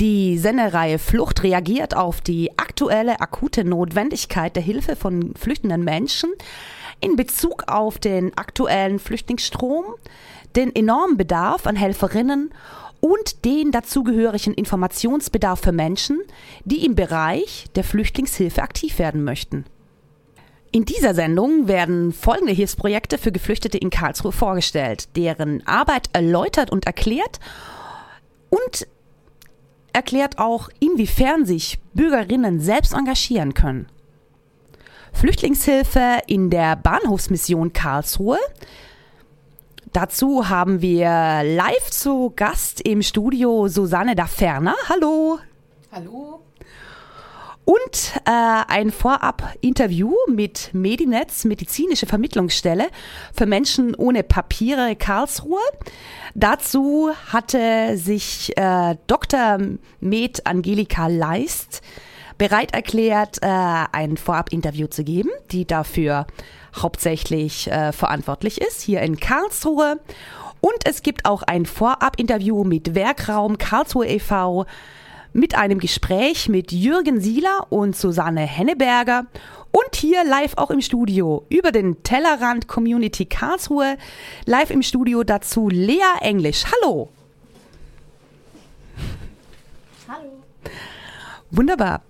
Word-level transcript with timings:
Die 0.00 0.38
Sendereihe 0.38 0.98
Flucht 0.98 1.42
reagiert 1.42 1.94
auf 1.94 2.22
die 2.22 2.58
aktuelle 2.58 3.20
akute 3.20 3.64
Notwendigkeit 3.64 4.56
der 4.56 4.62
Hilfe 4.62 4.96
von 4.96 5.34
flüchtenden 5.34 5.84
Menschen 5.84 6.30
in 7.00 7.16
Bezug 7.16 7.64
auf 7.66 7.98
den 7.98 8.34
aktuellen 8.34 8.98
Flüchtlingsstrom, 8.98 9.84
den 10.56 10.74
enormen 10.74 11.18
Bedarf 11.18 11.66
an 11.66 11.76
Helferinnen 11.76 12.50
und 13.00 13.44
den 13.44 13.72
dazugehörigen 13.72 14.54
Informationsbedarf 14.54 15.60
für 15.60 15.72
Menschen, 15.72 16.22
die 16.64 16.86
im 16.86 16.94
Bereich 16.94 17.66
der 17.74 17.84
Flüchtlingshilfe 17.84 18.62
aktiv 18.62 18.98
werden 18.98 19.22
möchten. 19.22 19.66
In 20.72 20.86
dieser 20.86 21.14
Sendung 21.14 21.68
werden 21.68 22.14
folgende 22.14 22.54
Hilfsprojekte 22.54 23.18
für 23.18 23.32
Geflüchtete 23.32 23.76
in 23.76 23.90
Karlsruhe 23.90 24.32
vorgestellt, 24.32 25.14
deren 25.14 25.66
Arbeit 25.66 26.08
erläutert 26.14 26.70
und 26.70 26.86
erklärt 26.86 27.38
und 28.48 28.86
erklärt 29.92 30.38
auch, 30.38 30.68
inwiefern 30.80 31.44
sich 31.44 31.78
Bürgerinnen 31.94 32.60
selbst 32.60 32.94
engagieren 32.94 33.54
können. 33.54 33.86
Flüchtlingshilfe 35.12 36.20
in 36.26 36.50
der 36.50 36.76
Bahnhofsmission 36.76 37.72
Karlsruhe. 37.72 38.38
Dazu 39.92 40.48
haben 40.48 40.82
wir 40.82 41.42
live 41.44 41.90
zu 41.90 42.32
Gast 42.36 42.80
im 42.80 43.02
Studio 43.02 43.66
Susanne 43.68 44.14
Daferner. 44.14 44.76
Hallo. 44.88 45.38
Hallo. 45.90 46.40
Und 47.70 48.14
äh, 48.24 48.30
ein 48.66 48.90
Vorab-Interview 48.90 50.12
mit 50.26 50.70
Medinetz, 50.72 51.44
medizinische 51.44 52.04
Vermittlungsstelle 52.04 52.88
für 53.32 53.46
Menschen 53.46 53.94
ohne 53.94 54.24
Papiere 54.24 54.96
Karlsruhe. 54.96 55.60
Dazu 56.34 57.10
hatte 57.28 57.96
sich 57.96 58.56
äh, 58.56 58.96
Dr. 59.06 59.58
Med 60.00 60.48
Angelika 60.48 61.06
Leist 61.06 61.82
bereit 62.38 62.74
erklärt, 62.74 63.38
äh, 63.40 63.46
ein 63.46 64.16
Vorab-Interview 64.16 64.88
zu 64.88 65.04
geben, 65.04 65.30
die 65.52 65.64
dafür 65.64 66.26
hauptsächlich 66.74 67.70
äh, 67.70 67.92
verantwortlich 67.92 68.60
ist, 68.60 68.80
hier 68.80 69.00
in 69.02 69.20
Karlsruhe. 69.20 70.00
Und 70.60 70.86
es 70.86 71.02
gibt 71.02 71.24
auch 71.24 71.44
ein 71.44 71.66
Vorab-Interview 71.66 72.64
mit 72.64 72.96
Werkraum 72.96 73.58
Karlsruhe 73.58 74.08
e.V., 74.08 74.66
mit 75.32 75.54
einem 75.54 75.78
Gespräch 75.78 76.48
mit 76.48 76.72
Jürgen 76.72 77.20
Sieler 77.20 77.66
und 77.70 77.96
Susanne 77.96 78.42
Henneberger 78.42 79.26
und 79.72 79.94
hier 79.94 80.24
live 80.24 80.54
auch 80.56 80.70
im 80.70 80.80
Studio 80.80 81.44
über 81.48 81.72
den 81.72 82.02
Tellerrand 82.02 82.66
Community 82.66 83.26
Karlsruhe. 83.26 83.96
Live 84.44 84.70
im 84.70 84.82
Studio 84.82 85.22
dazu 85.22 85.68
Lea 85.68 86.00
Englisch. 86.20 86.64
Hallo. 86.64 87.08
Hallo. 90.08 90.42
Wunderbar. 91.50 92.02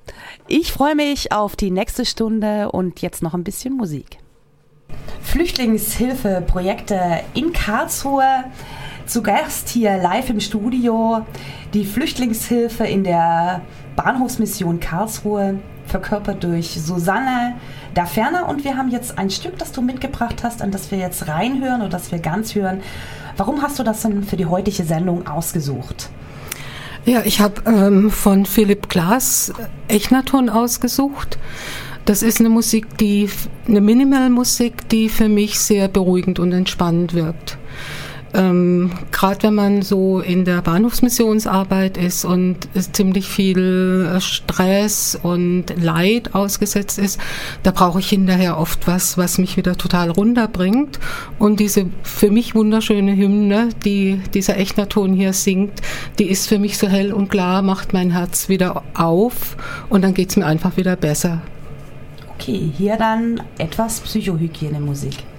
Ich 0.48 0.72
freue 0.72 0.94
mich 0.94 1.32
auf 1.32 1.56
die 1.56 1.70
nächste 1.70 2.06
Stunde 2.06 2.72
und 2.72 3.02
jetzt 3.02 3.22
noch 3.22 3.34
ein 3.34 3.44
bisschen 3.44 3.74
Musik. 3.74 4.18
Flüchtlingshilfeprojekte 5.22 7.22
in 7.34 7.52
Karlsruhe. 7.52 8.44
Zu 9.11 9.22
Gast 9.22 9.69
hier 9.69 9.97
live 9.97 10.30
im 10.30 10.39
Studio 10.39 11.27
die 11.75 11.84
Flüchtlingshilfe 11.84 12.84
in 12.84 13.03
der 13.03 13.61
Bahnhofsmission 13.97 14.78
Karlsruhe, 14.78 15.58
verkörpert 15.86 16.44
durch 16.44 16.80
Susanne 16.80 17.56
Daferner. 17.92 18.48
Und 18.48 18.62
wir 18.62 18.77
haben 18.77 18.88
jetzt 18.88 19.19
ein 19.19 19.28
Stück, 19.28 19.58
das 19.58 19.72
du 19.72 19.83
mitgebracht 19.83 20.44
hast, 20.44 20.62
an 20.62 20.70
das 20.70 20.92
wir 20.92 20.98
jetzt 20.98 21.27
reinhören 21.27 21.81
oder 21.81 21.91
das 21.91 22.12
wir 22.12 22.20
ganz 22.20 22.55
hören. 22.55 22.83
Warum 23.36 23.62
hast 23.62 23.81
du 23.81 23.83
das 23.83 24.03
denn 24.03 24.22
für 24.22 24.36
die 24.36 24.47
heutige 24.47 24.84
Sendung 24.84 25.27
ausgesucht? 25.27 26.08
Ja, 27.05 27.22
ich 27.25 27.41
habe 27.41 27.62
ähm, 27.66 28.12
von 28.12 28.47
Philipp 28.47 28.88
Glass 28.88 29.53
Echnaton 29.88 30.48
ausgesucht. 30.48 31.36
Das 32.05 32.22
ist 32.22 32.38
eine 32.38 32.48
Musik, 32.48 32.97
die 32.98 33.28
eine 33.66 33.81
Minimal-Musik, 33.81 34.88
die 34.88 35.08
für 35.08 35.28
mich 35.28 35.58
sehr 35.58 35.88
beruhigend 35.88 36.38
und 36.38 36.53
entspannend 36.53 37.12
wirkt. 37.12 37.59
Ähm, 38.32 38.91
Gerade 39.10 39.42
wenn 39.42 39.54
man 39.54 39.82
so 39.82 40.20
in 40.20 40.44
der 40.44 40.62
Bahnhofsmissionsarbeit 40.62 41.96
ist 41.96 42.24
und 42.24 42.68
ziemlich 42.92 43.28
viel 43.28 44.08
äh, 44.08 44.20
Stress 44.20 45.18
und 45.20 45.64
Leid 45.80 46.34
ausgesetzt 46.34 46.98
ist, 46.98 47.20
da 47.64 47.72
brauche 47.72 47.98
ich 47.98 48.08
hinterher 48.08 48.58
oft 48.58 48.86
was, 48.86 49.18
was 49.18 49.38
mich 49.38 49.56
wieder 49.56 49.76
total 49.76 50.10
runterbringt. 50.10 51.00
Und 51.38 51.58
diese 51.58 51.86
für 52.02 52.30
mich 52.30 52.54
wunderschöne 52.54 53.16
Hymne, 53.16 53.70
die 53.84 54.20
dieser 54.32 54.56
Echnerton 54.58 55.12
hier 55.12 55.32
singt, 55.32 55.80
die 56.18 56.30
ist 56.30 56.48
für 56.48 56.58
mich 56.58 56.78
so 56.78 56.86
hell 56.86 57.12
und 57.12 57.30
klar, 57.30 57.62
macht 57.62 57.92
mein 57.92 58.10
Herz 58.10 58.48
wieder 58.48 58.84
auf 58.94 59.56
und 59.88 60.02
dann 60.02 60.14
geht 60.14 60.30
es 60.30 60.36
mir 60.36 60.47
einfach 60.47 60.76
wieder 60.76 60.94
besser. 60.94 61.42
Okay, 62.36 62.70
hier 62.76 62.97
dann 62.97 63.42
etwas 63.58 64.00
Psychohygienemusik. 64.00 65.29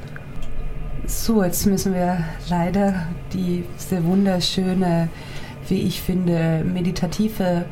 So, 1.07 1.43
jetzt 1.43 1.65
müssen 1.65 1.93
wir 1.93 2.23
leider 2.47 3.07
diese 3.33 4.03
wunderschöne, 4.05 5.09
wie 5.67 5.81
ich 5.81 6.01
finde, 6.01 6.63
meditative 6.63 7.65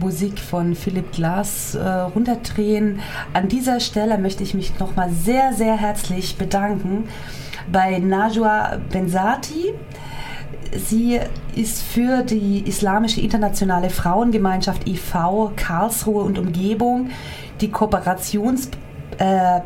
Musik 0.00 0.40
von 0.40 0.74
Philipp 0.74 1.12
Glass 1.12 1.76
äh, 1.76 1.88
runterdrehen. 1.88 3.00
An 3.32 3.48
dieser 3.48 3.78
Stelle 3.78 4.18
möchte 4.18 4.42
ich 4.42 4.52
mich 4.52 4.78
nochmal 4.80 5.10
sehr, 5.10 5.52
sehr 5.52 5.76
herzlich 5.76 6.36
bedanken 6.36 7.04
bei 7.70 7.98
Najwa 7.98 8.78
Benzati. 8.90 9.72
Sie 10.76 11.20
ist 11.54 11.82
für 11.82 12.22
die 12.22 12.66
Islamische 12.66 13.20
Internationale 13.20 13.90
Frauengemeinschaft 13.90 14.88
e.V. 14.88 15.52
Karlsruhe 15.54 16.24
und 16.24 16.38
Umgebung 16.38 17.10
die 17.60 17.70
Kooperationspartnerin 17.70 18.85
äh, 19.18 19.60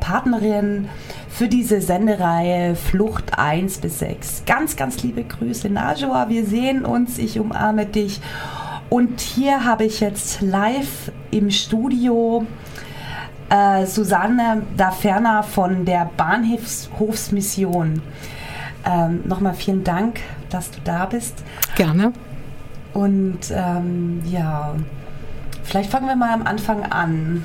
für 1.28 1.48
diese 1.48 1.80
Sendereihe 1.80 2.74
Flucht 2.74 3.38
1 3.38 3.78
bis 3.78 4.00
6. 4.00 4.42
Ganz, 4.46 4.76
ganz 4.76 5.02
liebe 5.02 5.24
Grüße, 5.24 5.68
Najwa. 5.70 6.28
Wir 6.28 6.44
sehen 6.44 6.84
uns. 6.84 7.18
Ich 7.18 7.38
umarme 7.38 7.86
dich. 7.86 8.20
Und 8.90 9.20
hier 9.20 9.64
habe 9.64 9.84
ich 9.84 10.00
jetzt 10.00 10.40
live 10.40 11.12
im 11.30 11.50
Studio 11.50 12.44
äh, 13.48 13.86
Susanne 13.86 14.62
Daferner 14.76 15.42
von 15.42 15.84
der 15.84 16.10
Bahnhofsmission. 16.16 18.02
Ähm, 18.84 19.22
Nochmal 19.26 19.54
vielen 19.54 19.84
Dank, 19.84 20.20
dass 20.48 20.70
du 20.70 20.80
da 20.82 21.06
bist. 21.06 21.44
Gerne. 21.76 22.12
Und 22.92 23.38
ähm, 23.52 24.22
ja, 24.26 24.74
vielleicht 25.62 25.90
fangen 25.90 26.06
wir 26.08 26.16
mal 26.16 26.32
am 26.32 26.42
Anfang 26.42 26.82
an 26.84 27.44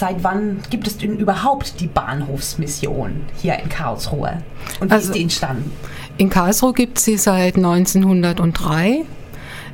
seit 0.00 0.24
wann 0.24 0.60
gibt 0.70 0.86
es 0.86 0.98
denn 0.98 1.16
überhaupt 1.18 1.78
die 1.78 1.86
Bahnhofsmission 1.86 3.20
hier 3.40 3.58
in 3.58 3.68
Karlsruhe? 3.68 4.42
Und 4.80 4.88
wie 4.88 4.94
also, 4.94 5.08
ist 5.08 5.14
die 5.14 5.22
entstanden? 5.22 5.70
In 6.16 6.30
Karlsruhe 6.30 6.72
gibt 6.72 6.98
es 6.98 7.04
sie 7.04 7.18
seit 7.18 7.56
1903. 7.56 9.04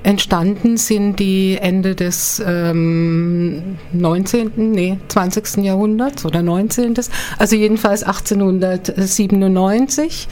Entstanden 0.06 0.76
sind 0.76 1.18
die 1.18 1.58
Ende 1.60 1.96
des 1.96 2.40
ähm, 2.46 3.76
19., 3.92 4.52
nee, 4.54 4.98
20. 5.08 5.64
Jahrhunderts 5.64 6.24
oder 6.24 6.42
19. 6.42 6.94
Also 7.38 7.56
jedenfalls 7.56 8.04
1897 8.04 10.28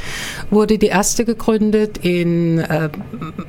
wurde 0.51 0.79
die 0.79 0.87
erste 0.87 1.25
gegründet 1.25 1.99
in, 2.03 2.61
äh, 2.61 2.89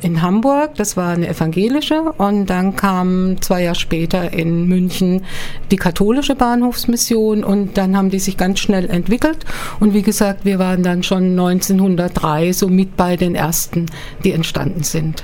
in 0.01 0.23
Hamburg. 0.23 0.73
Das 0.77 0.97
war 0.97 1.13
eine 1.13 1.27
evangelische. 1.27 2.01
Und 2.17 2.47
dann 2.47 2.75
kam 2.75 3.39
zwei 3.43 3.61
Jahre 3.61 3.75
später 3.75 4.33
in 4.33 4.67
München 4.67 5.21
die 5.69 5.77
katholische 5.77 6.33
Bahnhofsmission. 6.33 7.43
Und 7.43 7.77
dann 7.77 7.95
haben 7.95 8.09
die 8.09 8.17
sich 8.17 8.35
ganz 8.35 8.57
schnell 8.57 8.89
entwickelt. 8.89 9.45
Und 9.79 9.93
wie 9.93 10.01
gesagt, 10.01 10.43
wir 10.43 10.57
waren 10.57 10.81
dann 10.81 11.03
schon 11.03 11.39
1903 11.39 12.51
so 12.51 12.67
mit 12.67 12.97
bei 12.97 13.15
den 13.15 13.35
ersten, 13.35 13.85
die 14.23 14.31
entstanden 14.31 14.81
sind. 14.81 15.23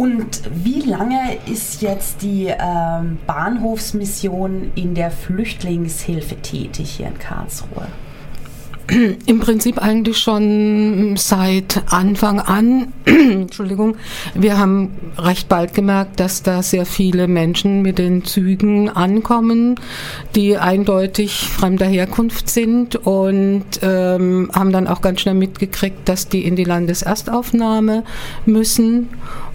Und 0.00 0.40
wie 0.64 0.80
lange 0.80 1.36
ist 1.44 1.82
jetzt 1.82 2.22
die 2.22 2.46
ähm, 2.46 3.18
Bahnhofsmission 3.26 4.72
in 4.74 4.94
der 4.94 5.10
Flüchtlingshilfe 5.10 6.36
tätig 6.36 6.92
hier 6.92 7.08
in 7.08 7.18
Karlsruhe? 7.18 7.86
Im 9.26 9.40
Prinzip 9.40 9.78
eigentlich 9.78 10.18
schon 10.18 11.16
seit 11.16 11.82
Anfang 11.92 12.40
an. 12.40 12.92
Entschuldigung. 13.04 13.96
Wir 14.34 14.58
haben 14.58 14.90
recht 15.16 15.48
bald 15.48 15.74
gemerkt, 15.74 16.18
dass 16.18 16.42
da 16.42 16.62
sehr 16.62 16.86
viele 16.86 17.28
Menschen 17.28 17.82
mit 17.82 17.98
den 17.98 18.24
Zügen 18.24 18.88
ankommen, 18.88 19.76
die 20.34 20.56
eindeutig 20.56 21.40
fremder 21.40 21.86
Herkunft 21.86 22.50
sind 22.50 22.96
und 22.96 23.64
ähm, 23.82 24.50
haben 24.52 24.72
dann 24.72 24.88
auch 24.88 25.02
ganz 25.02 25.20
schnell 25.20 25.34
mitgekriegt, 25.34 26.08
dass 26.08 26.28
die 26.28 26.44
in 26.44 26.56
die 26.56 26.64
Landeserstaufnahme 26.64 28.04
müssen 28.46 29.08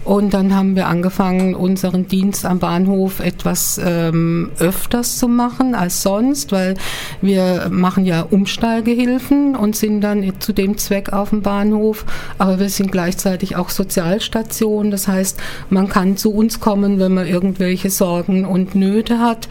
und 0.06 0.34
dann 0.34 0.54
haben 0.54 0.76
wir 0.76 0.86
angefangen, 0.86 1.56
unseren 1.56 2.06
Dienst 2.06 2.46
am 2.46 2.60
Bahnhof 2.60 3.18
etwas 3.18 3.80
ähm, 3.84 4.52
öfters 4.60 5.18
zu 5.18 5.26
machen 5.26 5.74
als 5.74 6.02
sonst, 6.02 6.52
weil 6.52 6.74
wir 7.20 7.66
machen 7.72 8.06
ja 8.06 8.22
Umsteigehilfe 8.22 9.25
helfen 9.26 9.56
und 9.56 9.76
sind 9.76 10.00
dann 10.00 10.32
zu 10.40 10.52
dem 10.52 10.78
Zweck 10.78 11.12
auf 11.12 11.30
dem 11.30 11.42
Bahnhof. 11.42 12.04
Aber 12.38 12.58
wir 12.58 12.68
sind 12.68 12.92
gleichzeitig 12.92 13.56
auch 13.56 13.70
Sozialstation. 13.70 14.90
Das 14.90 15.08
heißt, 15.08 15.38
man 15.70 15.88
kann 15.88 16.16
zu 16.16 16.32
uns 16.32 16.60
kommen, 16.60 16.98
wenn 16.98 17.14
man 17.14 17.26
irgendwelche 17.26 17.90
Sorgen 17.90 18.44
und 18.44 18.74
Nöte 18.74 19.18
hat 19.18 19.48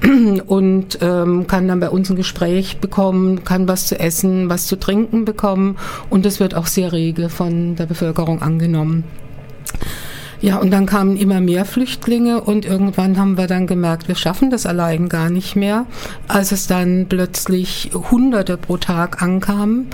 und 0.46 0.98
ähm, 1.00 1.46
kann 1.46 1.68
dann 1.68 1.80
bei 1.80 1.90
uns 1.90 2.10
ein 2.10 2.16
Gespräch 2.16 2.78
bekommen, 2.78 3.44
kann 3.44 3.68
was 3.68 3.86
zu 3.86 3.98
essen, 3.98 4.48
was 4.48 4.66
zu 4.66 4.76
trinken 4.76 5.24
bekommen 5.24 5.76
und 6.10 6.24
das 6.24 6.40
wird 6.40 6.54
auch 6.54 6.66
sehr 6.66 6.92
rege 6.92 7.28
von 7.28 7.76
der 7.76 7.86
Bevölkerung 7.86 8.42
angenommen. 8.42 9.04
Ja, 10.42 10.56
und 10.58 10.72
dann 10.72 10.86
kamen 10.86 11.16
immer 11.16 11.40
mehr 11.40 11.64
Flüchtlinge 11.64 12.40
und 12.40 12.64
irgendwann 12.64 13.16
haben 13.16 13.38
wir 13.38 13.46
dann 13.46 13.68
gemerkt, 13.68 14.08
wir 14.08 14.16
schaffen 14.16 14.50
das 14.50 14.66
allein 14.66 15.08
gar 15.08 15.30
nicht 15.30 15.54
mehr, 15.54 15.86
als 16.26 16.50
es 16.50 16.66
dann 16.66 17.06
plötzlich 17.08 17.92
Hunderte 18.10 18.56
pro 18.56 18.76
Tag 18.76 19.22
ankamen. 19.22 19.86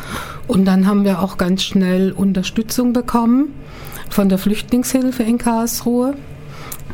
Und 0.47 0.65
dann 0.65 0.87
haben 0.87 1.05
wir 1.05 1.21
auch 1.21 1.37
ganz 1.37 1.65
schnell 1.65 2.13
Unterstützung 2.13 2.95
bekommen 2.95 3.49
von 4.09 4.31
der 4.31 4.39
Flüchtlingshilfe 4.39 5.23
in 5.23 5.37
Karlsruhe 5.37 6.15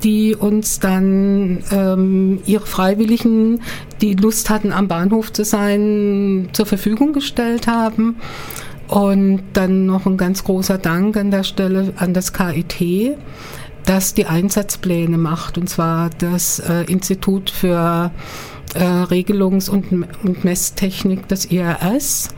die 0.03 0.35
uns 0.35 0.81
dann 0.81 1.63
ähm, 1.71 2.41
ihre 2.47 2.67
Freiwilligen, 2.67 3.63
die 4.01 4.15
Lust 4.15 4.51
hatten, 4.51 4.73
am 4.73 4.89
Bahnhof 4.89 5.33
zu 5.33 5.45
sein, 5.45 6.51
zur 6.53 6.67
Verfügung 6.67 7.13
gestellt 7.13 7.67
haben. 7.67 8.17
Und 8.89 9.43
dann 9.55 9.87
noch 9.87 10.07
ein 10.07 10.17
ganz 10.17 10.45
großer 10.45 10.79
Dank 10.79 11.17
an 11.17 11.31
der 11.31 11.43
Stelle 11.43 11.95
an 11.97 12.13
das 12.15 12.33
KIT, 12.33 13.17
das 13.87 14.15
die 14.15 14.27
Einsatzpläne 14.27 15.19
macht, 15.19 15.59
und 15.59 15.69
zwar 15.69 16.11
das 16.19 16.59
äh, 16.59 16.85
Institut 16.85 17.51
für 17.51 18.11
äh, 18.75 18.79
Regelungs- 18.79 19.71
und, 19.71 20.07
und 20.23 20.45
Messtechnik, 20.45 21.29
das 21.29 21.47
IRS. 21.47 22.29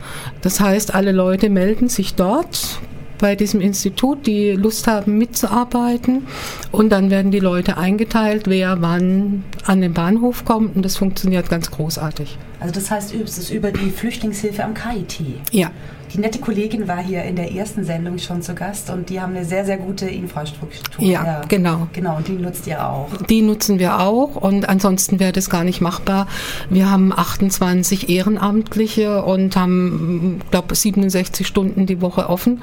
Das 0.41 0.59
heißt, 0.59 0.93
alle 0.93 1.11
Leute 1.11 1.49
melden 1.49 1.89
sich 1.89 2.15
dort, 2.15 2.79
bei 3.17 3.35
diesem 3.35 3.61
Institut, 3.61 4.27
die 4.27 4.51
Lust 4.51 4.87
haben 4.87 5.17
mitzuarbeiten. 5.17 6.27
Und 6.71 6.89
dann 6.89 7.09
werden 7.09 7.31
die 7.31 7.39
Leute 7.39 7.77
eingeteilt, 7.77 8.43
wer 8.47 8.81
wann 8.81 9.43
an 9.65 9.81
den 9.81 9.93
Bahnhof 9.93 10.45
kommt. 10.45 10.75
Und 10.75 10.83
das 10.83 10.97
funktioniert 10.97 11.49
ganz 11.49 11.71
großartig. 11.71 12.37
Also 12.59 12.73
das 12.73 12.89
heißt, 12.91 13.13
es 13.13 13.37
ist 13.37 13.49
über 13.51 13.71
die 13.71 13.89
Flüchtlingshilfe 13.89 14.63
am 14.63 14.73
KIT. 14.73 15.19
Ja. 15.51 15.71
Die 16.13 16.19
nette 16.19 16.39
Kollegin 16.39 16.87
war 16.87 17.03
hier 17.03 17.23
in 17.23 17.35
der 17.35 17.53
ersten 17.53 17.83
Sendung 17.83 18.17
schon 18.17 18.41
zu 18.41 18.55
Gast 18.55 18.89
und 18.89 19.09
die 19.09 19.19
haben 19.19 19.35
eine 19.35 19.43
sehr, 19.43 19.65
sehr 19.65 19.77
gute 19.77 20.07
Infrastruktur. 20.07 21.03
Ja, 21.03 21.25
ja, 21.25 21.41
genau. 21.47 21.87
Genau, 21.93 22.17
und 22.17 22.27
die 22.27 22.33
nutzt 22.33 22.65
ihr 22.67 22.87
auch. 22.87 23.09
Die 23.29 23.41
nutzen 23.41 23.77
wir 23.77 23.99
auch 23.99 24.35
und 24.35 24.69
ansonsten 24.69 25.19
wäre 25.19 25.33
das 25.33 25.49
gar 25.49 25.63
nicht 25.63 25.81
machbar. 25.81 26.27
Wir 26.69 26.89
haben 26.89 27.11
28 27.11 28.09
Ehrenamtliche 28.09 29.23
und 29.23 29.55
haben, 29.57 30.39
glaube 30.49 30.75
67 30.75 31.45
Stunden 31.45 31.85
die 31.85 32.01
Woche 32.01 32.29
offen 32.29 32.61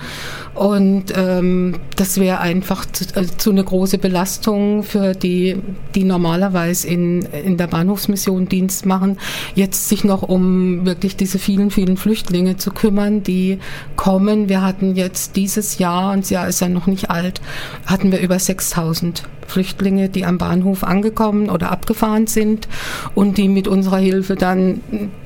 und 0.55 1.13
ähm, 1.17 1.77
das 1.97 2.19
wäre 2.19 2.41
einfach 2.41 2.87
zu, 2.87 3.05
äh, 3.15 3.27
zu 3.37 3.51
eine 3.51 3.65
große 3.65 3.99
Belastung 3.99 4.83
für 4.85 5.15
die, 5.15 5.57
die 5.95 6.05
normalerweise 6.05 6.89
in, 6.89 7.23
in 7.23 7.57
der 7.59 7.67
Bahnhofsmission 7.67 8.49
Dienst 8.49 8.87
machen, 8.87 9.19
jetzt 9.55 9.89
sich 9.89 10.05
noch 10.05 10.23
um 10.23 10.87
wirklich 10.87 11.17
diese 11.17 11.39
vielen, 11.39 11.71
vielen 11.71 11.97
Flüchtlinge 11.97 12.57
zu 12.57 12.71
kümmern, 12.71 13.23
die 13.23 13.34
die 13.35 13.59
kommen. 13.97 14.49
Wir 14.49 14.63
hatten 14.63 14.95
jetzt 14.95 15.37
dieses 15.37 15.79
Jahr, 15.79 16.13
und 16.13 16.23
das 16.25 16.31
Jahr 16.31 16.49
ist 16.49 16.61
ja 16.61 16.69
noch 16.69 16.87
nicht 16.87 17.11
alt, 17.11 17.41
hatten 17.87 18.13
wir 18.13 18.21
über 18.21 18.39
6000 18.39 19.25
Flüchtlinge, 19.47 20.09
die 20.09 20.25
am 20.25 20.39
Bahnhof 20.39 20.85
angekommen 20.85 21.51
oder 21.51 21.71
abgefahren 21.71 22.27
sind 22.27 22.69
und 23.15 23.39
die 23.39 23.49
mit 23.49 23.69
unserer 23.69 23.99
Hilfe 23.99 24.35
dann 24.35 24.81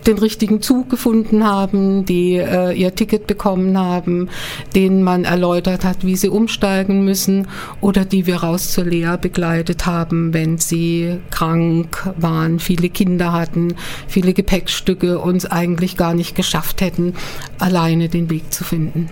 den 0.06 0.18
richtigen 0.18 0.62
Zug 0.62 0.90
gefunden 0.90 1.44
haben, 1.44 2.04
die 2.04 2.36
äh, 2.36 2.72
ihr 2.72 2.94
Ticket 2.94 3.26
bekommen 3.26 3.78
haben, 3.78 4.28
denen 4.74 5.02
man 5.02 5.24
erläutert 5.24 5.84
hat, 5.84 6.04
wie 6.04 6.16
sie 6.16 6.28
umsteigen 6.28 7.04
müssen 7.04 7.48
oder 7.80 8.04
die 8.04 8.26
wir 8.26 8.36
raus 8.36 8.72
zur 8.72 8.84
Lea 8.84 9.16
begleitet 9.20 9.86
haben, 9.86 10.32
wenn 10.34 10.58
sie 10.58 11.18
krank 11.30 12.12
waren, 12.16 12.58
viele 12.58 12.88
Kinder 12.88 13.32
hatten, 13.32 13.74
viele 14.06 14.32
Gepäckstücke 14.32 15.18
uns 15.18 15.46
eigentlich 15.46 15.96
gar 15.96 16.14
nicht 16.14 16.34
geschafft 16.34 16.80
hätten, 16.80 17.14
alleine 17.58 18.08
den 18.08 18.30
Weg 18.30 18.52
zu 18.52 18.64
finden. 18.64 19.08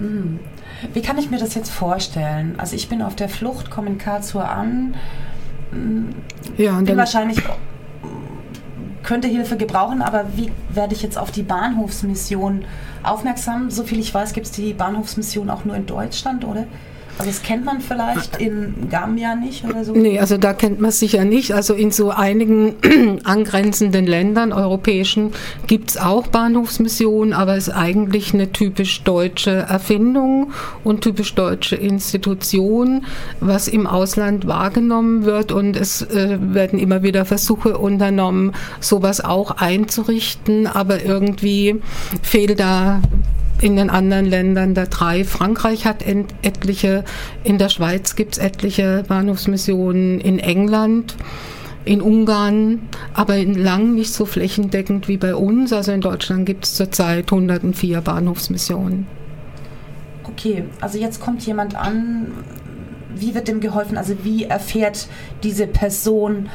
Mhm. 0.00 0.38
Wie 0.92 1.02
kann 1.02 1.18
ich 1.18 1.30
mir 1.30 1.38
das 1.38 1.54
jetzt 1.54 1.70
vorstellen? 1.70 2.54
Also 2.58 2.76
ich 2.76 2.88
bin 2.88 3.02
auf 3.02 3.16
der 3.16 3.28
Flucht, 3.28 3.70
komme 3.70 3.88
in 3.88 3.98
Karlsruhe 3.98 4.48
an, 4.48 4.94
ja, 6.56 6.78
bin 6.80 6.96
wahrscheinlich 6.96 7.42
könnte 9.02 9.28
Hilfe 9.28 9.56
gebrauchen, 9.56 10.02
aber 10.02 10.24
wie 10.34 10.50
werde 10.68 10.94
ich 10.94 11.02
jetzt 11.02 11.16
auf 11.16 11.30
die 11.30 11.44
Bahnhofsmission 11.44 12.64
aufmerksam? 13.04 13.70
Soviel 13.70 14.00
ich 14.00 14.12
weiß, 14.12 14.32
gibt 14.32 14.46
es 14.46 14.52
die 14.52 14.74
Bahnhofsmission 14.74 15.48
auch 15.48 15.64
nur 15.64 15.76
in 15.76 15.86
Deutschland, 15.86 16.44
oder? 16.44 16.66
Also 17.18 17.30
das 17.30 17.42
kennt 17.42 17.64
man 17.64 17.80
vielleicht 17.80 18.36
in 18.36 18.88
Gambia 18.90 19.34
nicht 19.34 19.64
oder 19.64 19.84
so? 19.84 19.92
Nee, 19.92 20.18
also 20.18 20.36
da 20.36 20.52
kennt 20.52 20.80
man 20.80 20.90
es 20.90 20.98
sicher 20.98 21.24
nicht. 21.24 21.52
Also 21.52 21.72
in 21.74 21.90
so 21.90 22.10
einigen 22.10 22.74
angrenzenden 23.24 24.06
Ländern, 24.06 24.52
europäischen, 24.52 25.32
gibt 25.66 25.90
es 25.90 25.96
auch 25.96 26.26
Bahnhofsmissionen, 26.26 27.32
aber 27.32 27.56
es 27.56 27.68
ist 27.68 27.74
eigentlich 27.74 28.34
eine 28.34 28.52
typisch 28.52 29.02
deutsche 29.02 29.50
Erfindung 29.50 30.52
und 30.84 31.02
typisch 31.02 31.34
deutsche 31.34 31.76
Institution, 31.76 33.06
was 33.40 33.66
im 33.68 33.86
Ausland 33.86 34.46
wahrgenommen 34.46 35.24
wird 35.24 35.52
und 35.52 35.76
es 35.76 36.02
äh, 36.02 36.38
werden 36.40 36.78
immer 36.78 37.02
wieder 37.02 37.24
Versuche 37.24 37.78
unternommen, 37.78 38.52
sowas 38.80 39.22
auch 39.22 39.52
einzurichten, 39.52 40.66
aber 40.66 41.04
irgendwie 41.04 41.80
fehlt 42.22 42.60
da 42.60 43.00
in 43.60 43.76
den 43.76 43.90
anderen 43.90 44.26
Ländern 44.26 44.74
der 44.74 44.86
drei. 44.86 45.24
Frankreich 45.24 45.86
hat 45.86 46.04
etliche, 46.42 47.04
in 47.44 47.58
der 47.58 47.68
Schweiz 47.68 48.16
gibt 48.16 48.34
es 48.34 48.38
etliche 48.38 49.04
Bahnhofsmissionen, 49.06 50.20
in 50.20 50.38
England, 50.38 51.16
in 51.84 52.02
Ungarn, 52.02 52.88
aber 53.14 53.36
in 53.36 53.54
lang 53.54 53.94
nicht 53.94 54.12
so 54.12 54.26
flächendeckend 54.26 55.08
wie 55.08 55.16
bei 55.16 55.34
uns. 55.34 55.72
Also 55.72 55.92
in 55.92 56.00
Deutschland 56.00 56.46
gibt 56.46 56.64
es 56.64 56.74
zurzeit 56.74 57.32
104 57.32 58.00
Bahnhofsmissionen. 58.00 59.06
Okay, 60.24 60.64
also 60.80 60.98
jetzt 60.98 61.20
kommt 61.20 61.46
jemand 61.46 61.76
an. 61.76 62.32
Wie 63.14 63.34
wird 63.34 63.48
dem 63.48 63.60
geholfen? 63.60 63.96
Also 63.96 64.14
wie 64.24 64.44
erfährt 64.44 65.08
diese 65.42 65.66
Person, 65.66 66.50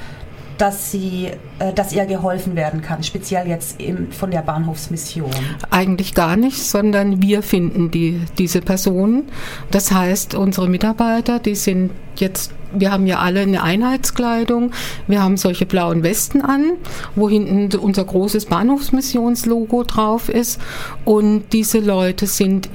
dass, 0.62 0.92
sie, 0.92 1.32
äh, 1.58 1.74
dass 1.74 1.92
ihr 1.92 2.06
geholfen 2.06 2.56
werden 2.56 2.84
kann, 2.84 3.02
speziell 3.02 3.48
jetzt 3.48 3.82
im, 3.82 4.12
von 4.12 4.30
der 4.30 4.42
Bahnhofsmission? 4.42 5.32
Eigentlich 5.72 6.14
gar 6.14 6.36
nicht, 6.36 6.58
sondern 6.64 7.24
wir 7.24 7.42
finden 7.42 7.90
die, 7.90 8.22
diese 8.38 8.62
Personen. 8.62 9.24
Das 9.72 9.92
heißt, 9.92 10.36
unsere 10.36 10.70
Mitarbeiter, 10.70 11.40
die 11.40 11.56
sind 11.56 11.92
jetzt 12.16 12.54
wir 12.74 12.94
haben 12.94 13.06
ja 13.06 13.20
alle 13.20 13.42
eine 13.42 13.64
Einheitskleidung. 13.64 14.72
Wir 15.06 15.22
haben 15.22 15.36
solche 15.36 15.66
blauen 15.66 16.04
Westen 16.04 16.40
an, 16.40 16.78
wo 17.18 17.30
hinten 17.30 17.78
unser 17.78 18.06
großes 18.06 18.46
Bahnhofsmissionslogo 18.46 19.84
drauf 19.84 20.30
ist. 20.30 20.58
Und 21.04 21.52
diese 21.52 21.80
Leute 21.80 22.28
sind 22.28 22.70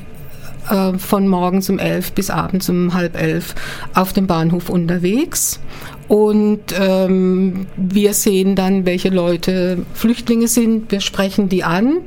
äh, 0.69 0.99
von 0.99 1.29
morgens 1.29 1.71
um 1.71 1.79
elf 1.79 2.13
bis 2.13 2.29
abends 2.29 2.69
um 2.69 2.93
halb 2.93 3.19
elf 3.19 3.55
auf 3.95 4.13
dem 4.13 4.27
Bahnhof 4.27 4.69
unterwegs 4.69 5.61
und 6.09 6.61
ähm, 6.79 7.67
wir 7.77 8.15
sehen 8.15 8.55
dann, 8.55 8.87
welche 8.87 9.09
Leute 9.09 9.79
Flüchtlinge 9.95 10.47
sind. 10.47 10.93
Wir 10.93 11.01
sprechen 11.01 11.49
die 11.49 11.65
an. 11.65 11.99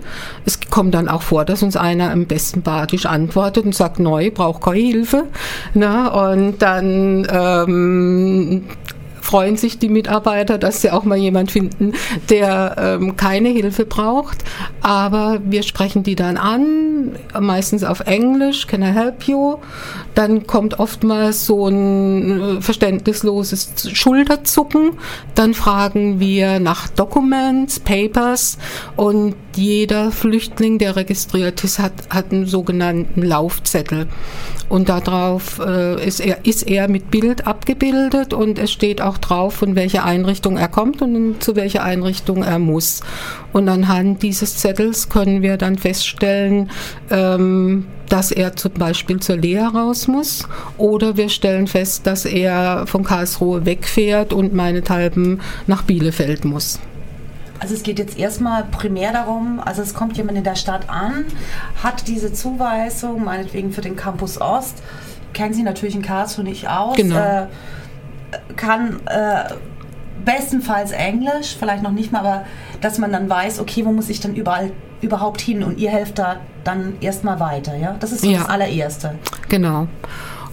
Es 0.46 0.60
kommt 0.70 0.94
dann 0.94 1.10
auch 1.10 1.22
vor, 1.22 1.44
dass 1.44 1.63
uns 1.63 1.75
einer 1.75 2.12
am 2.12 2.25
besten 2.25 2.62
badisch 2.62 3.06
antwortet 3.06 3.65
und 3.65 3.75
sagt, 3.75 4.00
neu, 4.00 4.32
braucht 4.32 4.62
keine 4.63 4.79
Hilfe. 4.79 5.24
Na, 5.74 6.32
und 6.32 6.62
dann 6.62 7.27
ähm, 7.29 8.63
freuen 9.29 9.57
sich 9.57 9.77
die 9.77 9.89
Mitarbeiter, 9.89 10.57
dass 10.57 10.81
sie 10.81 10.89
auch 10.89 11.03
mal 11.03 11.15
jemand 11.15 11.51
finden, 11.51 11.93
der 12.31 12.75
ähm, 12.79 13.15
keine 13.15 13.50
Hilfe 13.50 13.86
braucht. 13.86 14.43
Aber 14.81 15.39
wir 15.45 15.62
sprechen 15.62 16.01
die 16.01 16.15
dann 16.15 16.36
an, 16.36 17.12
meistens 17.39 17.83
auf 17.83 18.00
Englisch, 18.00 18.65
can 18.65 18.81
I 18.81 18.86
help 18.88 19.27
you? 19.27 19.57
Dann 20.15 20.48
kommt 20.48 20.79
oftmals 20.79 21.45
so 21.45 21.67
ein 21.67 22.57
äh, 22.57 22.62
verständnisloses 22.62 23.91
Schulterzucken. 23.93 24.93
Dann 25.36 25.53
fragen 25.53 26.19
wir 26.19 26.59
nach 26.59 26.88
Documents, 26.88 27.79
Papers 27.79 28.57
und 28.95 29.36
jeder 29.55 30.12
Flüchtling, 30.12 30.79
der 30.79 30.95
registriert 30.95 31.63
ist, 31.63 31.77
hat, 31.77 31.93
hat 32.09 32.31
einen 32.31 32.48
sogenannten 32.48 33.21
Laufzettel. 33.21 34.07
Und 34.69 34.89
darauf 34.89 35.59
äh, 35.59 36.05
ist, 36.05 36.19
er, 36.19 36.45
ist 36.45 36.67
er 36.67 36.88
mit 36.88 37.12
Bild 37.12 37.48
abgebildet 37.48 38.33
und 38.33 38.59
es 38.59 38.71
steht 38.71 39.01
auch 39.01 39.17
drauf, 39.21 39.55
von 39.55 39.75
welcher 39.75 40.05
Einrichtung 40.05 40.57
er 40.57 40.67
kommt 40.67 41.01
und 41.01 41.41
zu 41.43 41.55
welcher 41.55 41.83
Einrichtung 41.83 42.43
er 42.43 42.59
muss. 42.59 43.01
Und 43.53 43.67
anhand 43.69 44.23
dieses 44.23 44.57
Zettels 44.57 45.09
können 45.09 45.41
wir 45.41 45.57
dann 45.57 45.77
feststellen, 45.77 46.69
ähm, 47.09 47.88
dass 48.09 48.31
er 48.31 48.55
zum 48.55 48.73
Beispiel 48.73 49.19
zur 49.19 49.38
Lea 49.38 49.59
raus 49.59 50.07
muss 50.07 50.47
oder 50.77 51.15
wir 51.17 51.29
stellen 51.29 51.67
fest, 51.67 52.07
dass 52.07 52.25
er 52.25 52.88
von 52.88 53.03
Karlsruhe 53.03 53.65
wegfährt 53.65 54.33
und 54.33 54.53
meinethalben 54.53 55.41
nach 55.67 55.83
Bielefeld 55.83 56.43
muss. 56.45 56.79
Also 57.59 57.73
es 57.73 57.83
geht 57.83 57.99
jetzt 57.99 58.17
erstmal 58.17 58.63
primär 58.63 59.11
darum, 59.11 59.59
also 59.63 59.81
es 59.81 59.93
kommt 59.93 60.15
jemand 60.15 60.38
in 60.38 60.45
der 60.45 60.55
Stadt 60.55 60.89
an, 60.89 61.25
hat 61.83 62.07
diese 62.07 62.31
Zuweisung, 62.31 63.25
meinetwegen 63.25 63.71
für 63.73 63.81
den 63.81 63.97
Campus 63.97 64.39
Ost, 64.39 64.81
kennen 65.33 65.53
Sie 65.53 65.63
natürlich 65.63 65.95
in 65.95 66.01
Karlsruhe 66.01 66.45
nicht 66.45 66.69
aus, 66.69 66.95
Genau. 66.95 67.17
äh, 67.17 67.47
kann 68.55 69.00
äh, 69.05 69.53
bestenfalls 70.25 70.91
Englisch, 70.91 71.55
vielleicht 71.57 71.83
noch 71.83 71.91
nicht 71.91 72.12
mal, 72.12 72.19
aber 72.19 72.45
dass 72.81 72.98
man 72.98 73.12
dann 73.12 73.29
weiß, 73.29 73.59
okay, 73.59 73.86
wo 73.86 73.91
muss 73.91 74.09
ich 74.09 74.19
dann 74.19 74.36
überall 74.36 74.71
überhaupt 75.01 75.39
hin 75.41 75.63
und 75.63 75.79
ihr 75.79 75.91
helft 75.91 76.19
da 76.19 76.38
dann 76.63 76.93
erstmal 77.01 77.39
weiter, 77.39 77.75
ja? 77.75 77.95
Das 78.00 78.12
ist 78.12 78.21
so 78.21 78.29
Ja. 78.29 78.39
das 78.39 78.50
allererste. 78.50 79.15
Genau. 79.48 79.88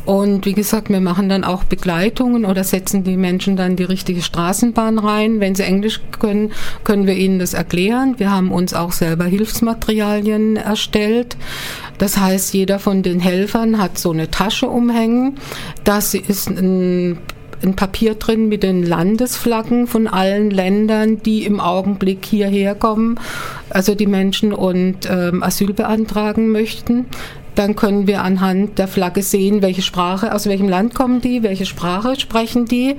Und 0.04 0.46
wie 0.46 0.52
gesagt, 0.52 0.88
wir 0.88 1.00
machen 1.00 1.28
dann 1.28 1.42
auch 1.42 1.64
Begleitungen 1.64 2.44
oder 2.44 2.62
setzen 2.62 3.02
die 3.02 3.16
Menschen 3.16 3.56
dann 3.56 3.74
die 3.74 3.82
richtige 3.82 4.22
Straßenbahn 4.22 5.00
rein. 5.00 5.40
Wenn 5.40 5.56
sie 5.56 5.64
Englisch 5.64 6.00
können, 6.20 6.52
können 6.84 7.08
wir 7.08 7.14
ihnen 7.14 7.40
das 7.40 7.54
erklären. 7.54 8.14
Wir 8.18 8.30
haben 8.30 8.52
uns 8.52 8.72
auch 8.72 8.92
selber 8.92 9.24
Hilfsmaterialien 9.24 10.56
erstellt. 10.56 11.36
Das 11.98 12.18
heißt, 12.18 12.54
jeder 12.54 12.78
von 12.78 13.02
den 13.02 13.18
Helfern 13.18 13.82
hat 13.82 13.98
so 13.98 14.12
eine 14.12 14.30
Tasche 14.30 14.68
umhängen. 14.68 15.38
Das 15.82 16.14
ist 16.14 16.50
ein 16.50 17.18
ein 17.62 17.76
Papier 17.76 18.14
drin 18.14 18.48
mit 18.48 18.62
den 18.62 18.82
Landesflaggen 18.84 19.86
von 19.86 20.06
allen 20.06 20.50
Ländern, 20.50 21.22
die 21.22 21.44
im 21.44 21.60
Augenblick 21.60 22.24
hierher 22.24 22.74
kommen, 22.74 23.18
also 23.70 23.94
die 23.94 24.06
Menschen 24.06 24.52
und 24.52 25.08
ähm, 25.08 25.42
Asyl 25.42 25.72
beantragen 25.72 26.48
möchten. 26.48 27.06
Dann 27.56 27.74
können 27.74 28.06
wir 28.06 28.22
anhand 28.22 28.78
der 28.78 28.86
Flagge 28.86 29.22
sehen, 29.22 29.62
welche 29.62 29.82
Sprache, 29.82 30.32
aus 30.32 30.46
welchem 30.46 30.68
Land 30.68 30.94
kommen 30.94 31.20
die, 31.20 31.42
welche 31.42 31.66
Sprache 31.66 32.18
sprechen 32.20 32.66
die. 32.66 32.96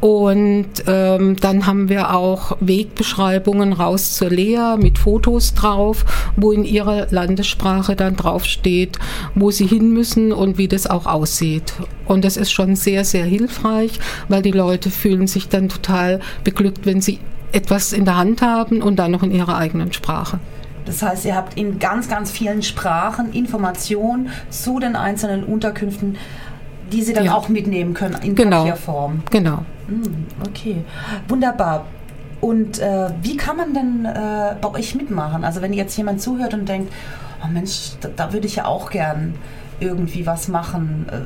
Und 0.00 0.66
ähm, 0.86 1.36
dann 1.40 1.66
haben 1.66 1.88
wir 1.88 2.14
auch 2.14 2.56
Wegbeschreibungen 2.60 3.72
raus 3.72 4.14
zur 4.14 4.30
Lea 4.30 4.76
mit 4.76 4.98
Fotos 4.98 5.54
drauf, 5.54 6.04
wo 6.36 6.52
in 6.52 6.64
ihrer 6.64 7.06
Landessprache 7.10 7.96
dann 7.96 8.16
draufsteht, 8.16 8.98
wo 9.34 9.50
sie 9.50 9.66
hin 9.66 9.92
müssen 9.92 10.32
und 10.32 10.58
wie 10.58 10.68
das 10.68 10.86
auch 10.86 11.06
aussieht. 11.06 11.72
Und 12.06 12.24
das 12.24 12.36
ist 12.36 12.52
schon 12.52 12.76
sehr, 12.76 13.04
sehr 13.04 13.24
hilfreich, 13.24 13.98
weil 14.28 14.42
die 14.42 14.50
Leute 14.50 14.90
fühlen 14.90 15.28
sich 15.28 15.48
dann 15.48 15.68
total 15.68 16.20
beglückt, 16.44 16.84
wenn 16.84 17.00
sie 17.00 17.20
etwas 17.52 17.92
in 17.92 18.04
der 18.04 18.16
Hand 18.16 18.42
haben 18.42 18.82
und 18.82 18.96
dann 18.96 19.12
noch 19.12 19.22
in 19.22 19.30
ihrer 19.30 19.56
eigenen 19.56 19.92
Sprache. 19.92 20.40
Das 20.84 21.02
heißt, 21.02 21.24
ihr 21.24 21.36
habt 21.36 21.56
in 21.56 21.78
ganz, 21.78 22.08
ganz 22.08 22.30
vielen 22.30 22.62
Sprachen 22.62 23.32
Informationen 23.32 24.30
zu 24.50 24.78
den 24.80 24.96
einzelnen 24.96 25.44
Unterkünften, 25.44 26.16
die 26.92 27.02
sie 27.02 27.12
dann 27.12 27.26
Ja. 27.26 27.34
auch 27.34 27.48
mitnehmen 27.48 27.94
können 27.94 28.16
in 28.22 28.34
Genau. 28.34 28.58
Papierform. 28.60 29.22
Genau. 29.30 29.64
Hm, 29.88 30.26
okay, 30.46 30.84
wunderbar. 31.28 31.86
Und 32.40 32.80
äh, 32.80 33.10
wie 33.22 33.36
kann 33.36 33.56
man 33.56 33.72
denn 33.72 34.04
äh, 34.04 34.56
bei 34.60 34.68
euch 34.70 34.94
mitmachen? 34.96 35.44
Also 35.44 35.62
wenn 35.62 35.72
jetzt 35.72 35.96
jemand 35.96 36.20
zuhört 36.20 36.54
und 36.54 36.68
denkt, 36.68 36.92
oh 37.44 37.48
Mensch, 37.48 37.92
da, 38.00 38.08
da 38.14 38.32
würde 38.32 38.46
ich 38.48 38.56
ja 38.56 38.64
auch 38.64 38.90
gern 38.90 39.34
irgendwie 39.78 40.26
was 40.26 40.48
machen. 40.48 41.06
Äh, 41.10 41.18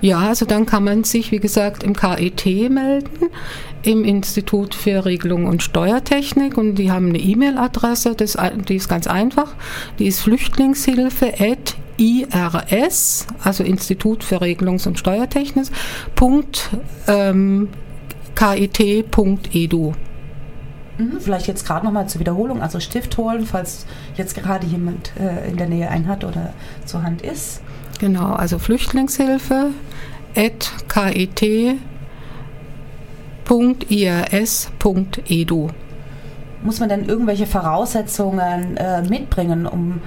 Ja, 0.00 0.18
also 0.18 0.46
dann 0.46 0.66
kann 0.66 0.84
man 0.84 1.04
sich, 1.04 1.32
wie 1.32 1.38
gesagt, 1.38 1.82
im 1.82 1.94
KIT 1.94 2.70
melden, 2.70 3.30
im 3.82 4.04
Institut 4.04 4.74
für 4.74 5.04
Regelung 5.04 5.46
und 5.46 5.62
Steuertechnik 5.62 6.58
und 6.58 6.74
die 6.74 6.90
haben 6.90 7.08
eine 7.08 7.18
E-Mail-Adresse, 7.18 8.16
die 8.16 8.76
ist 8.76 8.88
ganz 8.88 9.06
einfach, 9.06 9.54
die 9.98 10.06
ist 10.06 10.20
Flüchtlingshilfe 10.20 11.34
at 11.38 11.76
IRS, 11.98 13.26
also 13.42 13.64
Institut 13.64 14.22
für 14.22 14.42
Regelungs- 14.42 14.86
und 14.86 14.98
Steuertechnik, 14.98 15.68
ähm, 17.06 17.68
kit.edu. 18.34 19.94
Mhm, 20.98 21.20
Vielleicht 21.20 21.46
jetzt 21.46 21.66
gerade 21.66 21.84
nochmal 21.84 22.08
zur 22.08 22.20
Wiederholung, 22.20 22.62
also 22.62 22.80
Stift 22.80 23.16
holen, 23.18 23.46
falls 23.46 23.86
jetzt 24.16 24.34
gerade 24.34 24.66
jemand 24.66 25.12
äh, 25.18 25.48
in 25.48 25.56
der 25.56 25.68
Nähe 25.68 25.90
einen 25.90 26.08
hat 26.08 26.24
oder 26.24 26.52
zur 26.84 27.02
Hand 27.02 27.22
ist. 27.22 27.60
Genau, 27.98 28.32
also 28.32 28.58
Flüchtlingshilfe 28.58 29.72
at 30.34 30.72
kit.irs.edu. 30.88 31.78
Muss 36.62 36.80
man 36.80 36.88
denn 36.88 37.04
irgendwelche 37.08 37.46
Voraussetzungen 37.46 38.76
äh, 38.76 39.02
mitbringen, 39.02 39.66
um 39.66 40.00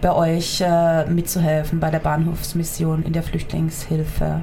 bei 0.00 0.12
euch 0.12 0.60
äh, 0.60 1.04
mitzuhelfen 1.06 1.80
bei 1.80 1.90
der 1.90 1.98
Bahnhofsmission 1.98 3.02
in 3.04 3.12
der 3.12 3.22
Flüchtlingshilfe? 3.22 4.40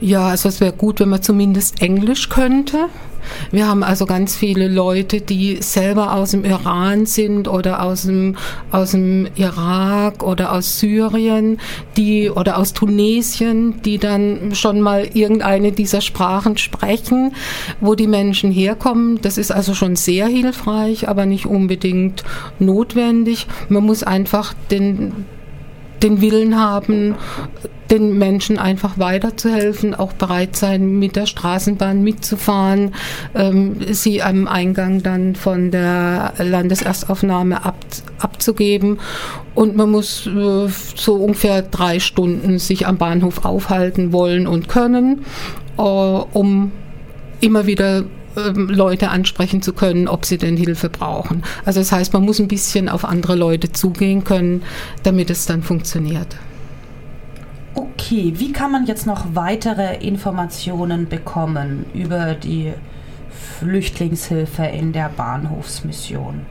Ja, 0.00 0.28
also 0.28 0.48
es 0.48 0.60
wäre 0.60 0.72
gut, 0.72 1.00
wenn 1.00 1.08
man 1.08 1.22
zumindest 1.22 1.80
Englisch 1.80 2.28
könnte. 2.28 2.88
Wir 3.50 3.68
haben 3.68 3.82
also 3.82 4.06
ganz 4.06 4.36
viele 4.36 4.68
Leute, 4.68 5.20
die 5.20 5.58
selber 5.60 6.14
aus 6.14 6.32
dem 6.32 6.44
Iran 6.44 7.06
sind 7.06 7.48
oder 7.48 7.82
aus 7.82 8.02
dem, 8.02 8.36
aus 8.70 8.92
dem 8.92 9.28
Irak 9.36 10.22
oder 10.22 10.52
aus 10.52 10.78
Syrien, 10.78 11.58
die 11.96 12.30
oder 12.30 12.58
aus 12.58 12.72
Tunesien, 12.72 13.82
die 13.82 13.98
dann 13.98 14.54
schon 14.54 14.80
mal 14.80 15.08
irgendeine 15.14 15.72
dieser 15.72 16.00
Sprachen 16.00 16.58
sprechen, 16.58 17.34
wo 17.80 17.94
die 17.94 18.06
Menschen 18.06 18.50
herkommen. 18.50 19.20
Das 19.22 19.38
ist 19.38 19.52
also 19.52 19.74
schon 19.74 19.96
sehr 19.96 20.26
hilfreich, 20.26 21.08
aber 21.08 21.26
nicht 21.26 21.46
unbedingt 21.46 22.24
notwendig. 22.58 23.46
Man 23.68 23.84
muss 23.84 24.02
einfach 24.02 24.54
den 24.70 25.26
den 26.02 26.20
Willen 26.20 26.58
haben, 26.58 27.14
den 27.90 28.16
Menschen 28.16 28.58
einfach 28.58 28.98
weiterzuhelfen, 28.98 29.94
auch 29.94 30.14
bereit 30.14 30.56
sein, 30.56 30.98
mit 30.98 31.14
der 31.14 31.26
Straßenbahn 31.26 32.02
mitzufahren, 32.02 32.94
ähm, 33.34 33.76
sie 33.90 34.22
am 34.22 34.48
Eingang 34.48 35.02
dann 35.02 35.34
von 35.34 35.70
der 35.70 36.32
Landeserstaufnahme 36.38 37.64
ab, 37.64 37.76
abzugeben. 38.18 38.98
Und 39.54 39.76
man 39.76 39.90
muss 39.90 40.26
äh, 40.26 40.68
so 40.96 41.16
ungefähr 41.16 41.60
drei 41.60 42.00
Stunden 42.00 42.58
sich 42.58 42.86
am 42.86 42.96
Bahnhof 42.96 43.44
aufhalten 43.44 44.12
wollen 44.12 44.46
und 44.46 44.68
können, 44.68 45.26
äh, 45.76 45.82
um 45.82 46.72
immer 47.40 47.66
wieder 47.66 48.04
Leute 48.34 49.10
ansprechen 49.10 49.62
zu 49.62 49.72
können, 49.72 50.08
ob 50.08 50.24
sie 50.24 50.38
denn 50.38 50.56
Hilfe 50.56 50.88
brauchen. 50.88 51.42
Also 51.64 51.80
das 51.80 51.92
heißt, 51.92 52.12
man 52.12 52.24
muss 52.24 52.40
ein 52.40 52.48
bisschen 52.48 52.88
auf 52.88 53.04
andere 53.04 53.34
Leute 53.34 53.72
zugehen 53.72 54.24
können, 54.24 54.62
damit 55.02 55.30
es 55.30 55.46
dann 55.46 55.62
funktioniert. 55.62 56.36
Okay, 57.74 58.34
wie 58.36 58.52
kann 58.52 58.72
man 58.72 58.86
jetzt 58.86 59.06
noch 59.06 59.34
weitere 59.34 59.96
Informationen 59.96 61.08
bekommen 61.08 61.86
über 61.94 62.34
die 62.34 62.72
Flüchtlingshilfe 63.58 64.64
in 64.64 64.92
der 64.92 65.08
Bahnhofsmission? 65.08 66.44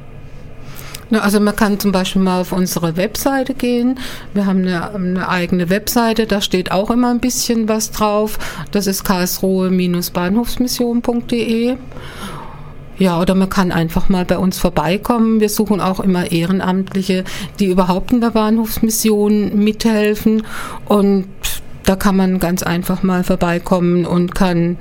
Also 1.19 1.39
man 1.39 1.55
kann 1.55 1.79
zum 1.79 1.91
Beispiel 1.91 2.21
mal 2.21 2.41
auf 2.41 2.51
unsere 2.51 2.97
Webseite 2.97 3.53
gehen. 3.53 3.99
Wir 4.33 4.45
haben 4.45 4.59
eine, 4.59 4.93
eine 4.93 5.27
eigene 5.27 5.69
Webseite, 5.69 6.27
da 6.27 6.41
steht 6.41 6.71
auch 6.71 6.89
immer 6.89 7.09
ein 7.09 7.19
bisschen 7.19 7.67
was 7.67 7.91
drauf. 7.91 8.39
Das 8.71 8.87
ist 8.87 9.03
karlsruhe-bahnhofsmission.de. 9.03 11.75
Ja, 12.97 13.19
oder 13.19 13.33
man 13.33 13.49
kann 13.49 13.71
einfach 13.71 14.09
mal 14.09 14.25
bei 14.25 14.37
uns 14.37 14.59
vorbeikommen. 14.59 15.39
Wir 15.39 15.49
suchen 15.49 15.81
auch 15.81 15.99
immer 15.99 16.31
Ehrenamtliche, 16.31 17.23
die 17.59 17.65
überhaupt 17.65 18.11
in 18.11 18.21
der 18.21 18.29
Bahnhofsmission 18.29 19.57
mithelfen. 19.57 20.43
Und 20.85 21.25
da 21.83 21.95
kann 21.95 22.15
man 22.15 22.37
ganz 22.37 22.61
einfach 22.61 23.01
mal 23.01 23.23
vorbeikommen 23.23 24.05
und 24.05 24.35
kann 24.35 24.77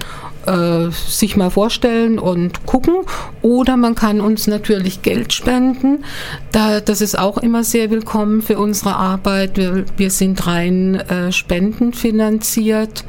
äh, 0.46 0.90
sich 0.90 1.36
mal 1.36 1.50
vorstellen 1.50 2.18
und 2.18 2.66
gucken. 2.66 2.94
Oder 3.42 3.76
man 3.76 3.94
kann 3.94 4.20
uns 4.20 4.46
natürlich 4.46 5.02
Geld 5.02 5.32
spenden. 5.32 6.04
Da, 6.52 6.80
das 6.80 7.00
ist 7.00 7.18
auch 7.18 7.38
immer 7.38 7.64
sehr 7.64 7.90
willkommen 7.90 8.42
für 8.42 8.58
unsere 8.58 8.96
Arbeit. 8.96 9.56
Wir, 9.56 9.84
wir 9.96 10.10
sind 10.10 10.46
rein 10.46 10.96
äh, 10.96 11.32
spendenfinanziert 11.32 13.04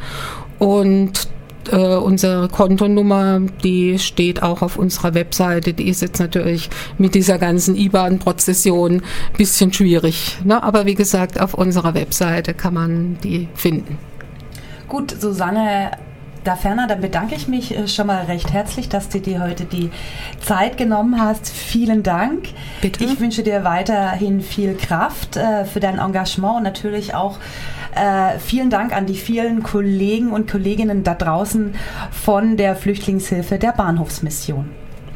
und 0.60 1.28
äh, 1.72 1.96
unsere 1.96 2.48
Kontonummer, 2.50 3.40
die 3.64 4.00
steht 4.00 4.42
auch 4.42 4.62
auf 4.62 4.78
unserer 4.78 5.14
Webseite. 5.14 5.74
Die 5.74 5.90
ist 5.90 6.02
jetzt 6.02 6.20
natürlich 6.20 6.70
mit 6.98 7.16
dieser 7.16 7.38
ganzen 7.38 7.76
IBAN-Prozession 7.76 8.96
ein 8.96 9.04
bisschen 9.38 9.72
schwierig. 9.74 10.38
Ne? 10.44 10.62
Aber 10.62 10.86
wie 10.86 10.96
gesagt, 10.96 11.40
auf 11.40 11.54
unserer 11.54 11.94
Webseite 11.94 12.54
kann 12.54 12.74
man 12.74 13.18
die 13.24 13.48
finden. 13.56 13.98
Gut, 14.88 15.16
Susanne 15.20 15.92
Daferner, 16.44 16.88
dann 16.88 17.02
bedanke 17.02 17.36
ich 17.36 17.48
mich 17.48 17.78
äh, 17.78 17.88
schon 17.88 18.08
mal 18.08 18.26
recht 18.26 18.52
herzlich, 18.52 18.90
dass 18.90 19.10
du 19.10 19.20
dir 19.20 19.42
heute 19.42 19.66
die 19.66 19.92
Zeit 20.40 20.78
genommen 20.78 21.22
hast. 21.22 21.50
Vielen 21.50 22.04
Dank. 22.04 22.50
Bitte. 22.82 23.04
Ich 23.04 23.20
wünsche 23.20 23.44
dir 23.44 23.64
weiterhin 23.64 24.42
viel 24.42 24.76
Kraft 24.76 25.38
äh, 25.38 25.66
für 25.66 25.80
dein 25.80 26.00
Engagement 26.00 26.58
und 26.58 26.64
natürlich 26.64 27.14
auch 27.14 27.38
äh, 27.96 28.40
vielen 28.40 28.70
Dank 28.70 28.96
an 28.96 29.06
die 29.06 29.16
vielen 29.16 29.64
Kollegen 29.64 30.32
und 30.32 30.50
Kolleginnen 30.50 31.04
da 31.04 31.14
draußen 31.14 31.76
von 32.12 32.58
der 32.58 32.76
Flüchtlingshilfe 32.76 33.58
der 33.58 33.74
Bahnhofsmission. 33.74 34.70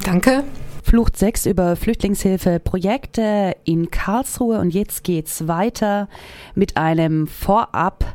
Danke. 0.03 0.44
Flucht 0.84 1.17
6 1.17 1.48
über 1.48 1.75
Flüchtlingshilfe 1.75 2.60
Projekte 2.60 3.55
in 3.63 3.89
Karlsruhe 3.89 4.60
und 4.60 4.70
jetzt 4.70 5.03
geht's 5.03 5.48
weiter 5.48 6.08
mit 6.53 6.77
einem 6.77 7.25
Vorab 7.25 8.05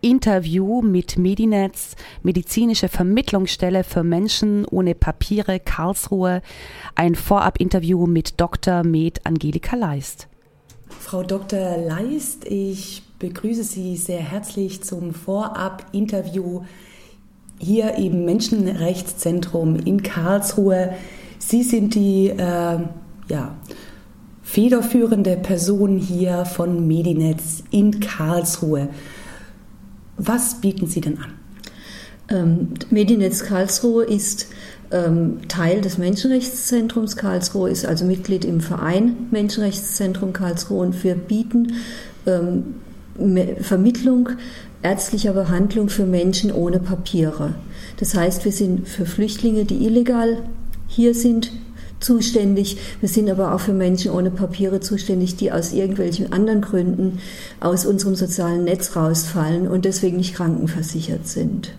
Interview 0.00 0.82
mit 0.82 1.18
Medinetz, 1.18 1.96
medizinische 2.22 2.88
Vermittlungsstelle 2.88 3.84
für 3.84 4.02
Menschen 4.02 4.64
ohne 4.66 4.94
Papiere 4.94 5.60
Karlsruhe, 5.60 6.42
ein 6.94 7.14
Vorab-Interview 7.14 8.06
mit 8.06 8.40
Dr. 8.40 8.84
Med 8.84 9.24
Angelika 9.24 9.76
Leist. 9.76 10.28
Frau 10.88 11.22
Dr. 11.22 11.76
Leist, 11.78 12.44
ich 12.46 13.02
begrüße 13.18 13.64
Sie 13.64 13.96
sehr 13.96 14.20
herzlich 14.20 14.82
zum 14.82 15.14
Vorab-Interview 15.14 16.62
hier 17.58 17.94
im 17.94 18.24
Menschenrechtszentrum 18.24 19.76
in 19.76 20.02
Karlsruhe. 20.02 20.94
Sie 21.38 21.62
sind 21.62 21.94
die 21.94 22.28
äh, 22.28 22.78
ja, 23.28 23.56
federführende 24.42 25.36
Person 25.36 25.98
hier 25.98 26.44
von 26.44 26.86
Medinetz 26.86 27.62
in 27.70 28.00
Karlsruhe. 28.00 28.88
Was 30.16 30.60
bieten 30.60 30.86
Sie 30.86 31.00
denn 31.00 31.18
an? 31.18 31.32
Ähm, 32.28 32.68
Medinetz 32.90 33.44
Karlsruhe 33.44 34.04
ist 34.04 34.48
ähm, 34.90 35.40
Teil 35.48 35.80
des 35.80 35.98
Menschenrechtszentrums 35.98 37.16
Karlsruhe, 37.16 37.70
ist 37.70 37.86
also 37.86 38.04
Mitglied 38.04 38.44
im 38.44 38.60
Verein 38.60 39.28
Menschenrechtszentrum 39.30 40.32
Karlsruhe 40.32 40.86
und 40.86 41.04
wir 41.04 41.14
bieten 41.14 41.74
ähm, 42.26 42.76
Vermittlung 43.60 44.30
ärztlicher 44.82 45.32
Behandlung 45.32 45.88
für 45.88 46.04
Menschen 46.04 46.52
ohne 46.52 46.78
Papiere. 46.80 47.54
Das 47.98 48.14
heißt, 48.14 48.44
wir 48.44 48.52
sind 48.52 48.86
für 48.88 49.06
Flüchtlinge, 49.06 49.64
die 49.64 49.86
illegal 49.86 50.42
hier 50.86 51.14
sind, 51.14 51.50
zuständig. 52.00 52.76
Wir 53.00 53.08
sind 53.08 53.30
aber 53.30 53.54
auch 53.54 53.60
für 53.60 53.72
Menschen 53.72 54.10
ohne 54.10 54.30
Papiere 54.30 54.80
zuständig, 54.80 55.36
die 55.36 55.52
aus 55.52 55.72
irgendwelchen 55.72 56.32
anderen 56.32 56.60
Gründen 56.60 57.18
aus 57.60 57.86
unserem 57.86 58.14
sozialen 58.14 58.64
Netz 58.64 58.96
rausfallen 58.96 59.68
und 59.68 59.84
deswegen 59.84 60.16
nicht 60.18 60.34
krankenversichert 60.34 61.26
sind. 61.26 61.72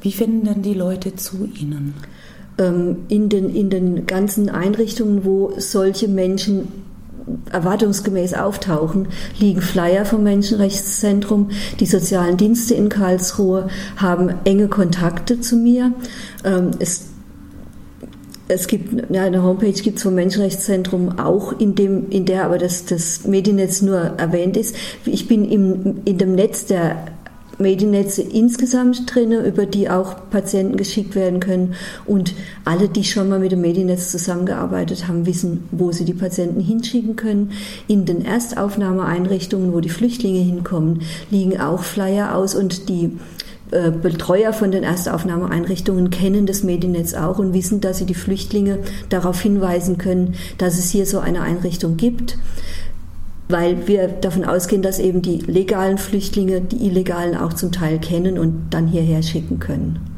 Wie 0.00 0.12
finden 0.12 0.46
dann 0.46 0.62
die 0.62 0.74
Leute 0.74 1.16
zu 1.16 1.48
Ihnen? 1.60 1.94
Ähm, 2.58 2.98
in 3.08 3.28
den, 3.28 3.54
in 3.54 3.70
den 3.70 4.06
ganzen 4.06 4.48
Einrichtungen, 4.48 5.24
wo 5.24 5.52
solche 5.56 6.08
Menschen 6.08 6.68
erwartungsgemäß 7.52 8.34
auftauchen, 8.34 9.08
liegen 9.38 9.60
Flyer 9.60 10.04
vom 10.04 10.22
Menschenrechtszentrum. 10.22 11.50
Die 11.80 11.86
sozialen 11.86 12.36
Dienste 12.36 12.74
in 12.74 12.88
Karlsruhe 12.88 13.68
haben 13.96 14.34
enge 14.44 14.68
Kontakte 14.68 15.40
zu 15.40 15.56
mir. 15.56 15.92
Ähm, 16.44 16.70
es 16.78 17.07
es 18.48 18.66
gibt 18.66 19.10
ja, 19.10 19.24
eine 19.24 19.42
Homepage 19.42 19.72
gibt 19.72 19.98
es 19.98 20.02
vom 20.02 20.14
Menschenrechtszentrum 20.14 21.18
auch, 21.18 21.58
in 21.58 21.74
dem, 21.74 22.10
in 22.10 22.24
der 22.24 22.44
aber 22.44 22.58
das, 22.58 22.86
das 22.86 23.26
Mediennetz 23.26 23.82
nur 23.82 23.98
erwähnt 23.98 24.56
ist. 24.56 24.74
Ich 25.04 25.28
bin 25.28 25.48
im, 25.48 26.00
in 26.04 26.18
dem 26.18 26.34
Netz 26.34 26.64
der 26.66 26.96
Mediennetze 27.58 28.22
insgesamt 28.22 29.12
drin, 29.12 29.32
über 29.32 29.66
die 29.66 29.90
auch 29.90 30.30
Patienten 30.30 30.76
geschickt 30.76 31.14
werden 31.14 31.40
können. 31.40 31.74
Und 32.06 32.34
alle, 32.64 32.88
die 32.88 33.04
schon 33.04 33.28
mal 33.28 33.40
mit 33.40 33.52
dem 33.52 33.60
Mediennetz 33.60 34.10
zusammengearbeitet 34.10 35.08
haben, 35.08 35.26
wissen, 35.26 35.64
wo 35.72 35.92
sie 35.92 36.04
die 36.04 36.14
Patienten 36.14 36.60
hinschicken 36.60 37.16
können. 37.16 37.52
In 37.88 38.04
den 38.04 38.24
Erstaufnahmeeinrichtungen, 38.24 39.72
wo 39.72 39.80
die 39.80 39.88
Flüchtlinge 39.88 40.40
hinkommen, 40.40 41.02
liegen 41.30 41.60
auch 41.60 41.82
Flyer 41.82 42.34
aus 42.34 42.54
und 42.54 42.88
die 42.88 43.18
Betreuer 43.70 44.52
von 44.52 44.70
den 44.70 44.82
Erstaufnahmeeinrichtungen 44.82 46.10
kennen 46.10 46.46
das 46.46 46.62
Mediennetz 46.62 47.14
auch 47.14 47.38
und 47.38 47.52
wissen, 47.52 47.80
dass 47.80 47.98
sie 47.98 48.06
die 48.06 48.14
Flüchtlinge 48.14 48.78
darauf 49.08 49.40
hinweisen 49.40 49.98
können, 49.98 50.34
dass 50.56 50.78
es 50.78 50.90
hier 50.90 51.06
so 51.06 51.18
eine 51.18 51.42
Einrichtung 51.42 51.96
gibt 51.96 52.38
weil 53.48 53.88
wir 53.88 54.08
davon 54.08 54.44
ausgehen, 54.44 54.82
dass 54.82 54.98
eben 54.98 55.22
die 55.22 55.38
legalen 55.38 55.98
Flüchtlinge 55.98 56.60
die 56.60 56.86
illegalen 56.86 57.36
auch 57.36 57.54
zum 57.54 57.72
Teil 57.72 57.98
kennen 57.98 58.38
und 58.38 58.70
dann 58.70 58.86
hierher 58.86 59.22
schicken 59.22 59.58
können. 59.58 60.17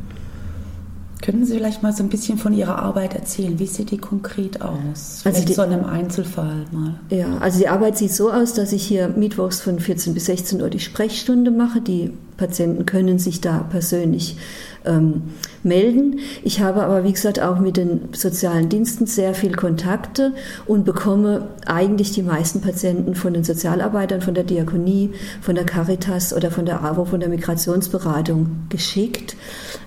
Können 1.23 1.45
Sie 1.45 1.55
vielleicht 1.55 1.83
mal 1.83 1.93
so 1.93 2.03
ein 2.03 2.09
bisschen 2.09 2.39
von 2.39 2.55
Ihrer 2.55 2.79
Arbeit 2.79 3.15
erzählen? 3.15 3.59
Wie 3.59 3.67
sieht 3.67 3.91
die 3.91 3.99
konkret 3.99 4.63
aus? 4.63 5.21
Also 5.25 5.45
die, 5.45 5.53
so 5.53 5.63
in 5.63 5.73
einem 5.73 5.85
Einzelfall 5.85 6.65
mal. 6.73 6.99
Ja, 7.11 7.37
also 7.41 7.59
die 7.59 7.69
Arbeit 7.69 7.99
sieht 7.99 8.13
so 8.13 8.31
aus, 8.31 8.55
dass 8.55 8.73
ich 8.73 8.87
hier 8.87 9.09
mittwochs 9.09 9.61
von 9.61 9.81
14 9.81 10.15
bis 10.15 10.27
16 10.27 10.63
Uhr 10.63 10.71
die 10.71 10.81
Sprechstunde 10.81 11.51
mache. 11.51 11.83
Die 11.83 12.13
Patienten 12.39 12.87
können 12.87 13.19
sich 13.19 13.43
da 13.43 13.59
persönlich 13.59 14.39
ähm, 14.87 15.25
melden. 15.63 16.21
Ich 16.43 16.63
habe 16.63 16.83
aber, 16.83 17.05
wie 17.05 17.13
gesagt, 17.13 17.39
auch 17.39 17.59
mit 17.59 17.77
den 17.77 18.09
sozialen 18.13 18.71
Diensten 18.71 19.05
sehr 19.05 19.35
viel 19.35 19.55
Kontakte 19.55 20.33
und 20.67 20.87
bekomme 20.87 21.49
eigentlich 21.67 22.13
die 22.13 22.23
meisten 22.23 22.63
Patienten 22.63 23.15
von 23.15 23.35
den 23.35 23.45
Sozialarbeitern, 23.45 24.23
von 24.23 24.33
der 24.33 24.45
Diakonie, 24.45 25.11
von 25.43 25.55
der 25.55 25.65
Caritas 25.65 26.33
oder 26.33 26.51
von 26.51 26.65
der 26.65 26.83
AWO, 26.83 27.05
von 27.05 27.21
der 27.21 27.29
Migrationsberatung 27.29 28.65
geschickt. 28.71 29.37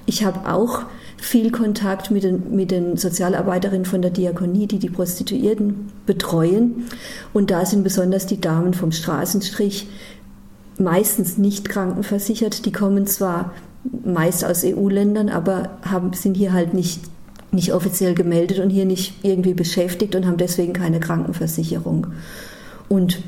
Ich 0.06 0.24
habe 0.24 0.48
auch 0.54 0.86
viel 1.24 1.52
Kontakt 1.52 2.12
mit 2.12 2.24
den, 2.24 2.56
mit 2.56 2.70
den 2.70 2.98
Sozialarbeiterinnen 2.98 3.86
von 3.86 4.02
der 4.02 4.12
Diakonie, 4.12 4.68
die 4.68 4.80
die 4.80 4.90
Prostituierten 4.90 5.88
betreuen. 6.06 6.86
Und 7.32 7.50
da 7.50 7.66
sind 7.66 7.84
besonders 7.84 8.26
die 8.26 8.42
Damen 8.42 8.74
vom 8.74 8.92
Straßenstrich 8.92 9.88
meistens 10.78 11.38
nicht 11.38 11.70
krankenversichert. 11.70 12.66
Die 12.66 12.74
kommen 12.74 13.08
zwar 13.08 13.54
meist 14.04 14.44
aus 14.44 14.66
EU-Ländern, 14.66 15.30
aber 15.30 15.78
haben, 15.84 16.12
sind 16.14 16.36
hier 16.36 16.52
halt 16.52 16.74
nicht, 16.74 17.02
nicht 17.52 17.74
offiziell 17.74 18.16
gemeldet 18.16 18.60
und 18.60 18.70
hier 18.70 18.86
nicht 18.86 19.24
irgendwie 19.24 19.54
beschäftigt 19.54 20.16
und 20.16 20.26
haben 20.26 20.38
deswegen 20.38 20.74
keine 20.74 21.00
Krankenversicherung. 21.00 22.08
Und 22.90 23.22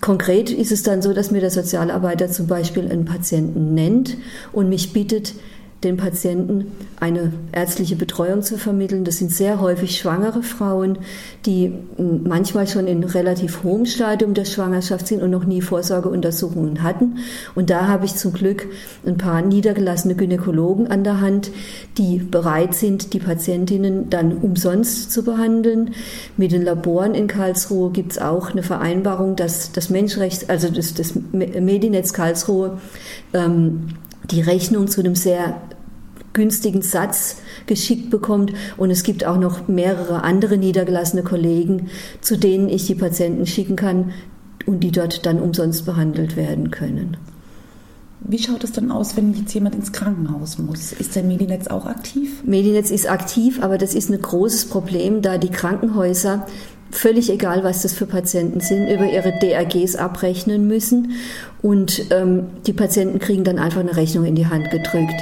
konkret 0.00 0.50
ist 0.50 0.72
es 0.72 0.82
dann 0.82 1.02
so, 1.02 1.12
dass 1.12 1.30
mir 1.30 1.40
der 1.40 1.50
Sozialarbeiter 1.50 2.28
zum 2.28 2.48
Beispiel 2.48 2.90
einen 2.90 3.04
Patienten 3.04 3.74
nennt 3.74 4.16
und 4.52 4.68
mich 4.68 4.92
bittet, 4.92 5.34
den 5.84 5.96
Patienten 5.96 6.72
eine 7.00 7.32
ärztliche 7.50 7.96
Betreuung 7.96 8.42
zu 8.42 8.56
vermitteln. 8.56 9.04
Das 9.04 9.18
sind 9.18 9.32
sehr 9.32 9.60
häufig 9.60 9.98
schwangere 9.98 10.42
Frauen, 10.42 10.98
die 11.46 11.72
manchmal 11.98 12.68
schon 12.68 12.86
in 12.86 13.02
relativ 13.02 13.64
hohem 13.64 13.86
Stadium 13.86 14.34
der 14.34 14.44
Schwangerschaft 14.44 15.08
sind 15.08 15.22
und 15.22 15.30
noch 15.30 15.44
nie 15.44 15.60
Vorsorgeuntersuchungen 15.60 16.82
hatten. 16.82 17.18
Und 17.54 17.70
da 17.70 17.88
habe 17.88 18.04
ich 18.04 18.14
zum 18.14 18.32
Glück 18.32 18.68
ein 19.04 19.18
paar 19.18 19.42
niedergelassene 19.42 20.14
Gynäkologen 20.14 20.86
an 20.86 21.02
der 21.02 21.20
Hand, 21.20 21.50
die 21.98 22.18
bereit 22.18 22.74
sind, 22.74 23.12
die 23.12 23.18
Patientinnen 23.18 24.08
dann 24.08 24.36
umsonst 24.38 25.10
zu 25.10 25.24
behandeln. 25.24 25.92
Mit 26.36 26.52
den 26.52 26.62
Laboren 26.62 27.14
in 27.14 27.26
Karlsruhe 27.26 27.90
gibt 27.90 28.12
es 28.12 28.18
auch 28.18 28.50
eine 28.50 28.62
Vereinbarung, 28.62 29.34
dass 29.34 29.72
das 29.72 29.90
Menschenrecht, 29.90 30.48
also 30.48 30.68
das, 30.70 30.94
das 30.94 31.14
Medinetz 31.32 32.12
Karlsruhe, 32.12 32.78
ähm, 33.34 33.88
die 34.30 34.40
Rechnung 34.40 34.88
zu 34.88 35.00
einem 35.00 35.14
sehr 35.14 35.60
günstigen 36.32 36.82
Satz 36.82 37.36
geschickt 37.66 38.10
bekommt. 38.10 38.52
Und 38.76 38.90
es 38.90 39.02
gibt 39.02 39.24
auch 39.24 39.38
noch 39.38 39.68
mehrere 39.68 40.22
andere 40.22 40.56
niedergelassene 40.56 41.22
Kollegen, 41.22 41.90
zu 42.20 42.36
denen 42.36 42.68
ich 42.68 42.86
die 42.86 42.94
Patienten 42.94 43.46
schicken 43.46 43.76
kann 43.76 44.12
und 44.66 44.80
die 44.80 44.92
dort 44.92 45.26
dann 45.26 45.40
umsonst 45.40 45.86
behandelt 45.86 46.36
werden 46.36 46.70
können. 46.70 47.16
Wie 48.24 48.38
schaut 48.38 48.62
es 48.62 48.70
dann 48.70 48.92
aus, 48.92 49.16
wenn 49.16 49.34
jetzt 49.34 49.52
jemand 49.52 49.74
ins 49.74 49.90
Krankenhaus 49.90 50.58
muss? 50.58 50.92
Ist 50.92 51.16
der 51.16 51.24
Medinetz 51.24 51.66
auch 51.66 51.86
aktiv? 51.86 52.44
Medinetz 52.44 52.90
ist 52.90 53.10
aktiv, 53.10 53.60
aber 53.60 53.78
das 53.78 53.94
ist 53.94 54.10
ein 54.10 54.22
großes 54.22 54.66
Problem, 54.66 55.22
da 55.22 55.38
die 55.38 55.50
Krankenhäuser 55.50 56.46
völlig 56.92 57.30
egal, 57.30 57.64
was 57.64 57.82
das 57.82 57.92
für 57.92 58.06
Patienten 58.06 58.60
sind, 58.60 58.88
über 58.88 59.06
ihre 59.06 59.32
DRGs 59.32 59.96
abrechnen 59.96 60.68
müssen. 60.68 61.12
Und 61.62 62.10
ähm, 62.10 62.46
die 62.66 62.72
Patienten 62.72 63.18
kriegen 63.18 63.44
dann 63.44 63.58
einfach 63.58 63.80
eine 63.80 63.96
Rechnung 63.96 64.24
in 64.24 64.34
die 64.34 64.46
Hand 64.46 64.70
gedrückt. 64.70 65.14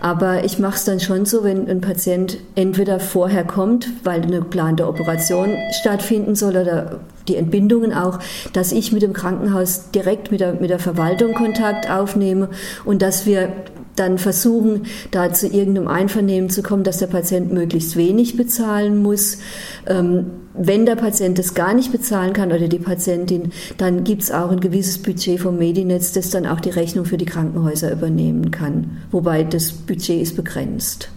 Aber 0.00 0.44
ich 0.44 0.58
mache 0.58 0.76
es 0.76 0.84
dann 0.84 1.00
schon 1.00 1.26
so, 1.26 1.44
wenn 1.44 1.68
ein 1.68 1.80
Patient 1.80 2.38
entweder 2.54 2.98
vorher 2.98 3.44
kommt, 3.44 3.88
weil 4.04 4.22
eine 4.22 4.38
geplante 4.38 4.86
Operation 4.86 5.56
stattfinden 5.80 6.34
soll 6.34 6.56
oder 6.56 7.00
die 7.26 7.36
Entbindungen 7.36 7.92
auch, 7.92 8.18
dass 8.52 8.72
ich 8.72 8.92
mit 8.92 9.02
dem 9.02 9.12
Krankenhaus 9.12 9.90
direkt 9.90 10.30
mit 10.30 10.40
der, 10.40 10.54
mit 10.54 10.70
der 10.70 10.78
Verwaltung 10.78 11.34
Kontakt 11.34 11.90
aufnehme 11.90 12.48
und 12.84 13.02
dass 13.02 13.26
wir 13.26 13.52
dann 13.98 14.18
versuchen, 14.18 14.82
da 15.10 15.32
zu 15.32 15.46
irgendeinem 15.46 15.88
Einvernehmen 15.88 16.50
zu 16.50 16.62
kommen, 16.62 16.84
dass 16.84 16.98
der 16.98 17.06
Patient 17.06 17.52
möglichst 17.52 17.96
wenig 17.96 18.36
bezahlen 18.36 19.02
muss. 19.02 19.38
Ähm, 19.86 20.26
wenn 20.54 20.86
der 20.86 20.96
Patient 20.96 21.38
das 21.38 21.54
gar 21.54 21.72
nicht 21.72 21.92
bezahlen 21.92 22.32
kann 22.32 22.52
oder 22.52 22.68
die 22.68 22.78
Patientin, 22.78 23.52
dann 23.76 24.02
gibt 24.04 24.22
es 24.22 24.30
auch 24.30 24.50
ein 24.50 24.60
gewisses 24.60 24.98
Budget 24.98 25.40
vom 25.40 25.56
Medinetz, 25.58 26.12
das 26.12 26.30
dann 26.30 26.46
auch 26.46 26.60
die 26.60 26.70
Rechnung 26.70 27.04
für 27.04 27.16
die 27.16 27.26
Krankenhäuser 27.26 27.92
übernehmen 27.92 28.50
kann. 28.50 28.98
Wobei 29.10 29.44
das 29.44 29.70
Budget 29.70 30.20
ist 30.20 30.36
begrenzt. 30.36 31.10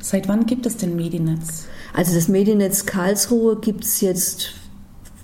Seit 0.00 0.28
wann 0.28 0.46
gibt 0.46 0.66
es 0.66 0.76
denn 0.76 0.94
Medinetz? 0.94 1.66
Also 1.92 2.14
das 2.14 2.28
Medinetz 2.28 2.86
Karlsruhe 2.86 3.56
gibt 3.56 3.82
es 3.82 4.00
jetzt 4.00 4.52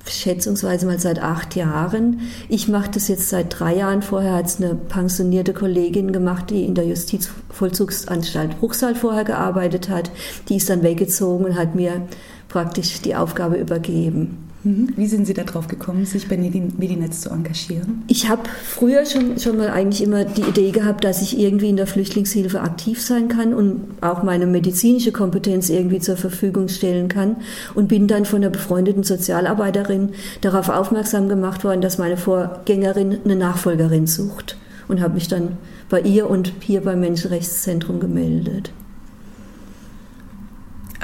schätzungsweise 0.07 0.87
mal 0.87 0.99
seit 0.99 1.21
acht 1.21 1.57
Jahren. 1.57 2.21
Ich 2.49 2.69
mache 2.69 2.91
das 2.91 3.09
jetzt 3.09 3.29
seit 3.29 3.59
drei 3.59 3.77
Jahren. 3.77 4.03
Vorher 4.03 4.35
hat 4.35 4.47
es 4.47 4.57
eine 4.57 4.75
pensionierte 4.75 5.53
Kollegin 5.53 6.13
gemacht, 6.13 6.51
die 6.51 6.65
in 6.65 6.75
der 6.75 6.87
Justizvollzugsanstalt 6.87 8.59
Bruchsal 8.59 8.95
vorher 8.95 9.25
gearbeitet 9.25 9.89
hat. 9.89 10.11
Die 10.49 10.57
ist 10.57 10.69
dann 10.71 10.83
weggezogen 10.83 11.45
und 11.45 11.57
hat 11.57 11.75
mir 11.75 12.07
praktisch 12.49 13.01
die 13.01 13.15
Aufgabe 13.15 13.57
übergeben. 13.57 14.52
Mhm. 14.65 14.91
Wie 14.97 15.07
sind 15.07 15.27
Sie 15.27 15.35
darauf 15.35 15.67
gekommen, 15.67 16.07
sich 16.07 16.29
bei 16.29 16.37
Medinetz 16.37 17.23
zu 17.23 17.31
engagieren? 17.31 18.03
Ich 18.07 18.29
habe 18.29 18.43
früher 18.65 19.05
schon, 19.07 19.39
schon 19.39 19.57
mal 19.57 19.71
eigentlich 19.71 20.03
immer 20.03 20.25
die 20.25 20.43
Idee 20.43 20.71
gehabt, 20.71 21.05
dass 21.05 21.21
ich 21.21 21.39
irgendwie 21.39 21.69
in 21.69 21.77
der 21.77 21.87
Flüchtlingshilfe 21.87 22.61
aktiv 22.61 23.03
sein 23.03 23.29
kann 23.29 23.55
und 23.55 23.83
auch 24.01 24.23
meine 24.23 24.47
medizinische 24.47 25.13
Kompetenz 25.13 25.69
irgendwie 25.69 25.99
zur 25.99 26.17
Verfügung 26.17 26.69
stellen 26.69 27.09
kann 27.09 27.37
und 27.75 27.89
bin 27.89 28.07
dann 28.07 28.25
von 28.25 28.43
einer 28.43 28.51
befreundeten 28.51 29.03
Sozialarbeiterin 29.03 30.11
darauf 30.41 30.69
aufmerksam 30.69 31.29
gemacht 31.29 31.65
worden, 31.65 31.81
dass 31.81 31.99
meine 31.99 32.17
Vorgängerin 32.17 33.19
eine 33.25 33.37
Nachfolgerin 33.37 34.07
sucht 34.07 34.57
und 34.89 35.01
habe 35.01 35.15
mich 35.15 35.29
dann 35.29 35.57
bei 35.89 36.01
ihr 36.01 36.31
und 36.31 36.53
hier 36.61 36.83
beim 36.83 37.01
Menschenrechtszentrum 37.01 38.01
gemeldet. 38.01 38.73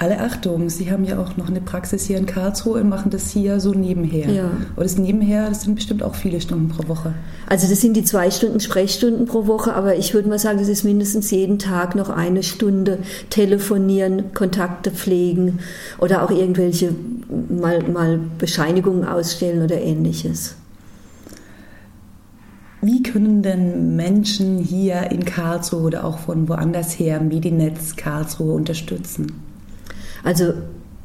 Alle 0.01 0.21
Achtung, 0.21 0.71
Sie 0.71 0.93
haben 0.93 1.05
ja 1.05 1.19
auch 1.19 1.37
noch 1.37 1.49
eine 1.49 1.61
Praxis 1.61 2.05
hier 2.05 2.19
in 2.19 2.27
Karlsruhe 2.27 2.81
und 2.81 2.89
machen 2.89 3.11
das 3.11 3.31
hier 3.33 3.59
so 3.59 3.73
nebenher. 3.73 4.31
Ja. 4.31 4.45
Und 4.77 4.85
das 4.85 4.97
nebenher, 4.97 5.49
das 5.49 5.63
sind 5.63 5.75
bestimmt 5.75 6.05
auch 6.05 6.15
viele 6.15 6.41
Stunden 6.41 6.69
pro 6.69 6.87
Woche. 6.87 7.15
Also 7.49 7.69
das 7.69 7.81
sind 7.81 7.97
die 7.97 8.05
zwei 8.05 8.31
Stunden 8.31 8.61
Sprechstunden 8.61 9.27
pro 9.27 9.49
Woche, 9.49 9.75
aber 9.75 9.97
ich 9.97 10.15
würde 10.15 10.29
mal 10.29 10.39
sagen, 10.39 10.61
das 10.61 10.69
ist 10.69 10.85
mindestens 10.85 11.33
jeden 11.33 11.59
Tag 11.59 11.97
noch 11.97 12.11
eine 12.11 12.45
Stunde 12.45 13.01
telefonieren, 13.29 14.33
Kontakte 14.35 14.93
pflegen 14.93 15.59
oder 15.99 16.23
auch 16.23 16.31
irgendwelche 16.31 16.95
mal, 17.49 17.83
mal 17.83 18.21
Bescheinigungen 18.39 19.05
ausstellen 19.05 19.65
oder 19.65 19.81
ähnliches. 19.81 20.55
Wie 22.81 23.03
können 23.03 23.43
denn 23.43 23.97
Menschen 23.97 24.59
hier 24.59 25.11
in 25.11 25.25
Karlsruhe 25.25 25.83
oder 25.83 26.05
auch 26.05 26.19
von 26.19 26.49
woanders 26.49 26.97
her 27.01 27.21
Medinetz 27.21 27.97
Karlsruhe 27.97 28.55
unterstützen? 28.55 29.48
Also 30.25 30.55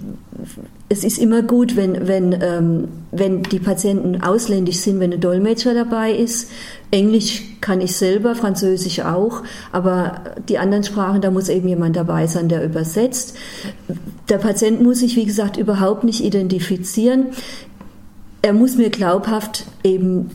es 0.88 1.04
ist 1.04 1.18
immer 1.18 1.42
gut, 1.42 1.76
wenn, 1.76 2.08
wenn, 2.08 2.38
ähm, 2.40 2.88
wenn 3.10 3.42
die 3.42 3.58
Patienten 3.58 4.22
ausländisch 4.22 4.78
sind, 4.78 4.98
wenn 4.98 5.12
ein 5.12 5.20
Dolmetscher 5.20 5.74
dabei 5.74 6.12
ist. 6.12 6.50
Englisch 6.90 7.42
kann 7.60 7.82
ich 7.82 7.94
selber, 7.94 8.34
Französisch 8.34 9.00
auch, 9.00 9.42
aber 9.72 10.20
die 10.48 10.58
anderen 10.58 10.84
Sprachen, 10.84 11.20
da 11.20 11.30
muss 11.30 11.50
eben 11.50 11.68
jemand 11.68 11.96
dabei 11.96 12.26
sein, 12.26 12.48
der 12.48 12.64
übersetzt. 12.64 13.36
Der 14.30 14.38
Patient 14.38 14.82
muss 14.82 15.00
sich, 15.00 15.16
wie 15.16 15.26
gesagt, 15.26 15.58
überhaupt 15.58 16.04
nicht 16.04 16.24
identifizieren 16.24 17.26
er 18.42 18.52
muss 18.52 18.76
mir 18.76 18.90
glaubhaft 18.90 19.66
eben 19.84 20.30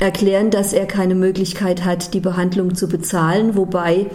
erklären, 0.00 0.50
dass 0.50 0.72
er 0.72 0.86
keine 0.86 1.14
Möglichkeit 1.14 1.84
hat, 1.84 2.12
die 2.12 2.20
Behandlung 2.20 2.74
zu 2.74 2.88
bezahlen, 2.88 3.56
wobei 3.56 4.06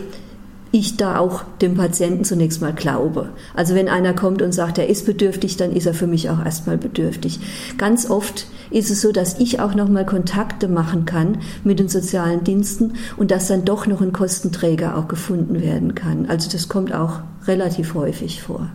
ich 0.72 0.98
da 0.98 1.18
auch 1.18 1.44
dem 1.62 1.76
Patienten 1.76 2.26
zunächst 2.26 2.62
mal 2.62 2.74
glaube. 2.74 3.30
Also 3.56 3.74
wenn 3.74 3.88
einer 3.88 4.14
kommt 4.14 4.42
und 4.42 4.52
sagt, 4.52 4.78
er 4.78 4.90
ist 4.90 5.06
bedürftig, 5.06 5.56
dann 5.56 5.72
ist 5.72 5.86
er 5.86 5.94
für 5.94 6.08
mich 6.08 6.30
auch 6.30 6.44
erstmal 6.44 6.78
bedürftig. 6.78 7.40
Ganz 7.78 8.10
oft 8.10 8.48
ist 8.70 8.92
es 8.92 9.00
so, 9.00 9.14
dass 9.14 9.40
ich 9.40 9.62
auch 9.62 9.76
noch 9.76 9.88
mal 9.88 10.06
Kontakte 10.06 10.68
machen 10.68 11.06
kann 11.06 11.38
mit 11.64 11.80
den 11.80 11.88
sozialen 11.88 12.44
Diensten 12.44 12.96
und 13.16 13.32
dass 13.32 13.48
dann 13.48 13.64
doch 13.64 13.88
noch 13.88 14.02
ein 14.02 14.12
Kostenträger 14.12 14.98
auch 14.98 15.08
gefunden 15.08 15.62
werden 15.62 15.96
kann. 15.96 16.26
Also 16.28 16.50
das 16.52 16.68
kommt 16.68 16.94
auch 16.94 17.22
relativ 17.48 17.94
häufig 17.94 18.42
vor. 18.42 18.70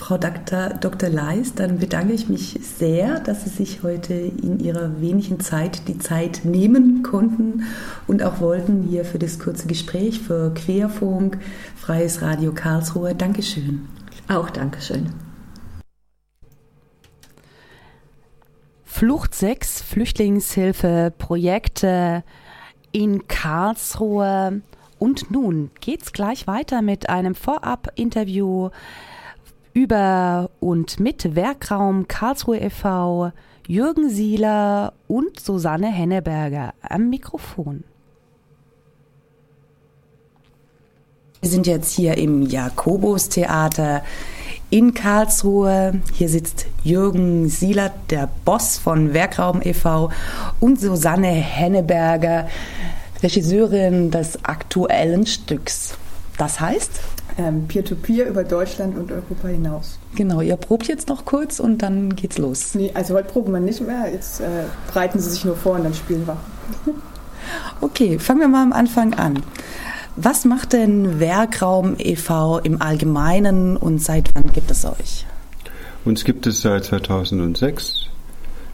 Frau 0.00 0.16
Dr. 0.16 0.70
Dr. 0.80 1.10
Leis, 1.10 1.54
dann 1.54 1.78
bedanke 1.78 2.14
ich 2.14 2.30
mich 2.30 2.58
sehr, 2.62 3.20
dass 3.20 3.44
Sie 3.44 3.50
sich 3.50 3.82
heute 3.82 4.14
in 4.14 4.58
Ihrer 4.58 4.98
wenigen 5.02 5.40
Zeit 5.40 5.88
die 5.88 5.98
Zeit 5.98 6.40
nehmen 6.44 7.02
konnten 7.02 7.64
und 8.06 8.22
auch 8.22 8.40
wollten 8.40 8.82
hier 8.88 9.04
für 9.04 9.18
das 9.18 9.38
kurze 9.38 9.66
Gespräch 9.66 10.18
für 10.18 10.54
Querfunk, 10.54 11.38
Freies 11.76 12.22
Radio 12.22 12.52
Karlsruhe. 12.52 13.14
Dankeschön. 13.14 13.88
Auch 14.26 14.48
Dankeschön. 14.48 15.12
Flucht 18.84 19.34
6, 19.34 19.82
Flüchtlingshilfe, 19.82 21.12
Projekte 21.18 22.24
in 22.90 23.28
Karlsruhe. 23.28 24.62
Und 24.98 25.30
nun 25.30 25.70
geht's 25.80 26.14
gleich 26.14 26.46
weiter 26.46 26.80
mit 26.80 27.10
einem 27.10 27.34
Vorab-Interview 27.34 28.70
über 29.72 30.50
und 30.60 31.00
mit 31.00 31.34
Werkraum 31.34 32.08
Karlsruhe 32.08 32.58
e.V., 32.58 33.32
Jürgen 33.66 34.10
Sieler 34.10 34.94
und 35.06 35.38
Susanne 35.38 35.86
Henneberger 35.86 36.74
am 36.82 37.08
Mikrofon. 37.08 37.84
Wir 41.40 41.48
sind 41.48 41.66
jetzt 41.66 41.94
hier 41.94 42.18
im 42.18 42.42
Jakobus-Theater 42.42 44.02
in 44.70 44.92
Karlsruhe. 44.92 46.00
Hier 46.12 46.28
sitzt 46.28 46.66
Jürgen 46.82 47.48
Sieler, 47.48 47.92
der 48.10 48.28
Boss 48.44 48.76
von 48.76 49.14
Werkraum 49.14 49.62
e.V. 49.62 50.10
und 50.60 50.80
Susanne 50.80 51.28
Henneberger, 51.28 52.48
Regisseurin 53.22 54.10
des 54.10 54.44
aktuellen 54.44 55.26
Stücks. 55.26 55.96
Das 56.36 56.60
heißt? 56.60 57.00
Ähm, 57.38 57.66
Peer-to-Peer 57.68 58.28
über 58.28 58.44
Deutschland 58.44 58.96
und 58.96 59.10
Europa 59.10 59.48
hinaus. 59.48 59.98
Genau, 60.14 60.40
ihr 60.40 60.56
probt 60.56 60.88
jetzt 60.88 61.08
noch 61.08 61.24
kurz 61.24 61.60
und 61.60 61.78
dann 61.78 62.16
geht's 62.16 62.38
los. 62.38 62.74
Nee, 62.74 62.90
also 62.94 63.14
heute 63.14 63.28
proben 63.28 63.52
wir 63.52 63.60
nicht 63.60 63.80
mehr, 63.80 64.10
jetzt 64.12 64.40
äh, 64.40 64.64
bereiten 64.88 65.18
Sie 65.18 65.30
sich 65.30 65.44
nur 65.44 65.56
vor 65.56 65.76
und 65.76 65.84
dann 65.84 65.94
spielen 65.94 66.26
wir. 66.26 66.36
okay, 67.80 68.18
fangen 68.18 68.40
wir 68.40 68.48
mal 68.48 68.62
am 68.62 68.72
Anfang 68.72 69.14
an. 69.14 69.42
Was 70.16 70.44
macht 70.44 70.72
denn 70.72 71.20
Werkraum 71.20 71.94
e.V. 71.98 72.58
im 72.58 72.82
Allgemeinen 72.82 73.76
und 73.76 74.02
seit 74.02 74.28
wann 74.34 74.52
gibt 74.52 74.70
es 74.70 74.84
euch? 74.84 75.26
Uns 76.04 76.24
gibt 76.24 76.46
es 76.46 76.62
seit 76.62 76.84
2006. 76.84 78.09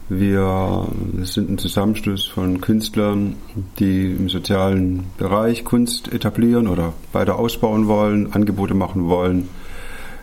Wir 0.09 0.87
sind 1.23 1.49
ein 1.49 1.57
Zusammenschluss 1.57 2.25
von 2.25 2.61
Künstlern, 2.61 3.35
die 3.77 4.13
im 4.13 4.29
sozialen 4.29 5.03
Bereich 5.17 5.65
Kunst 5.65 6.13
etablieren 6.13 6.67
oder 6.67 6.93
weiter 7.11 7.37
ausbauen 7.37 7.87
wollen, 7.87 8.31
Angebote 8.31 8.73
machen 8.73 9.09
wollen 9.09 9.49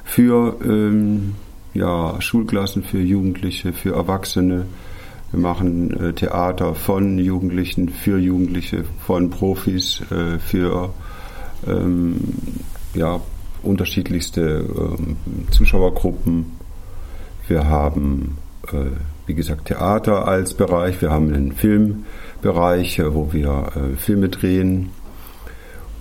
für 0.04 0.56
ähm, 0.64 1.34
ja, 1.74 2.20
Schulklassen, 2.20 2.82
für 2.82 3.00
Jugendliche, 3.00 3.72
für 3.72 3.94
Erwachsene, 3.94 4.66
Wir 5.32 5.40
machen 5.40 5.90
äh, 5.98 6.12
Theater 6.12 6.74
von 6.74 7.18
Jugendlichen, 7.18 7.88
für 7.88 8.18
Jugendliche, 8.18 8.84
von 9.04 9.30
Profis, 9.30 10.00
äh, 10.12 10.38
für 10.38 10.94
ähm, 11.66 12.20
ja, 12.94 13.20
unterschiedlichste 13.62 14.64
ähm, 14.64 15.16
Zuschauergruppen. 15.50 16.52
Wir 17.48 17.66
haben, 17.66 18.38
äh, 18.72 18.92
wie 19.26 19.34
gesagt, 19.34 19.66
Theater 19.66 20.26
als 20.28 20.54
Bereich. 20.54 21.00
Wir 21.00 21.10
haben 21.10 21.32
einen 21.32 21.52
Filmbereich, 21.52 22.98
äh, 22.98 23.14
wo 23.14 23.32
wir 23.32 23.72
äh, 23.74 23.96
Filme 23.96 24.28
drehen. 24.28 24.90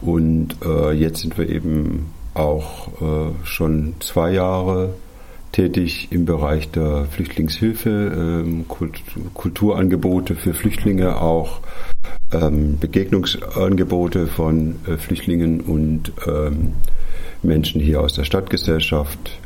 Und 0.02 0.58
äh, 0.66 0.92
jetzt 0.92 1.22
sind 1.22 1.38
wir 1.38 1.50
eben 1.50 2.12
auch 2.34 2.90
äh, 3.02 3.46
schon 3.46 3.96
zwei 4.00 4.32
Jahre 4.32 4.96
tätig 5.54 6.10
im 6.12 6.26
Bereich 6.26 6.72
der 6.72 7.06
Flüchtlingshilfe, 7.06 7.90
ähm, 7.90 8.68
Kult 8.68 9.02
Kulturangebote 9.34 10.36
für 10.36 10.54
Flüchtlinge, 10.54 11.22
auch 11.22 11.62
ähm, 12.34 12.80
Begegnungsangebote 12.80 14.28
von 14.28 14.78
äh, 14.88 14.98
Flüchtlingen 14.98 15.62
und 15.62 16.12
ähm, 16.28 16.74
Menschen 17.44 17.80
hier 17.80 18.02
aus 18.02 18.14
der 18.14 18.24
Stadtgesellschaft. 18.24 19.40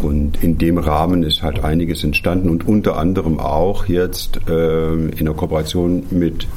Und 0.00 0.42
in 0.42 0.58
dem 0.58 0.78
Rahmen 0.78 1.22
ist 1.22 1.42
halt 1.42 1.62
einiges 1.62 2.02
entstanden 2.02 2.48
und 2.48 2.66
unter 2.66 2.96
anderem 2.96 3.38
auch 3.38 3.86
jetzt 3.86 4.40
äh, 4.48 4.92
in 4.94 5.24
der 5.24 5.34
Kooperation 5.34 6.04
mit 6.10 6.48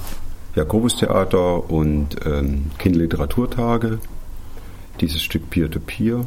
Jakobus-Theater 0.55 1.69
und 1.69 2.15
ähm, 2.25 2.71
Kinderliteraturtage, 2.77 3.99
dieses 5.01 5.21
Stück 5.21 5.49
Peer-to-Peer, 5.49 6.17
-Peer, 6.17 6.25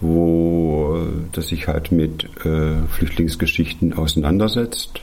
wo 0.00 0.96
äh, 0.96 1.08
das 1.32 1.48
sich 1.48 1.68
halt 1.68 1.90
mit 1.90 2.24
äh, 2.44 2.86
Flüchtlingsgeschichten 2.88 3.94
auseinandersetzt. 3.94 5.00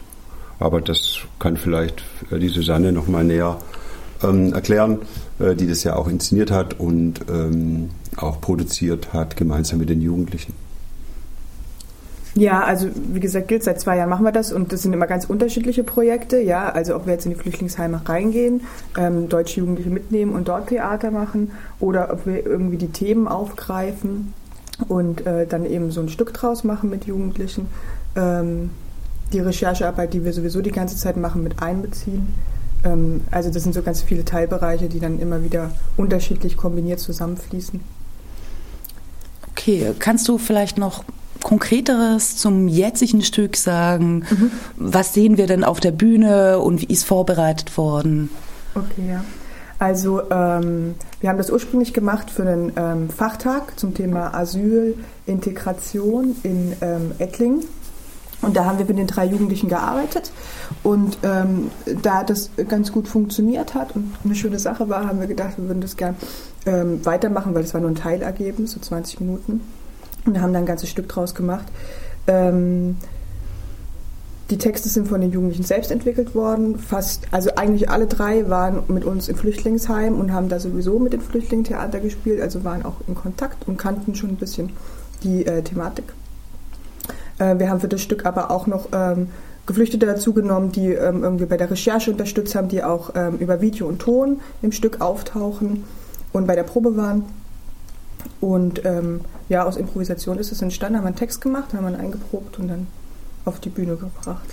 Aber 0.59 0.81
das 0.81 1.19
kann 1.39 1.57
vielleicht 1.57 2.03
äh, 2.31 2.39
die 2.39 2.49
Susanne 2.49 2.91
noch 2.91 3.07
mal 3.07 3.23
näher 3.23 3.59
ähm, 4.23 4.53
erklären, 4.53 4.99
äh, 5.39 5.55
die 5.55 5.67
das 5.67 5.83
ja 5.83 5.95
auch 5.95 6.07
inszeniert 6.07 6.51
hat 6.51 6.79
und 6.79 7.21
ähm, 7.29 7.89
auch 8.15 8.41
produziert 8.41 9.13
hat, 9.13 9.37
gemeinsam 9.37 9.79
mit 9.79 9.89
den 9.89 10.01
Jugendlichen. 10.01 10.53
Ja, 12.37 12.63
also 12.63 12.87
wie 12.93 13.19
gesagt, 13.19 13.47
gilt 13.47 13.63
seit 13.63 13.81
zwei 13.81 13.97
Jahren 13.97 14.09
machen 14.09 14.23
wir 14.23 14.31
das 14.31 14.53
und 14.53 14.71
das 14.71 14.83
sind 14.83 14.93
immer 14.93 15.07
ganz 15.07 15.25
unterschiedliche 15.25 15.83
Projekte. 15.83 16.39
Ja, 16.39 16.69
also 16.69 16.95
ob 16.95 17.07
wir 17.07 17.13
jetzt 17.13 17.25
in 17.25 17.31
die 17.31 17.37
Flüchtlingsheime 17.37 17.99
reingehen, 18.05 18.61
ähm, 18.95 19.27
deutsche 19.27 19.59
Jugendliche 19.59 19.89
mitnehmen 19.89 20.33
und 20.33 20.47
dort 20.47 20.67
Theater 20.67 21.09
machen 21.09 21.51
oder 21.79 22.13
ob 22.13 22.27
wir 22.27 22.45
irgendwie 22.45 22.77
die 22.77 22.89
Themen 22.89 23.27
aufgreifen 23.27 24.33
und 24.87 25.25
äh, 25.25 25.47
dann 25.47 25.65
eben 25.65 25.89
so 25.89 25.99
ein 25.99 26.09
Stück 26.09 26.31
draus 26.31 26.63
machen 26.63 26.91
mit 26.91 27.05
Jugendlichen. 27.05 27.69
Ähm, 28.15 28.69
die 29.33 29.39
Recherchearbeit, 29.39 30.13
die 30.13 30.23
wir 30.23 30.31
sowieso 30.31 30.61
die 30.61 30.71
ganze 30.71 30.95
Zeit 30.95 31.17
machen, 31.17 31.41
mit 31.41 31.63
einbeziehen. 31.63 32.35
Ähm, 32.83 33.21
also 33.31 33.49
das 33.49 33.63
sind 33.63 33.73
so 33.73 33.81
ganz 33.81 34.03
viele 34.03 34.25
Teilbereiche, 34.25 34.89
die 34.89 34.99
dann 34.99 35.19
immer 35.19 35.43
wieder 35.43 35.71
unterschiedlich 35.97 36.55
kombiniert 36.55 36.99
zusammenfließen. 36.99 37.79
Okay, 39.49 39.91
kannst 39.97 40.27
du 40.27 40.37
vielleicht 40.37 40.77
noch 40.77 41.03
Konkreteres 41.41 42.37
zum 42.37 42.67
jetzigen 42.67 43.21
Stück 43.21 43.55
sagen? 43.57 44.25
Mhm. 44.29 44.51
Was 44.75 45.13
sehen 45.13 45.37
wir 45.37 45.47
denn 45.47 45.63
auf 45.63 45.79
der 45.79 45.91
Bühne 45.91 46.59
und 46.59 46.81
wie 46.81 46.93
ist 46.93 47.05
vorbereitet 47.05 47.77
worden? 47.77 48.29
Okay, 48.75 49.09
ja. 49.09 49.23
Also 49.79 50.21
ähm, 50.31 50.95
wir 51.19 51.29
haben 51.29 51.37
das 51.37 51.51
ursprünglich 51.51 51.93
gemacht 51.93 52.31
für 52.31 52.41
einen 52.43 52.71
ähm, 52.75 53.09
Fachtag 53.09 53.79
zum 53.79 53.93
Thema 53.93 54.33
Asyl, 54.33 54.95
Integration 55.25 56.35
in 56.43 56.73
ähm, 56.81 57.11
Ettlingen. 57.19 57.63
Und 58.41 58.55
da 58.55 58.65
haben 58.65 58.77
wir 58.77 58.85
mit 58.85 58.97
den 58.97 59.07
drei 59.07 59.25
Jugendlichen 59.25 59.67
gearbeitet. 59.67 60.31
Und 60.83 61.17
ähm, 61.23 61.71
da 62.03 62.23
das 62.23 62.51
ganz 62.69 62.91
gut 62.91 63.07
funktioniert 63.07 63.73
hat 63.73 63.95
und 63.95 64.13
eine 64.23 64.35
schöne 64.35 64.59
Sache 64.59 64.89
war, 64.89 65.07
haben 65.07 65.19
wir 65.19 65.27
gedacht, 65.27 65.57
wir 65.57 65.67
würden 65.67 65.81
das 65.81 65.97
gern 65.97 66.15
ähm, 66.65 67.03
weitermachen, 67.05 67.55
weil 67.55 67.63
es 67.63 67.73
war 67.73 67.81
nur 67.81 67.89
ein 67.89 67.95
Teilergebnis, 67.95 68.71
so 68.73 68.79
20 68.79 69.21
Minuten. 69.21 69.61
Und 70.27 70.41
haben 70.41 70.53
dann 70.53 70.63
ein 70.63 70.67
ganzes 70.67 70.89
Stück 70.89 71.07
draus 71.07 71.33
gemacht. 71.33 71.65
Ähm, 72.27 72.97
die 74.49 74.57
Texte 74.57 74.87
sind 74.87 75.07
von 75.07 75.19
den 75.19 75.31
Jugendlichen 75.31 75.63
selbst 75.63 75.91
entwickelt 75.91 76.35
worden. 76.35 76.77
Fast, 76.79 77.27
also 77.31 77.55
eigentlich 77.55 77.89
alle 77.89 78.07
drei 78.07 78.49
waren 78.49 78.83
mit 78.87 79.03
uns 79.03 79.27
im 79.27 79.35
Flüchtlingsheim 79.35 80.19
und 80.19 80.31
haben 80.31 80.47
da 80.47 80.59
sowieso 80.59 80.99
mit 80.99 81.13
dem 81.13 81.21
Flüchtlingstheater 81.21 81.99
gespielt, 81.99 82.41
also 82.41 82.63
waren 82.63 82.85
auch 82.85 82.95
in 83.07 83.15
Kontakt 83.15 83.67
und 83.67 83.77
kannten 83.77 84.15
schon 84.15 84.31
ein 84.31 84.35
bisschen 84.35 84.71
die 85.23 85.45
äh, 85.45 85.63
Thematik. 85.63 86.05
Äh, 87.39 87.59
wir 87.59 87.69
haben 87.69 87.79
für 87.79 87.87
das 87.87 88.01
Stück 88.01 88.25
aber 88.25 88.51
auch 88.51 88.67
noch 88.67 88.89
ähm, 88.93 89.29
Geflüchtete 89.65 90.05
dazu 90.05 90.33
genommen, 90.33 90.71
die 90.71 90.93
ähm, 90.93 91.23
irgendwie 91.23 91.45
bei 91.45 91.57
der 91.57 91.69
Recherche 91.69 92.11
unterstützt 92.11 92.55
haben, 92.55 92.69
die 92.69 92.83
auch 92.83 93.11
ähm, 93.15 93.37
über 93.39 93.59
Video 93.59 93.87
und 93.87 93.99
Ton 93.99 94.39
im 94.61 94.71
Stück 94.71 95.01
auftauchen 95.01 95.83
und 96.31 96.47
bei 96.47 96.55
der 96.55 96.63
Probe 96.63 96.95
waren. 96.95 97.25
Und 98.39 98.85
ähm, 98.85 99.21
ja, 99.49 99.65
aus 99.65 99.77
Improvisation 99.77 100.37
ist 100.37 100.51
es 100.51 100.61
entstanden, 100.61 100.97
haben 100.97 101.05
wir 101.05 101.07
einen 101.07 101.15
Text 101.15 101.41
gemacht, 101.41 101.73
haben 101.73 101.91
wir 101.91 101.99
eingeprobt 101.99 102.59
und 102.59 102.67
dann 102.67 102.87
auf 103.45 103.59
die 103.59 103.69
Bühne 103.69 103.95
gebracht. 103.95 104.45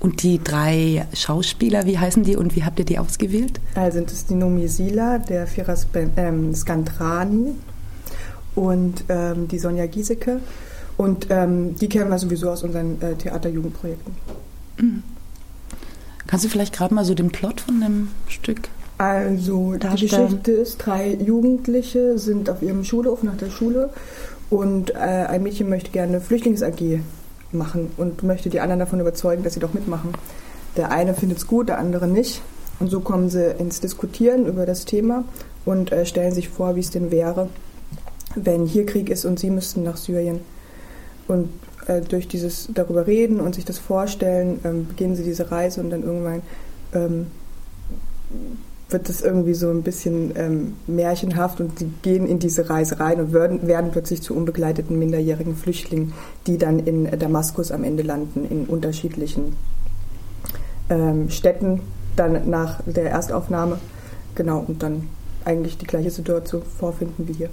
Und 0.00 0.22
die 0.22 0.42
drei 0.42 1.06
Schauspieler, 1.12 1.84
wie 1.84 1.98
heißen 1.98 2.22
die 2.22 2.36
und 2.36 2.54
wie 2.54 2.64
habt 2.64 2.78
ihr 2.78 2.84
die 2.84 2.98
ausgewählt? 2.98 3.60
Also 3.74 3.98
sind 3.98 4.12
es 4.12 4.26
die 4.26 4.34
Nomi 4.34 4.68
Sila, 4.68 5.18
der 5.18 5.46
Firas 5.46 5.88
ähm, 6.16 6.54
Skandrani 6.54 7.54
und 8.54 9.04
ähm, 9.08 9.48
die 9.48 9.58
Sonja 9.58 9.86
Giesecke. 9.86 10.40
Und 10.96 11.26
ähm, 11.30 11.76
die 11.76 11.88
kennen 11.88 12.10
wir 12.10 12.18
sowieso 12.18 12.50
aus 12.50 12.62
unseren 12.62 13.00
äh, 13.02 13.14
Theaterjugendprojekten. 13.14 14.14
Mhm. 14.78 15.02
Kannst 16.26 16.44
du 16.44 16.48
vielleicht 16.48 16.74
gerade 16.74 16.94
mal 16.94 17.04
so 17.04 17.14
den 17.14 17.30
Plot 17.30 17.60
von 17.60 17.80
dem 17.80 18.08
Stück 18.28 18.68
also 18.98 19.74
die 19.74 20.06
Geschichte 20.06 20.52
ist, 20.52 20.78
drei 20.78 21.14
Jugendliche 21.14 22.18
sind 22.18 22.50
auf 22.50 22.62
ihrem 22.62 22.84
Schulhof 22.84 23.22
nach 23.22 23.36
der 23.36 23.50
Schule 23.50 23.90
und 24.50 24.90
äh, 24.90 24.98
ein 24.98 25.42
Mädchen 25.42 25.68
möchte 25.68 25.90
gerne 25.90 26.20
Flüchtlings-AG 26.20 27.00
machen 27.52 27.92
und 27.96 28.22
möchte 28.22 28.50
die 28.50 28.60
anderen 28.60 28.80
davon 28.80 29.00
überzeugen, 29.00 29.44
dass 29.44 29.54
sie 29.54 29.60
doch 29.60 29.72
mitmachen. 29.72 30.10
Der 30.76 30.90
eine 30.90 31.14
findet 31.14 31.38
es 31.38 31.46
gut, 31.46 31.68
der 31.68 31.78
andere 31.78 32.06
nicht. 32.06 32.42
Und 32.80 32.90
so 32.90 33.00
kommen 33.00 33.28
sie 33.28 33.54
ins 33.58 33.80
Diskutieren 33.80 34.46
über 34.46 34.66
das 34.66 34.84
Thema 34.84 35.24
und 35.64 35.92
äh, 35.92 36.06
stellen 36.06 36.32
sich 36.32 36.48
vor, 36.48 36.76
wie 36.76 36.80
es 36.80 36.90
denn 36.90 37.10
wäre, 37.10 37.48
wenn 38.34 38.66
hier 38.66 38.86
Krieg 38.86 39.10
ist 39.10 39.24
und 39.24 39.38
sie 39.38 39.50
müssten 39.50 39.82
nach 39.82 39.96
Syrien. 39.96 40.40
Und 41.26 41.50
äh, 41.86 42.00
durch 42.00 42.28
dieses 42.28 42.68
darüber 42.72 43.06
reden 43.06 43.40
und 43.40 43.54
sich 43.54 43.64
das 43.64 43.78
vorstellen, 43.78 44.60
ähm, 44.64 44.86
beginnen 44.86 45.16
sie 45.16 45.24
diese 45.24 45.50
Reise 45.50 45.80
und 45.80 45.90
dann 45.90 46.02
irgendwann 46.02 46.42
ähm, 46.94 47.26
wird 48.90 49.08
es 49.10 49.20
irgendwie 49.20 49.54
so 49.54 49.70
ein 49.70 49.82
bisschen 49.82 50.32
ähm, 50.36 50.76
märchenhaft 50.86 51.60
und 51.60 51.78
sie 51.78 51.90
gehen 52.02 52.26
in 52.26 52.38
diese 52.38 52.70
Reise 52.70 52.98
rein 53.00 53.20
und 53.20 53.32
werden, 53.32 53.66
werden 53.66 53.90
plötzlich 53.90 54.22
zu 54.22 54.34
unbegleiteten 54.34 54.98
minderjährigen 54.98 55.56
Flüchtlingen, 55.56 56.14
die 56.46 56.56
dann 56.56 56.78
in 56.78 57.18
Damaskus 57.18 57.70
am 57.70 57.84
Ende 57.84 58.02
landen, 58.02 58.46
in 58.48 58.64
unterschiedlichen 58.64 59.56
ähm, 60.88 61.28
Städten, 61.28 61.80
dann 62.16 62.48
nach 62.48 62.80
der 62.86 63.10
Erstaufnahme. 63.10 63.78
Genau, 64.34 64.64
und 64.66 64.82
dann 64.82 65.08
eigentlich 65.44 65.76
die 65.76 65.86
gleiche 65.86 66.10
Situation 66.10 66.62
vorfinden 66.62 67.28
wie 67.28 67.34
hier. 67.34 67.50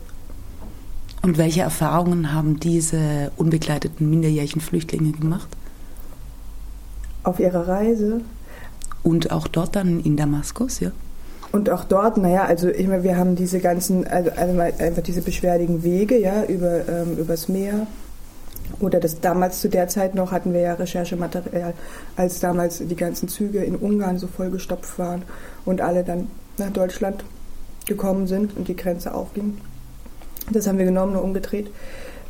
Und 1.22 1.38
welche 1.38 1.62
Erfahrungen 1.62 2.34
haben 2.34 2.60
diese 2.60 3.32
unbegleiteten 3.36 4.10
minderjährigen 4.10 4.62
Flüchtlinge 4.62 5.12
gemacht? 5.12 5.50
Auf 7.24 7.40
ihrer 7.40 7.68
Reise. 7.68 8.22
Und 9.04 9.32
auch 9.32 9.48
dort 9.48 9.76
dann 9.76 10.00
in 10.00 10.18
Damaskus, 10.18 10.80
ja? 10.80 10.92
Und 11.56 11.70
auch 11.70 11.86
dort, 11.86 12.18
naja, 12.18 12.44
also 12.44 12.68
ich 12.68 12.86
meine, 12.86 13.04
wir 13.04 13.16
haben 13.16 13.38
diese 13.38 13.62
ganzen, 13.62 14.06
also, 14.06 14.30
also 14.36 14.60
einfach 14.60 15.02
diese 15.02 15.22
beschwerdigen 15.22 15.84
Wege, 15.84 16.20
ja, 16.20 16.44
über, 16.44 16.82
ähm, 16.86 17.18
übers 17.18 17.48
Meer. 17.48 17.88
Oder 18.82 19.00
das 19.00 19.22
damals 19.22 19.62
zu 19.62 19.70
der 19.70 19.88
Zeit 19.88 20.16
noch 20.16 20.34
hatten 20.34 20.52
wir 20.52 20.60
ja 20.60 20.74
Recherchematerial, 20.74 21.74
als 22.18 22.42
damals 22.42 22.80
die 22.80 22.96
ganzen 22.98 23.30
Züge 23.30 23.64
in 23.64 23.78
Ungarn 23.78 24.18
so 24.20 24.28
vollgestopft 24.28 25.00
waren 25.00 25.22
und 25.64 25.80
alle 25.80 26.04
dann 26.04 26.28
nach 26.58 26.72
Deutschland 26.72 27.24
gekommen 27.86 28.28
sind 28.28 28.58
und 28.58 28.68
die 28.68 28.76
Grenze 28.76 29.14
aufging. 29.14 29.58
Das 30.52 30.68
haben 30.68 30.78
wir 30.78 30.84
genommen, 30.84 31.14
nur 31.14 31.24
umgedreht. 31.24 31.72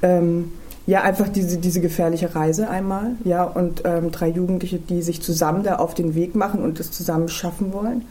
Ähm, 0.03 0.51
ja, 0.85 1.01
einfach 1.01 1.29
diese, 1.29 1.57
diese 1.57 1.81
gefährliche 1.81 2.35
Reise 2.35 2.69
einmal, 2.69 3.13
ja, 3.23 3.43
und 3.43 3.81
ähm, 3.85 4.11
drei 4.11 4.27
Jugendliche, 4.27 4.77
die 4.77 5.01
sich 5.01 5.23
zusammen 5.23 5.63
da 5.63 5.77
auf 5.77 5.95
den 5.95 6.13
Weg 6.13 6.35
machen 6.35 6.61
und 6.61 6.79
das 6.79 6.91
zusammen 6.91 7.27
schaffen 7.27 7.73
wollen 7.73 8.05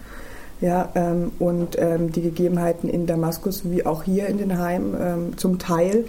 ja, 0.65 0.89
ähm, 0.95 1.31
und 1.39 1.77
ähm, 1.79 2.11
die 2.11 2.23
Gegebenheiten 2.23 2.89
in 2.89 3.07
Damaskus 3.07 3.71
wie 3.71 3.85
auch 3.85 4.03
hier 4.03 4.29
in 4.29 4.39
den 4.39 4.59
Heimen 4.59 4.97
ähm, 4.99 5.37
zum 5.37 5.59
Teil. 5.59 6.07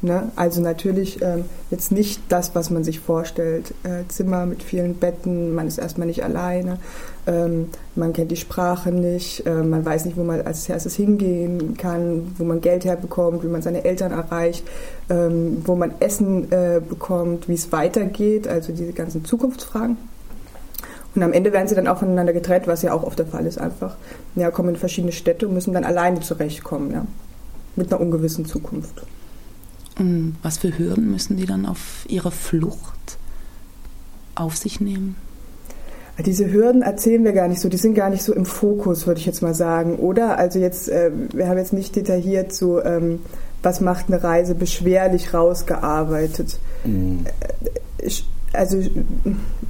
Ne? 0.00 0.32
Also 0.34 0.62
natürlich 0.62 1.20
ähm, 1.20 1.44
jetzt 1.70 1.92
nicht 1.92 2.22
das, 2.30 2.54
was 2.54 2.70
man 2.70 2.84
sich 2.84 3.00
vorstellt. 3.00 3.74
Äh, 3.82 4.08
Zimmer 4.08 4.46
mit 4.46 4.62
vielen 4.62 4.94
Betten, 4.94 5.54
man 5.54 5.68
ist 5.68 5.76
erstmal 5.76 6.06
nicht 6.06 6.24
alleine, 6.24 6.78
ähm, 7.26 7.68
man 7.96 8.14
kennt 8.14 8.30
die 8.30 8.36
Sprache 8.36 8.92
nicht, 8.92 9.44
äh, 9.44 9.62
man 9.62 9.84
weiß 9.84 10.06
nicht, 10.06 10.16
wo 10.16 10.24
man 10.24 10.40
als 10.40 10.66
erstes 10.66 10.96
hingehen 10.96 11.76
kann, 11.76 12.34
wo 12.38 12.44
man 12.44 12.62
Geld 12.62 12.86
herbekommt, 12.86 13.44
wie 13.44 13.48
man 13.48 13.60
seine 13.60 13.84
Eltern 13.84 14.12
erreicht, 14.12 14.66
ähm, 15.10 15.60
wo 15.66 15.74
man 15.74 15.92
Essen 16.00 16.50
äh, 16.50 16.80
bekommt, 16.80 17.46
wie 17.46 17.54
es 17.54 17.72
weitergeht, 17.72 18.48
also 18.48 18.72
diese 18.72 18.94
ganzen 18.94 19.22
Zukunftsfragen. 19.26 19.98
Und 21.18 21.24
am 21.24 21.32
Ende 21.32 21.52
werden 21.52 21.66
sie 21.66 21.74
dann 21.74 21.88
auch 21.88 21.98
voneinander 21.98 22.32
getrennt, 22.32 22.68
was 22.68 22.82
ja 22.82 22.92
auch 22.92 23.02
oft 23.02 23.18
der 23.18 23.26
Fall 23.26 23.44
ist 23.44 23.58
einfach. 23.58 23.96
Ja, 24.36 24.52
kommen 24.52 24.68
in 24.68 24.76
verschiedene 24.76 25.10
Städte 25.10 25.48
und 25.48 25.54
müssen 25.54 25.74
dann 25.74 25.82
alleine 25.82 26.20
zurechtkommen, 26.20 26.92
ja. 26.92 27.04
Mit 27.74 27.92
einer 27.92 28.00
ungewissen 28.00 28.46
Zukunft. 28.46 29.02
Und 29.98 30.36
was 30.44 30.58
für 30.58 30.78
Hürden 30.78 31.10
müssen 31.10 31.36
die 31.36 31.44
dann 31.44 31.66
auf 31.66 32.06
ihrer 32.06 32.30
Flucht 32.30 33.18
auf 34.36 34.56
sich 34.56 34.80
nehmen? 34.80 35.16
Diese 36.24 36.52
Hürden 36.52 36.82
erzählen 36.82 37.24
wir 37.24 37.32
gar 37.32 37.48
nicht 37.48 37.60
so, 37.60 37.68
die 37.68 37.78
sind 37.78 37.94
gar 37.94 38.10
nicht 38.10 38.22
so 38.22 38.32
im 38.32 38.46
Fokus, 38.46 39.08
würde 39.08 39.18
ich 39.18 39.26
jetzt 39.26 39.42
mal 39.42 39.54
sagen, 39.54 39.96
oder? 39.96 40.38
Also 40.38 40.60
jetzt, 40.60 40.88
äh, 40.88 41.10
wir 41.32 41.48
haben 41.48 41.58
jetzt 41.58 41.72
nicht 41.72 41.96
detailliert 41.96 42.52
so, 42.52 42.80
ähm, 42.80 43.18
was 43.64 43.80
macht 43.80 44.06
eine 44.06 44.22
Reise 44.22 44.54
beschwerlich 44.54 45.34
rausgearbeitet. 45.34 46.60
Mhm. 46.84 47.26
Ich, 47.98 48.24
also, 48.52 48.78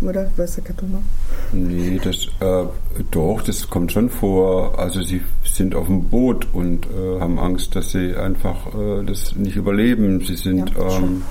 oder? 0.00 0.30
Was 0.36 0.54
der 0.54 0.64
Kato 0.64 0.86
noch? 0.86 1.02
Nee, 1.52 2.00
das, 2.02 2.26
äh, 2.40 2.66
doch, 3.10 3.42
das 3.42 3.68
kommt 3.68 3.92
schon 3.92 4.10
vor. 4.10 4.78
Also 4.78 5.02
sie 5.02 5.22
sind 5.44 5.74
auf 5.74 5.86
dem 5.86 6.04
Boot 6.04 6.46
und 6.52 6.86
äh, 6.86 7.20
haben 7.20 7.38
Angst, 7.38 7.74
dass 7.74 7.90
sie 7.92 8.14
einfach 8.14 8.66
äh, 8.74 9.04
das 9.04 9.34
nicht 9.36 9.56
überleben. 9.56 10.20
Sie 10.24 10.36
sind, 10.36 10.72
ja, 10.76 10.98
ähm, 10.98 11.22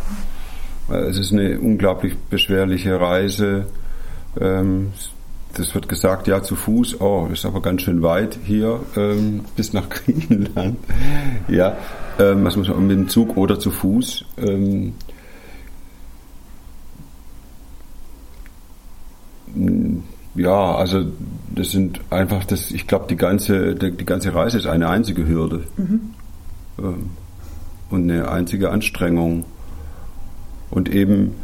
es 0.89 1.17
ist 1.17 1.33
eine 1.33 1.59
unglaublich 1.59 2.15
beschwerliche 2.29 2.99
Reise 2.99 3.67
ähm, 4.39 4.91
das 5.53 5.73
wird 5.73 5.89
gesagt, 5.89 6.27
ja, 6.27 6.43
zu 6.43 6.55
Fuß, 6.55 7.01
oh, 7.01 7.27
ist 7.31 7.45
aber 7.45 7.61
ganz 7.61 7.81
schön 7.81 8.03
weit 8.03 8.37
hier 8.43 8.79
ähm, 8.95 9.41
bis 9.55 9.73
nach 9.73 9.89
Griechenland. 9.89 10.77
ja, 11.47 11.77
ähm, 12.19 12.43
was 12.43 12.55
muss 12.55 12.67
man 12.67 12.87
mit 12.87 12.97
dem 12.97 13.09
Zug 13.09 13.37
oder 13.37 13.59
zu 13.59 13.71
Fuß? 13.71 14.25
Ähm, 14.37 14.93
ja, 20.35 20.75
also 20.75 21.05
das 21.53 21.71
sind 21.71 21.99
einfach 22.09 22.45
das, 22.45 22.71
ich 22.71 22.87
glaube, 22.87 23.05
die 23.09 23.15
ganze, 23.15 23.75
die, 23.75 23.91
die, 23.91 24.05
ganze 24.05 24.33
Reise 24.33 24.57
ist 24.57 24.67
eine 24.67 24.89
einzige 24.89 25.27
Hürde 25.27 25.63
mhm. 25.77 26.13
ähm, 26.79 27.09
und 27.89 28.09
eine 28.09 28.29
einzige 28.29 28.69
Anstrengung. 28.71 29.45
Und 30.69 30.89
eben 30.89 31.35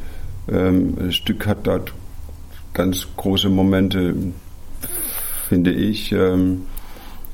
ähm, 0.47 0.97
ein 0.99 1.11
Stück 1.11 1.47
hat 1.47 1.65
dort 1.65 1.93
ganz 2.73 3.07
große 3.15 3.49
Momente, 3.49 4.15
finde 5.47 5.71
ich, 5.71 6.11
ähm, 6.11 6.63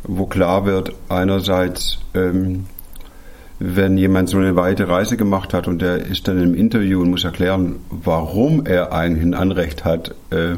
wo 0.04 0.26
klar 0.26 0.66
wird, 0.66 0.94
einerseits, 1.10 2.00
ähm, 2.14 2.66
wenn 3.60 3.98
jemand 3.98 4.30
so 4.30 4.38
eine 4.38 4.56
weite 4.56 4.88
Reise 4.88 5.18
gemacht 5.18 5.54
hat 5.54 5.68
und 5.68 5.82
der 5.82 6.06
ist 6.06 6.28
dann 6.28 6.42
im 6.42 6.56
Interview 6.56 7.02
und 7.02 7.10
muss 7.10 7.26
erklären, 7.26 7.76
warum 7.90 8.66
er 8.66 8.94
ein 8.94 9.34
Anrecht 9.34 9.84
hat, 9.84 10.16
äh, 10.30 10.56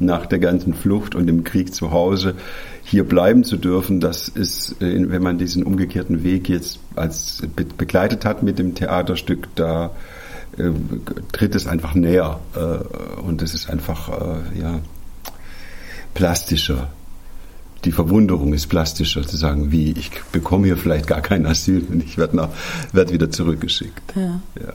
nach 0.00 0.26
der 0.26 0.38
ganzen 0.38 0.74
Flucht 0.74 1.14
und 1.14 1.26
dem 1.26 1.44
Krieg 1.44 1.74
zu 1.74 1.90
Hause 1.90 2.34
hier 2.84 3.04
bleiben 3.04 3.44
zu 3.44 3.56
dürfen, 3.56 4.00
das 4.00 4.28
ist, 4.28 4.80
äh, 4.80 5.10
wenn 5.10 5.22
man 5.22 5.36
diesen 5.36 5.62
umgekehrten 5.62 6.24
Weg 6.24 6.48
jetzt 6.48 6.80
als 6.96 7.42
begleitet 7.76 8.24
hat 8.24 8.42
mit 8.42 8.58
dem 8.58 8.74
Theaterstück, 8.74 9.48
da 9.54 9.90
äh, 10.56 10.70
tritt 11.32 11.54
es 11.54 11.66
einfach 11.66 11.94
näher 11.94 12.40
äh, 12.54 13.20
und 13.20 13.42
es 13.42 13.52
ist 13.52 13.68
einfach 13.68 14.08
äh, 14.08 14.60
ja, 14.60 14.80
plastischer. 16.14 16.88
Die 17.84 17.92
Verwunderung 17.92 18.52
ist 18.54 18.66
plastischer, 18.66 19.22
zu 19.26 19.36
sagen, 19.36 19.70
wie, 19.70 19.92
ich 19.92 20.10
bekomme 20.32 20.66
hier 20.66 20.76
vielleicht 20.76 21.06
gar 21.06 21.20
kein 21.20 21.46
Asyl 21.46 21.86
und 21.88 22.02
ich 22.02 22.18
werde 22.18 22.48
werd 22.92 23.12
wieder 23.12 23.30
zurückgeschickt. 23.30 24.16
Ja. 24.16 24.40
ja. 24.60 24.72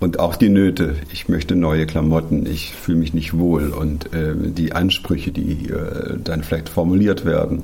Und 0.00 0.18
auch 0.18 0.34
die 0.34 0.48
Nöte. 0.48 0.96
Ich 1.12 1.28
möchte 1.28 1.54
neue 1.54 1.86
Klamotten, 1.86 2.44
ich 2.44 2.74
fühle 2.74 2.98
mich 2.98 3.14
nicht 3.14 3.38
wohl. 3.38 3.68
Und 3.68 4.12
äh, 4.12 4.34
die 4.36 4.72
Ansprüche, 4.72 5.30
die 5.30 5.68
äh, 5.68 6.18
dann 6.18 6.42
vielleicht 6.42 6.68
formuliert 6.68 7.24
werden, 7.24 7.62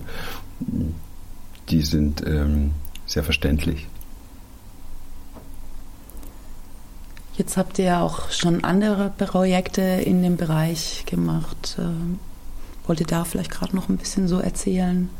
die 1.68 1.82
sind 1.82 2.24
ähm, 2.24 2.70
sehr 3.06 3.24
verständlich. 3.24 3.88
Jetzt 7.36 7.56
habt 7.56 7.78
ihr 7.78 7.84
ja 7.84 8.02
auch 8.02 8.30
schon 8.30 8.64
andere 8.64 9.12
Projekte 9.16 9.82
in 9.82 10.22
dem 10.22 10.36
Bereich 10.36 11.04
gemacht. 11.06 11.76
Wollt 12.88 13.00
ihr 13.00 13.06
da 13.06 13.24
vielleicht 13.24 13.50
gerade 13.50 13.76
noch 13.76 13.90
ein 13.90 13.98
bisschen 13.98 14.28
so 14.28 14.38
erzählen? 14.38 15.10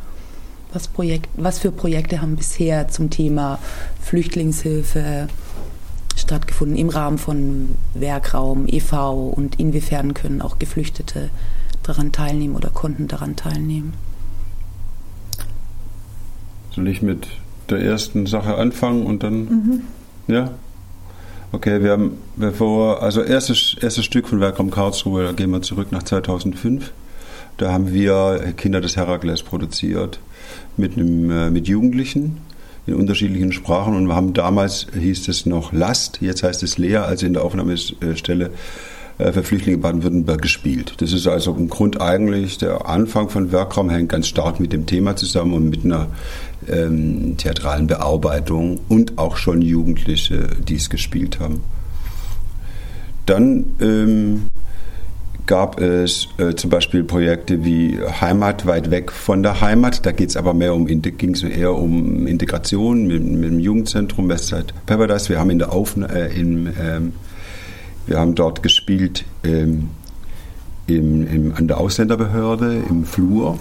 Was, 0.73 0.89
Projekt, 0.89 1.29
was 1.37 1.59
für 1.59 1.71
Projekte 1.71 2.23
haben 2.23 2.35
bisher 2.35 2.89
zum 2.89 3.11
Thema 3.11 3.59
Flüchtlingshilfe 4.03 5.29
stattgefunden 6.17 6.77
im 6.77 6.89
Rahmen 6.89 7.19
von 7.19 7.77
Werkraum, 7.93 8.67
e.V. 8.67 9.29
und 9.29 9.61
inwiefern 9.61 10.15
können 10.15 10.41
auch 10.41 10.59
Geflüchtete 10.59 11.29
daran 11.83 12.11
teilnehmen 12.11 12.57
oder 12.57 12.71
konnten 12.71 13.07
daran 13.07 13.37
teilnehmen? 13.37 13.93
Soll 16.75 16.89
ich 16.89 17.03
mit 17.03 17.29
der 17.69 17.81
ersten 17.81 18.25
Sache 18.25 18.57
anfangen 18.57 19.05
und 19.05 19.23
dann, 19.23 19.41
mhm. 19.45 19.83
ja? 20.27 20.53
Okay, 21.53 21.83
wir 21.83 21.93
haben 21.93 22.19
bevor, 22.37 23.03
also 23.03 23.23
erstes, 23.23 23.77
erstes 23.81 24.07
Stück 24.07 24.27
von 24.27 24.41
Werkraum 24.41 24.71
Karlsruhe, 24.71 25.25
da 25.25 25.33
gehen 25.33 25.51
wir 25.51 25.61
zurück 25.61 25.93
nach 25.93 26.03
2005. 26.03 26.93
Da 27.59 27.73
haben 27.73 27.93
wir 27.93 28.55
Kinder 28.57 28.81
des 28.81 28.97
Herakles 28.97 29.43
produziert 29.43 30.21
mit, 30.77 30.97
einem, 30.97 31.31
äh, 31.31 31.51
mit 31.51 31.67
Jugendlichen 31.67 32.39
in 32.87 32.95
unterschiedlichen 32.95 33.53
Sprachen 33.53 33.97
und 33.97 34.07
wir 34.07 34.15
haben 34.15 34.33
damals 34.33 34.87
hieß 34.99 35.27
es 35.27 35.45
noch 35.45 35.73
Last, 35.73 36.21
jetzt 36.23 36.45
heißt 36.45 36.63
es 36.63 36.79
Leer, 36.79 37.05
also 37.05 37.27
in 37.27 37.33
der 37.33 37.45
Aufnahmestelle 37.45 38.53
äh, 39.19 39.33
für 39.33 39.43
Flüchtlinge 39.43 39.79
Baden-Württemberg 39.79 40.41
gespielt. 40.41 40.95
Das 40.99 41.13
ist 41.13 41.27
also 41.27 41.53
im 41.53 41.69
Grund 41.69 42.01
eigentlich 42.01 42.59
der 42.59 42.87
Anfang 42.87 43.29
von 43.29 43.51
Werkraum 43.51 43.91
hängt 43.91 44.11
ganz 44.11 44.29
stark 44.29 44.61
mit 44.61 44.73
dem 44.73 44.87
Thema 44.87 45.17
zusammen 45.17 45.55
und 45.55 45.69
mit 45.69 45.85
einer 45.85 46.07
ähm, 46.69 47.37
theatralen 47.39 47.89
Bearbeitung 47.89 48.79
und 48.89 49.19
auch 49.19 49.37
schon 49.37 49.63
Jugendliche, 49.63 50.47
die 50.67 50.77
es 50.77 50.91
gespielt 50.91 51.41
haben. 51.41 51.65
Dann 53.27 53.65
ähm, 53.81 54.45
gab 55.49 55.81
es 55.81 56.29
äh, 56.37 56.55
zum 56.55 56.71
Beispiel 56.71 57.03
Projekte 57.03 57.65
wie 57.65 57.99
Heimat 58.21 58.67
weit 58.67 58.93
weg 58.93 59.11
von 59.11 59.43
der 59.43 59.61
Heimat. 59.61 60.07
Da 60.07 60.13
geht 60.13 60.29
es 60.29 60.37
aber 60.37 60.55
mehr 60.55 60.75
um 60.75 60.87
ging 60.87 61.35
es 61.35 61.43
eher 61.43 61.75
um 61.75 62.29
Integration 62.29 63.09
mit, 63.09 63.25
mit, 63.25 63.51
dem 63.51 63.59
Jugendzentrum 63.59 64.29
Westside 64.29 64.67
Paradise. 64.87 65.29
Wir 65.29 65.41
haben 65.41 65.51
in 65.51 65.59
der 65.59 65.73
Aufna 65.73 66.07
äh, 66.07 66.39
in, 66.39 66.73
ähm, 66.81 67.13
wir 68.07 68.19
haben 68.19 68.37
dort 68.37 68.63
gespielt 68.63 69.25
ähm, 69.43 69.89
im, 70.87 71.27
im, 71.27 71.55
an 71.57 71.67
der 71.67 71.79
Ausländerbehörde 71.79 72.83
im 72.89 73.05
Flur 73.05 73.59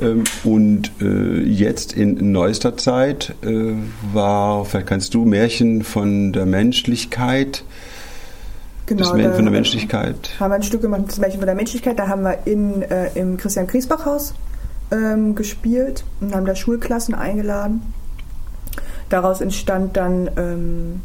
ähm, 0.00 0.24
und 0.44 0.92
äh, 1.00 1.40
jetzt 1.40 1.92
in 1.92 2.32
neuester 2.32 2.76
Zeit 2.76 3.34
äh, 3.42 3.72
war, 4.12 4.64
vielleicht 4.64 4.86
kannst 4.86 5.14
du 5.14 5.24
Märchen 5.24 5.82
von 5.82 6.32
der 6.32 6.46
Menschlichkeit. 6.46 7.64
Genau, 8.86 9.02
das 9.02 9.12
Märchen 9.14 9.34
von 9.34 9.44
der 9.44 9.52
Menschlichkeit. 9.52 10.30
Haben 10.38 10.50
wir 10.50 10.56
ein 10.56 10.62
Stück 10.62 10.82
gemacht, 10.82 11.02
das 11.06 11.18
Märchen 11.18 11.38
von 11.38 11.46
der 11.46 11.54
Menschlichkeit. 11.54 11.98
Da 11.98 12.08
haben 12.08 12.22
wir 12.22 12.38
in, 12.44 12.82
äh, 12.82 13.10
im 13.14 13.36
Christian 13.36 13.66
Griesbach 13.66 14.04
Haus 14.04 14.34
ähm, 14.90 15.34
gespielt 15.34 16.04
und 16.20 16.34
haben 16.34 16.44
da 16.44 16.54
Schulklassen 16.54 17.14
eingeladen. 17.14 17.94
Daraus 19.08 19.40
entstand 19.40 19.96
dann 19.96 20.30
ähm, 20.36 21.02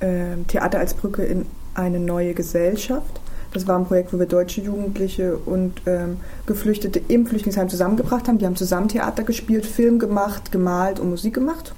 äh, 0.00 0.42
Theater 0.48 0.78
als 0.78 0.94
Brücke 0.94 1.24
in 1.24 1.46
eine 1.74 2.00
neue 2.00 2.34
Gesellschaft. 2.34 3.20
Das 3.52 3.66
war 3.66 3.78
ein 3.78 3.84
Projekt, 3.84 4.12
wo 4.12 4.18
wir 4.18 4.26
deutsche 4.26 4.62
Jugendliche 4.62 5.36
und 5.36 5.82
ähm, 5.86 6.16
Geflüchtete 6.46 7.00
im 7.08 7.26
Flüchtlingsheim 7.26 7.68
zusammengebracht 7.68 8.26
haben. 8.26 8.38
Die 8.38 8.46
haben 8.46 8.56
zusammen 8.56 8.88
Theater 8.88 9.24
gespielt, 9.24 9.66
Film 9.66 9.98
gemacht, 9.98 10.52
gemalt 10.52 10.98
und 10.98 11.10
Musik 11.10 11.34
gemacht. 11.34 11.74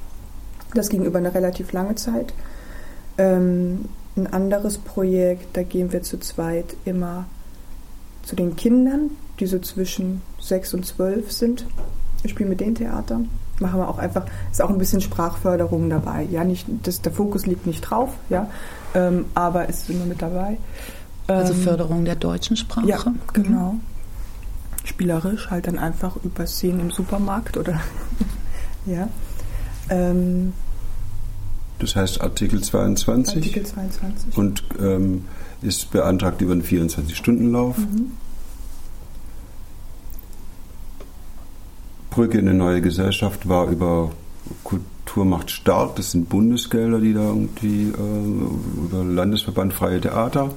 Das 0.73 0.89
ging 0.89 1.05
über 1.05 1.19
eine 1.19 1.35
relativ 1.35 1.73
lange 1.73 1.97
Zeit. 1.97 2.33
Ähm, 3.19 3.87
ein 4.17 4.27
anderes 4.33 4.79
Projekt, 4.79 5.57
da 5.57 5.63
gehen 5.63 5.93
wir 5.93 6.03
zu 6.03 6.19
zweit 6.19 6.77
immer 6.85 7.27
zu 8.23 8.37
den 8.37 8.57
Kindern, 8.57 9.11
die 9.41 9.47
so 9.47 9.59
zwischen 9.59 10.23
sechs 10.41 10.73
und 10.75 10.87
zwölf 10.87 11.33
sind. 11.33 11.67
Wir 12.23 12.31
spielen 12.31 12.49
mit 12.49 12.61
den 12.61 12.75
Theater. 12.75 13.21
Machen 13.61 13.81
wir 13.81 13.89
auch 13.89 13.99
einfach, 13.99 14.27
ist 14.51 14.63
auch 14.63 14.71
ein 14.71 14.79
bisschen 14.79 15.01
Sprachförderung 15.01 15.89
dabei. 15.91 16.27
Ja, 16.31 16.45
nicht, 16.45 16.67
das, 16.83 17.03
der 17.03 17.13
Fokus 17.13 17.47
liegt 17.47 17.67
nicht 17.67 17.83
drauf, 17.83 18.11
ja, 18.29 18.51
ähm, 18.95 19.27
aber 19.35 19.69
es 19.69 19.83
ist 19.83 19.91
immer 19.91 20.07
mit 20.07 20.23
dabei. 20.23 20.59
Also 21.27 21.53
ähm, 21.53 21.61
Förderung 21.61 22.05
der 22.05 22.17
deutschen 22.17 22.57
Sprache? 22.57 22.89
Ja, 22.89 22.99
genau. 23.33 23.73
Mhm. 23.73 23.81
Spielerisch, 24.85 25.51
halt 25.51 25.67
dann 25.67 25.79
einfach 25.79 26.17
über 26.25 26.47
Szenen 26.47 26.81
im 26.81 26.91
Supermarkt 26.91 27.57
oder 27.57 27.81
ja. 28.87 29.09
Ähm, 29.89 30.53
das 31.79 31.97
heißt 31.97 32.21
Artikel 32.21 32.63
22? 32.63 33.37
Artikel 33.37 33.65
22. 33.65 34.37
Und 34.37 34.65
ähm, 34.81 35.25
ist 35.63 35.91
beantragt 35.91 36.41
über 36.41 36.53
einen 36.53 36.63
24-Stunden-Lauf. 36.63 37.79
Mhm. 37.79 38.13
Brücke 42.11 42.39
in 42.39 42.49
eine 42.49 42.57
neue 42.57 42.81
Gesellschaft 42.81 43.49
war 43.49 43.69
über 43.69 44.13
Kultur 44.63 45.25
macht 45.25 45.51
stark. 45.51 45.97
Das 45.97 46.13
sind 46.13 46.29
Bundesgelder, 46.29 47.01
die 47.01 47.13
da 47.13 47.23
irgendwie 47.23 47.89
äh, 47.89 48.85
über 48.85 49.03
Landesverband 49.03 49.73
Freie 49.73 50.01
Theater 50.01 50.51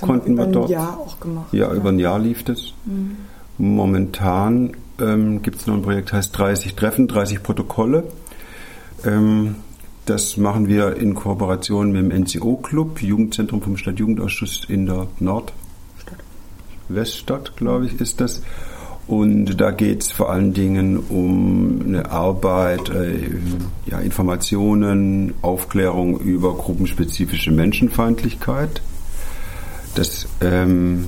konnten 0.00 0.36
wir, 0.36 0.44
über 0.44 0.52
dort. 0.52 0.66
ein 0.66 0.72
Jahr 0.72 0.98
auch 0.98 1.20
gemacht. 1.20 1.52
Ja, 1.52 1.72
über 1.72 1.90
ein 1.90 1.98
Jahr 1.98 2.18
lief 2.18 2.44
das. 2.44 2.72
Mhm. 2.84 3.16
Momentan 3.58 4.76
ähm, 5.00 5.42
gibt 5.42 5.60
es 5.60 5.66
noch 5.66 5.74
ein 5.74 5.82
Projekt, 5.82 6.12
heißt 6.12 6.36
30 6.36 6.74
Treffen, 6.74 7.08
30 7.08 7.42
Protokolle. 7.42 8.04
Ähm, 9.04 9.56
das 10.08 10.36
machen 10.36 10.68
wir 10.68 10.96
in 10.96 11.14
Kooperation 11.14 11.92
mit 11.92 12.00
dem 12.00 12.22
NCO-Club, 12.22 13.02
Jugendzentrum 13.02 13.60
vom 13.60 13.76
Stadtjugendausschuss 13.76 14.64
in 14.68 14.86
der 14.86 15.08
Nord 15.20 15.52
Weststadt, 16.88 17.56
glaube 17.56 17.86
ich, 17.86 18.00
ist 18.00 18.20
das. 18.20 18.42
Und 19.06 19.60
da 19.60 19.70
geht 19.70 20.02
es 20.02 20.10
vor 20.12 20.30
allen 20.30 20.52
Dingen 20.52 20.98
um 20.98 21.82
eine 21.86 22.10
Arbeit, 22.10 22.90
äh, 22.90 23.30
ja, 23.86 24.00
Informationen, 24.00 25.34
Aufklärung 25.42 26.18
über 26.20 26.54
gruppenspezifische 26.54 27.50
Menschenfeindlichkeit. 27.50 28.82
Das 29.94 30.28
ähm, 30.40 31.06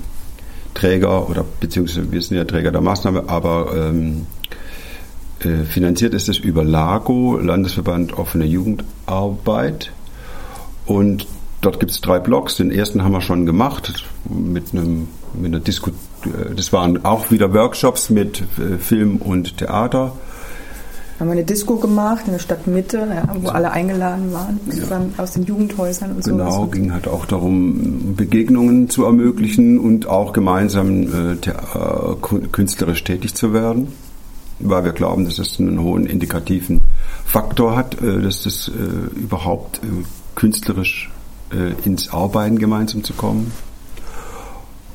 Träger 0.74 1.28
oder 1.28 1.44
beziehungsweise 1.60 2.10
wir 2.12 2.22
sind 2.22 2.36
ja 2.36 2.44
Träger 2.44 2.72
der 2.72 2.80
Maßnahme, 2.80 3.28
aber 3.28 3.74
ähm, 3.74 4.26
äh, 4.50 4.59
finanziert 5.40 6.14
ist 6.14 6.28
es 6.28 6.38
über 6.38 6.64
LAGO, 6.64 7.38
Landesverband 7.38 8.18
Offene 8.18 8.44
Jugendarbeit. 8.44 9.92
Und 10.86 11.26
dort 11.60 11.80
gibt 11.80 11.92
es 11.92 12.00
drei 12.00 12.18
Blogs. 12.18 12.56
Den 12.56 12.70
ersten 12.70 13.02
haben 13.02 13.12
wir 13.12 13.20
schon 13.20 13.46
gemacht 13.46 14.04
mit 14.28 14.72
einem 14.72 15.08
mit 15.34 15.54
einer 15.54 15.60
Disku 15.60 15.92
das 16.56 16.72
waren 16.72 17.04
auch 17.04 17.30
wieder 17.30 17.54
Workshops 17.54 18.10
mit 18.10 18.42
äh, 18.58 18.78
Film 18.78 19.16
und 19.16 19.58
Theater. 19.58 20.12
Wir 21.16 21.26
haben 21.26 21.32
eine 21.32 21.44
Disco 21.44 21.76
gemacht 21.76 22.22
in 22.26 22.32
der 22.32 22.38
Stadtmitte, 22.38 22.98
ja, 22.98 23.24
wo 23.40 23.48
alle 23.48 23.70
eingeladen 23.72 24.32
waren, 24.32 24.58
zusammen 24.70 25.12
aus 25.18 25.32
den 25.32 25.44
Jugendhäusern 25.44 26.12
und 26.12 26.24
so. 26.24 26.30
Genau, 26.30 26.66
ging 26.66 26.94
halt 26.94 27.06
auch 27.08 27.26
darum, 27.26 28.14
Begegnungen 28.16 28.88
zu 28.88 29.04
ermöglichen 29.04 29.78
und 29.78 30.06
auch 30.06 30.32
gemeinsam 30.32 31.02
äh, 31.02 31.32
äh, 31.32 32.46
künstlerisch 32.52 33.04
tätig 33.04 33.34
zu 33.34 33.52
werden, 33.52 33.88
weil 34.60 34.84
wir 34.84 34.92
glauben, 34.92 35.24
dass 35.24 35.38
es 35.38 35.58
einen 35.58 35.80
hohen 35.80 36.06
indikativen 36.06 36.80
Faktor 37.24 37.76
hat, 37.76 38.00
äh, 38.00 38.20
dass 38.20 38.42
das 38.42 38.68
äh, 38.68 39.18
überhaupt 39.18 39.78
äh, 39.78 40.04
künstlerisch 40.34 41.10
ins 41.84 42.12
Arbeiten 42.12 42.60
gemeinsam 42.60 43.02
zu 43.02 43.12
kommen. 43.12 43.50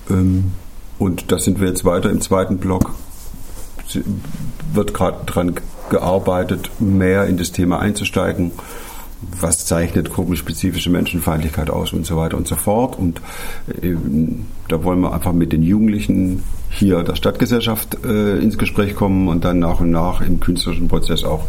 Ähm, 0.09 0.53
und 0.97 1.29
da 1.33 1.37
sind 1.37 1.59
wir 1.59 1.67
jetzt 1.67 1.83
weiter 1.83 2.09
im 2.09 2.21
zweiten 2.21 2.59
Block. 2.59 2.95
Wird 4.73 4.93
gerade 4.93 5.25
dran 5.25 5.55
gearbeitet, 5.89 6.71
mehr 6.79 7.25
in 7.25 7.35
das 7.35 7.51
Thema 7.51 7.79
einzusteigen. 7.79 8.53
Was 9.39 9.65
zeichnet 9.65 10.11
gruppenspezifische 10.11 10.89
Menschenfeindlichkeit 10.89 11.69
aus 11.69 11.93
und 11.93 12.05
so 12.05 12.17
weiter 12.17 12.37
und 12.37 12.47
so 12.47 12.55
fort. 12.55 12.97
Und 12.97 13.21
äh, 13.81 13.95
da 14.67 14.83
wollen 14.83 14.99
wir 14.99 15.13
einfach 15.13 15.33
mit 15.33 15.51
den 15.51 15.63
Jugendlichen 15.63 16.43
hier 16.69 17.03
der 17.03 17.15
Stadtgesellschaft 17.15 18.03
äh, 18.03 18.37
ins 18.37 18.57
Gespräch 18.57 18.95
kommen 18.95 19.27
und 19.27 19.45
dann 19.45 19.59
nach 19.59 19.79
und 19.79 19.91
nach 19.91 20.21
im 20.21 20.39
künstlerischen 20.39 20.87
Prozess 20.87 21.23
auch 21.23 21.45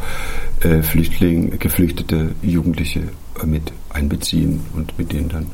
äh, 0.61 0.83
Flüchtlinge, 0.83 1.59
geflüchtete 1.59 2.31
Jugendliche 2.43 3.03
äh, 3.43 3.47
mit 3.47 3.73
einbeziehen 3.91 4.61
und 4.75 4.97
mit 4.99 5.13
denen 5.13 5.29
dann 5.29 5.47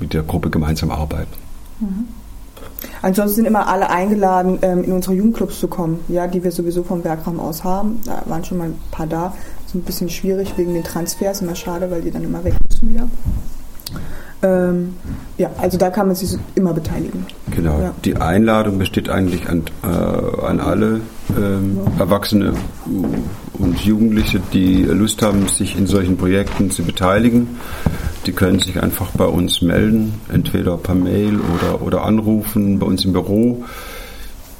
mit 0.00 0.12
der 0.12 0.22
Gruppe 0.22 0.50
gemeinsam 0.50 0.90
arbeiten. 0.90 1.32
Mhm. 1.80 2.08
Ansonsten 3.02 3.36
sind 3.36 3.44
immer 3.46 3.66
alle 3.66 3.90
eingeladen, 3.90 4.58
ähm, 4.62 4.84
in 4.84 4.92
unsere 4.92 5.14
Jugendclubs 5.14 5.60
zu 5.60 5.68
kommen, 5.68 6.00
ja, 6.08 6.26
die 6.26 6.42
wir 6.42 6.50
sowieso 6.50 6.82
vom 6.82 7.04
Werkraum 7.04 7.40
aus 7.40 7.64
haben. 7.64 8.00
Da 8.04 8.22
waren 8.26 8.44
schon 8.44 8.58
mal 8.58 8.68
ein 8.68 8.78
paar 8.90 9.06
da. 9.06 9.34
Ist 9.74 9.80
ein 9.80 9.86
bisschen 9.86 10.08
schwierig 10.08 10.56
wegen 10.56 10.72
den 10.72 10.84
Transfers, 10.84 11.42
immer 11.42 11.56
schade, 11.56 11.90
weil 11.90 12.00
die 12.00 12.12
dann 12.12 12.22
immer 12.22 12.44
weg 12.44 12.54
müssen 12.68 12.90
wieder. 12.90 13.08
Ähm, 14.40 14.94
ja, 15.36 15.50
also 15.58 15.76
da 15.76 15.90
kann 15.90 16.06
man 16.06 16.14
sich 16.14 16.38
immer 16.54 16.72
beteiligen. 16.72 17.26
Genau. 17.50 17.80
Ja. 17.80 17.94
Die 18.04 18.16
Einladung 18.16 18.78
besteht 18.78 19.08
eigentlich 19.08 19.48
an, 19.48 19.64
äh, 19.82 19.86
an 19.88 20.60
alle 20.60 21.00
ähm, 21.36 21.80
ja. 21.84 22.04
Erwachsene 22.04 22.52
und 23.54 23.80
Jugendliche, 23.80 24.40
die 24.52 24.84
Lust 24.84 25.22
haben, 25.22 25.48
sich 25.48 25.76
in 25.76 25.88
solchen 25.88 26.16
Projekten 26.18 26.70
zu 26.70 26.84
beteiligen. 26.84 27.58
Die 28.26 28.32
können 28.32 28.60
sich 28.60 28.80
einfach 28.80 29.10
bei 29.10 29.26
uns 29.26 29.60
melden, 29.60 30.14
entweder 30.32 30.76
per 30.76 30.94
Mail 30.94 31.40
oder, 31.40 31.82
oder 31.82 32.04
anrufen 32.04 32.78
bei 32.78 32.86
uns 32.86 33.04
im 33.04 33.12
Büro. 33.12 33.64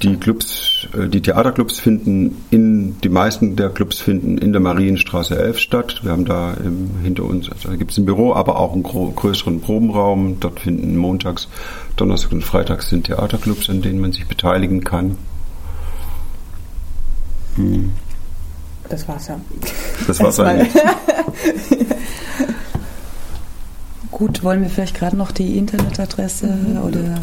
Die 0.01 0.17
Clubs, 0.17 0.87
äh, 0.93 1.07
die 1.07 1.21
Theaterclubs 1.21 1.79
finden 1.79 2.43
in, 2.51 2.99
die 3.01 3.09
meisten 3.09 3.55
der 3.55 3.69
Clubs 3.69 3.99
finden 3.99 4.37
in 4.37 4.51
der 4.51 4.61
Marienstraße 4.61 5.37
11 5.37 5.59
statt. 5.59 5.99
Wir 6.03 6.11
haben 6.11 6.25
da 6.25 6.53
im, 6.53 6.99
hinter 7.01 7.23
uns, 7.23 7.49
also 7.49 7.69
da 7.69 7.75
gibt 7.75 7.91
es 7.91 7.97
ein 7.97 8.05
Büro, 8.05 8.33
aber 8.33 8.59
auch 8.59 8.73
einen 8.73 8.83
größeren 8.83 9.61
Probenraum. 9.61 10.39
Dort 10.39 10.59
finden 10.59 10.97
montags, 10.97 11.47
Donnerstag 11.95 12.33
und 12.33 12.43
Freitags 12.43 12.89
sind 12.89 13.05
Theaterclubs, 13.05 13.69
an 13.69 13.81
denen 13.81 13.99
man 13.99 14.11
sich 14.11 14.27
beteiligen 14.27 14.83
kann. 14.83 15.17
Hm. 17.55 17.93
Das 18.89 19.07
war's 19.07 19.27
ja. 19.27 19.39
Das 20.07 20.19
war's 20.19 20.39
eigentlich. 20.39 20.73
Gut, 24.15 24.43
wollen 24.43 24.61
wir 24.61 24.69
vielleicht 24.69 24.95
gerade 24.95 25.17
noch 25.17 25.33
die 25.33 25.57
Internetadresse 25.57 26.47
mhm. 26.47 26.77
oder 26.77 27.19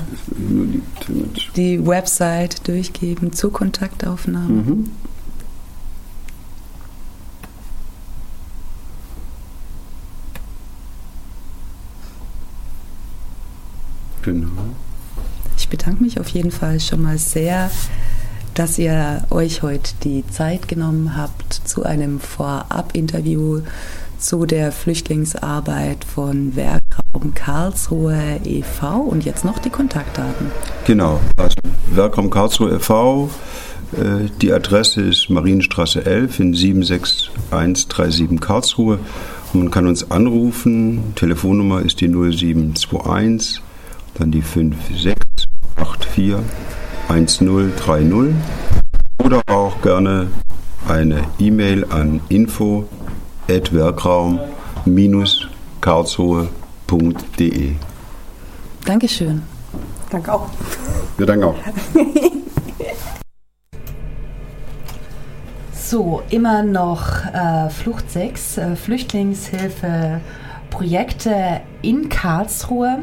die 1.57 1.87
Website 1.87 2.69
durchgeben 2.69 3.33
zur 3.33 3.51
Kontaktaufnahme? 3.51 4.53
Mhm. 4.53 4.91
Genau. 14.21 14.51
Ich 15.57 15.71
bedanke 15.71 16.03
mich 16.03 16.21
auf 16.21 16.29
jeden 16.29 16.51
Fall 16.51 16.79
schon 16.79 17.01
mal 17.01 17.17
sehr, 17.17 17.71
dass 18.53 18.79
ihr 18.79 19.25
euch 19.31 19.63
heute 19.63 19.95
die 20.05 20.27
Zeit 20.27 20.69
genommen 20.69 21.17
habt 21.17 21.55
zu 21.55 21.85
einem 21.85 22.21
Vorab-Interview 22.21 23.63
zu 24.19 24.45
der 24.45 24.73
Flüchtlingsarbeit 24.73 26.05
von 26.05 26.55
Werkraum 27.23 27.35
Karlsruhe 27.35 28.41
e.V. 28.45 28.97
und 28.97 29.25
jetzt 29.25 29.45
noch 29.45 29.61
die 29.61 29.71
Kontaktdaten. 29.71 30.51
Genau, 30.87 31.21
also 31.37 31.55
Werkraum 31.87 32.31
Karlsruhe 32.31 32.75
e.V. 32.75 33.31
Äh, 33.93 34.29
die 34.41 34.53
Adresse 34.53 35.03
ist 35.03 35.31
Marienstraße 35.31 36.05
11 36.05 36.41
in 36.41 36.55
76137 36.55 38.41
Karlsruhe. 38.41 38.99
man 39.53 39.71
kann 39.71 39.87
uns 39.87 40.11
anrufen. 40.11 41.13
Telefonnummer 41.15 41.83
ist 41.83 42.01
die 42.01 42.09
0721, 42.09 43.63
dann 44.15 44.33
die 44.33 44.43
5684 44.43 46.35
1030 47.09 48.35
oder 49.25 49.43
auch 49.47 49.81
gerne 49.83 50.27
eine 50.89 51.23
E-Mail 51.39 51.85
an 51.89 52.21
info 52.29 52.89
werkraum-karlsruhe.de. 56.93 57.75
Dankeschön. 58.85 59.43
Danke 60.11 60.33
auch. 60.33 60.49
Wir 61.17 61.27
danken 61.27 61.45
auch. 61.45 61.57
So, 65.75 66.23
immer 66.31 66.63
noch 66.63 67.27
äh, 67.27 67.69
Flucht 67.69 68.11
6, 68.11 68.57
äh, 68.57 68.77
Flüchtlingshilfe, 68.77 70.23
Projekte 70.71 71.61
in 71.83 72.09
Karlsruhe. 72.09 73.01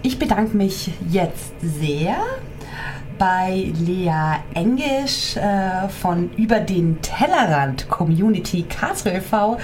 Ich 0.00 0.18
bedanke 0.18 0.56
mich 0.56 0.90
jetzt 1.10 1.52
sehr 1.60 2.16
bei 3.18 3.72
Lea 3.78 4.38
Engisch 4.54 5.36
äh, 5.36 5.86
von 5.90 6.30
Über 6.38 6.60
den 6.60 7.02
Tellerrand 7.02 7.90
Community 7.90 8.62
Karlsruhe 8.62 9.12
e.V., 9.12 9.58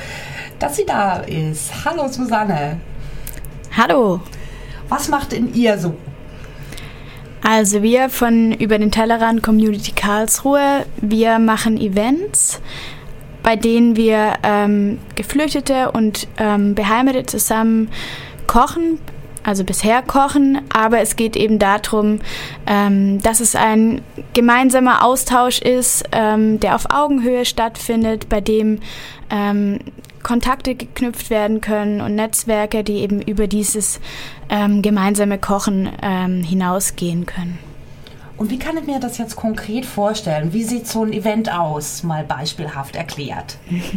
dass 0.58 0.76
sie 0.76 0.84
da 0.84 1.20
ist. 1.20 1.82
Hallo 1.86 2.08
Susanne. 2.08 2.78
Hallo. 3.78 4.20
Was 4.88 5.08
macht 5.08 5.30
denn 5.30 5.54
ihr 5.54 5.78
so? 5.78 5.94
Also 7.42 7.80
wir 7.80 8.08
von 8.08 8.52
Über 8.52 8.76
den 8.76 8.90
Tellerrand 8.90 9.44
Community 9.44 9.92
Karlsruhe, 9.92 10.84
wir 11.00 11.38
machen 11.38 11.78
Events, 11.78 12.60
bei 13.44 13.54
denen 13.54 13.94
wir 13.94 14.32
ähm, 14.42 14.98
Geflüchtete 15.14 15.92
und 15.92 16.26
ähm, 16.38 16.74
Beheimatete 16.74 17.26
zusammen 17.26 17.88
kochen, 18.48 18.98
also 19.44 19.62
bisher 19.62 20.02
kochen, 20.02 20.60
aber 20.74 20.98
es 20.98 21.14
geht 21.14 21.36
eben 21.36 21.60
darum, 21.60 22.18
ähm, 22.66 23.22
dass 23.22 23.38
es 23.38 23.54
ein 23.54 24.02
gemeinsamer 24.34 25.04
Austausch 25.04 25.62
ist, 25.62 26.02
ähm, 26.10 26.58
der 26.58 26.74
auf 26.74 26.86
Augenhöhe 26.90 27.44
stattfindet, 27.44 28.28
bei 28.28 28.40
dem 28.40 28.80
ähm, 29.30 29.78
Kontakte 30.28 30.74
geknüpft 30.74 31.30
werden 31.30 31.62
können 31.62 32.02
und 32.02 32.14
Netzwerke, 32.14 32.84
die 32.84 32.98
eben 32.98 33.22
über 33.22 33.46
dieses 33.46 33.98
ähm, 34.50 34.82
gemeinsame 34.82 35.38
Kochen 35.38 35.88
ähm, 36.02 36.44
hinausgehen 36.44 37.24
können. 37.24 37.58
Und 38.36 38.50
wie 38.50 38.58
kann 38.58 38.76
ich 38.76 38.84
mir 38.84 39.00
das 39.00 39.16
jetzt 39.16 39.36
konkret 39.36 39.86
vorstellen? 39.86 40.52
Wie 40.52 40.64
sieht 40.64 40.86
so 40.86 41.02
ein 41.02 41.14
Event 41.14 41.50
aus, 41.50 42.02
mal 42.02 42.24
beispielhaft 42.24 42.94
erklärt? 42.94 43.56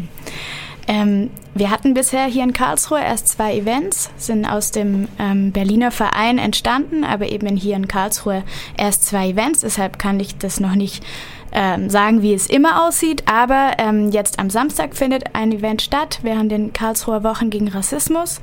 Ähm, 0.88 1.30
wir 1.54 1.70
hatten 1.70 1.94
bisher 1.94 2.26
hier 2.26 2.44
in 2.44 2.54
Karlsruhe 2.54 3.00
erst 3.00 3.28
zwei 3.28 3.56
Events, 3.56 4.10
sind 4.18 4.46
aus 4.46 4.72
dem 4.72 5.08
ähm, 5.20 5.52
Berliner 5.52 5.92
Verein 5.92 6.40
entstanden, 6.40 7.04
aber 7.04 7.30
eben 7.30 7.56
hier 7.56 7.76
in 7.76 7.88
Karlsruhe 7.88 8.44
erst 8.78 9.06
zwei 9.06 9.30
Events. 9.30 9.62
Deshalb 9.62 10.00
kann 10.00 10.20
ich 10.20 10.40
das 10.40 10.60
noch 10.60 10.74
nicht 10.74 11.04
ähm, 11.52 11.90
sagen, 11.90 12.22
wie 12.22 12.34
es 12.34 12.48
immer 12.48 12.86
aussieht. 12.88 13.24
Aber 13.26 13.74
ähm, 13.78 14.12
jetzt 14.12 14.40
am 14.40 14.50
Samstag 14.50 14.96
findet 14.96 15.36
ein 15.36 15.52
Event 15.52 15.82
statt 15.82 16.20
während 16.24 16.52
den 16.52 16.74
Karlsruher 16.74 17.24
Wochen 17.24 17.50
gegen 17.50 17.68
Rassismus. 17.68 18.42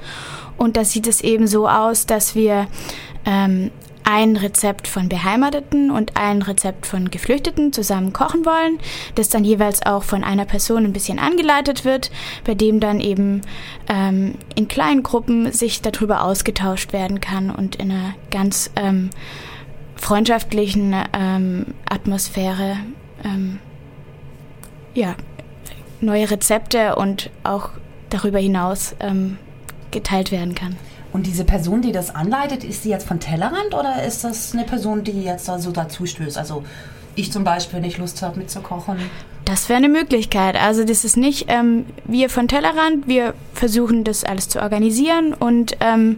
Und 0.57 0.77
da 0.77 0.85
sieht 0.85 1.07
es 1.07 1.21
eben 1.21 1.47
so 1.47 1.69
aus, 1.69 2.07
dass 2.07 2.35
wir 2.35 2.67
ähm, 3.25 3.71
ein 4.11 4.37
Rezept 4.37 4.89
von 4.89 5.11
Beheimateten 5.11 5.91
und 5.91 6.17
ein 6.17 6.41
Rezept 6.41 6.87
von 6.87 7.11
Geflüchteten 7.11 7.75
zusammen 7.75 8.15
kochen 8.15 8.47
wollen, 8.47 8.79
das 9.17 9.29
dann 9.29 9.45
jeweils 9.45 9.85
auch 9.85 10.03
von 10.03 10.25
einer 10.25 10.47
Person 10.47 10.87
ein 10.87 10.95
bisschen 10.95 11.19
angeleitet 11.19 11.85
wird, 11.85 12.11
bei 12.45 12.55
dem 12.55 12.81
dann 12.81 13.01
eben 13.01 13.43
ähm, 13.87 14.37
in 14.55 14.67
kleinen 14.67 15.03
Gruppen 15.03 15.53
sich 15.53 15.83
darüber 15.83 16.25
ausgetauscht 16.25 16.95
werden 16.95 17.21
kann 17.21 17.51
und 17.51 17.77
in 17.77 17.91
einer 17.91 18.15
ganz 18.31 18.71
ähm, 18.77 19.11
freundschaftlichen 19.99 20.95
ähm, 21.13 21.67
Atmosphäre 21.89 22.77
ähm, 23.25 23.59
ja, 24.95 25.15
neue 26.01 26.31
Rezepte 26.31 26.97
und 26.97 27.31
auch 27.45 27.71
darüber 28.11 28.39
hinaus 28.39 28.95
ähm, 29.01 29.39
geteilt 29.91 30.33
werden 30.33 30.55
kann. 30.55 30.77
Und 31.13 31.27
diese 31.27 31.45
Person, 31.45 31.83
die 31.83 31.93
das 31.93 32.15
anleitet, 32.15 32.65
ist 32.65 32.83
sie 32.83 32.91
jetzt 32.91 33.07
von 33.07 33.19
Tellerrand 33.19 33.75
oder 33.75 34.05
ist 34.05 34.25
das 34.25 34.53
eine 34.53 34.65
Person, 34.65 35.05
die 35.05 35.23
jetzt 35.23 35.47
so 35.47 35.53
also 35.53 35.71
dazu 35.71 36.07
stößt? 36.07 36.37
Also 36.37 36.65
ich 37.15 37.33
zum 37.33 37.45
Beispiel 37.45 37.81
nicht 37.81 37.99
Lust 37.99 38.23
habe 38.23 38.39
mitzukochen. 38.39 38.99
Das 39.45 39.69
wäre 39.69 39.79
eine 39.79 39.89
Möglichkeit. 39.89 40.57
Also 40.57 40.85
das 40.85 41.05
ist 41.05 41.17
nicht 41.17 41.47
ähm, 41.49 41.87
wir 42.05 42.29
von 42.29 42.49
Tellerrand, 42.49 43.09
wir 43.09 43.35
versuchen 43.55 44.05
das 44.05 44.23
alles 44.23 44.49
zu 44.49 44.61
organisieren 44.61 45.33
und 45.33 45.77
ähm, 45.81 46.17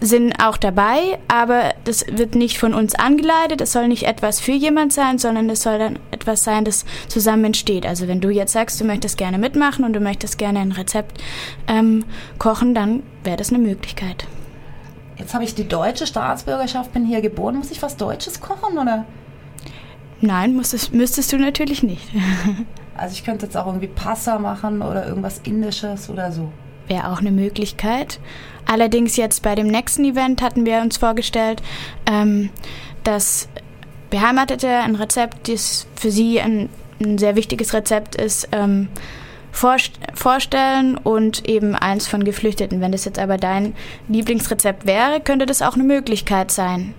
sind 0.00 0.34
auch 0.40 0.56
dabei, 0.56 1.18
aber 1.26 1.74
das 1.84 2.06
wird 2.10 2.34
nicht 2.34 2.58
von 2.58 2.74
uns 2.74 2.94
angeleitet. 2.94 3.60
Es 3.60 3.72
soll 3.72 3.88
nicht 3.88 4.04
etwas 4.04 4.38
für 4.38 4.52
jemand 4.52 4.92
sein, 4.92 5.18
sondern 5.18 5.50
es 5.50 5.62
soll 5.62 5.78
dann 5.78 5.98
etwas 6.10 6.44
sein, 6.44 6.64
das 6.64 6.84
zusammen 7.08 7.46
entsteht. 7.46 7.84
Also 7.84 8.06
wenn 8.06 8.20
du 8.20 8.30
jetzt 8.30 8.52
sagst, 8.52 8.80
du 8.80 8.84
möchtest 8.84 9.18
gerne 9.18 9.38
mitmachen 9.38 9.84
und 9.84 9.92
du 9.92 10.00
möchtest 10.00 10.38
gerne 10.38 10.60
ein 10.60 10.72
Rezept 10.72 11.20
ähm, 11.66 12.04
kochen, 12.38 12.74
dann 12.74 13.02
wäre 13.24 13.36
das 13.36 13.50
eine 13.50 13.58
Möglichkeit. 13.58 14.26
Jetzt 15.16 15.34
habe 15.34 15.42
ich 15.42 15.54
die 15.54 15.66
deutsche 15.66 16.06
Staatsbürgerschaft, 16.06 16.92
bin 16.92 17.04
hier 17.04 17.20
geboren. 17.20 17.56
Muss 17.56 17.72
ich 17.72 17.82
was 17.82 17.96
Deutsches 17.96 18.40
kochen 18.40 18.78
oder? 18.78 19.04
Nein, 20.20 20.54
musstest, 20.54 20.92
müsstest 20.94 21.32
du 21.32 21.38
natürlich 21.38 21.82
nicht. 21.82 22.08
also 22.96 23.12
ich 23.12 23.24
könnte 23.24 23.46
jetzt 23.46 23.56
auch 23.56 23.66
irgendwie 23.66 23.88
Pasta 23.88 24.38
machen 24.38 24.80
oder 24.82 25.06
irgendwas 25.06 25.38
Indisches 25.38 26.08
oder 26.08 26.30
so. 26.30 26.52
Wäre 26.86 27.10
auch 27.10 27.18
eine 27.18 27.30
Möglichkeit. 27.30 28.20
Allerdings 28.68 29.16
jetzt 29.16 29.42
bei 29.42 29.54
dem 29.54 29.66
nächsten 29.66 30.04
Event 30.04 30.42
hatten 30.42 30.66
wir 30.66 30.80
uns 30.82 30.98
vorgestellt, 30.98 31.62
ähm, 32.06 32.50
dass 33.02 33.48
Beheimatete 34.10 34.68
ein 34.68 34.94
Rezept, 34.94 35.48
das 35.48 35.86
für 35.96 36.10
sie 36.10 36.40
ein, 36.40 36.68
ein 37.02 37.16
sehr 37.16 37.34
wichtiges 37.34 37.72
Rezept 37.72 38.14
ist, 38.14 38.48
ähm, 38.52 38.88
vorstellen 39.50 40.98
und 40.98 41.48
eben 41.48 41.74
eins 41.74 42.06
von 42.06 42.22
Geflüchteten. 42.24 42.80
Wenn 42.82 42.92
das 42.92 43.06
jetzt 43.06 43.18
aber 43.18 43.38
dein 43.38 43.74
Lieblingsrezept 44.08 44.86
wäre, 44.86 45.20
könnte 45.20 45.46
das 45.46 45.62
auch 45.62 45.74
eine 45.74 45.84
Möglichkeit 45.84 46.50
sein. 46.50 46.94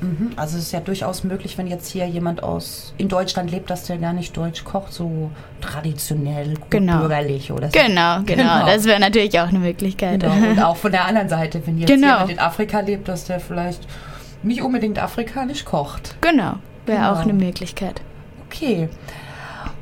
Mhm. 0.00 0.30
Also 0.36 0.56
es 0.56 0.64
ist 0.64 0.72
ja 0.72 0.80
durchaus 0.80 1.24
möglich, 1.24 1.58
wenn 1.58 1.66
jetzt 1.66 1.90
hier 1.90 2.06
jemand 2.06 2.42
aus 2.42 2.94
in 2.96 3.08
Deutschland 3.08 3.50
lebt, 3.50 3.70
dass 3.70 3.84
der 3.84 3.98
gar 3.98 4.12
nicht 4.12 4.36
Deutsch 4.36 4.64
kocht, 4.64 4.92
so 4.92 5.30
traditionell, 5.60 6.54
genau. 6.70 7.00
bürgerlich 7.00 7.52
oder 7.52 7.68
so. 7.70 7.78
Genau, 7.78 8.20
genau, 8.22 8.42
genau. 8.42 8.66
Das 8.66 8.84
wäre 8.84 9.00
natürlich 9.00 9.38
auch 9.38 9.48
eine 9.48 9.58
Möglichkeit. 9.58 10.20
Genau. 10.20 10.32
Und 10.32 10.58
auch 10.62 10.76
von 10.76 10.92
der 10.92 11.04
anderen 11.04 11.28
Seite, 11.28 11.60
wenn 11.66 11.78
jetzt 11.78 11.88
genau. 11.88 12.08
jemand 12.08 12.30
in 12.30 12.38
Afrika 12.38 12.80
lebt, 12.80 13.08
dass 13.08 13.24
der 13.24 13.40
vielleicht 13.40 13.86
nicht 14.42 14.62
unbedingt 14.62 14.98
afrikanisch 14.98 15.64
kocht. 15.64 16.16
Genau, 16.20 16.54
wäre 16.86 16.98
genau. 16.98 17.12
auch 17.12 17.20
eine 17.20 17.34
Möglichkeit. 17.34 18.00
Okay. 18.46 18.88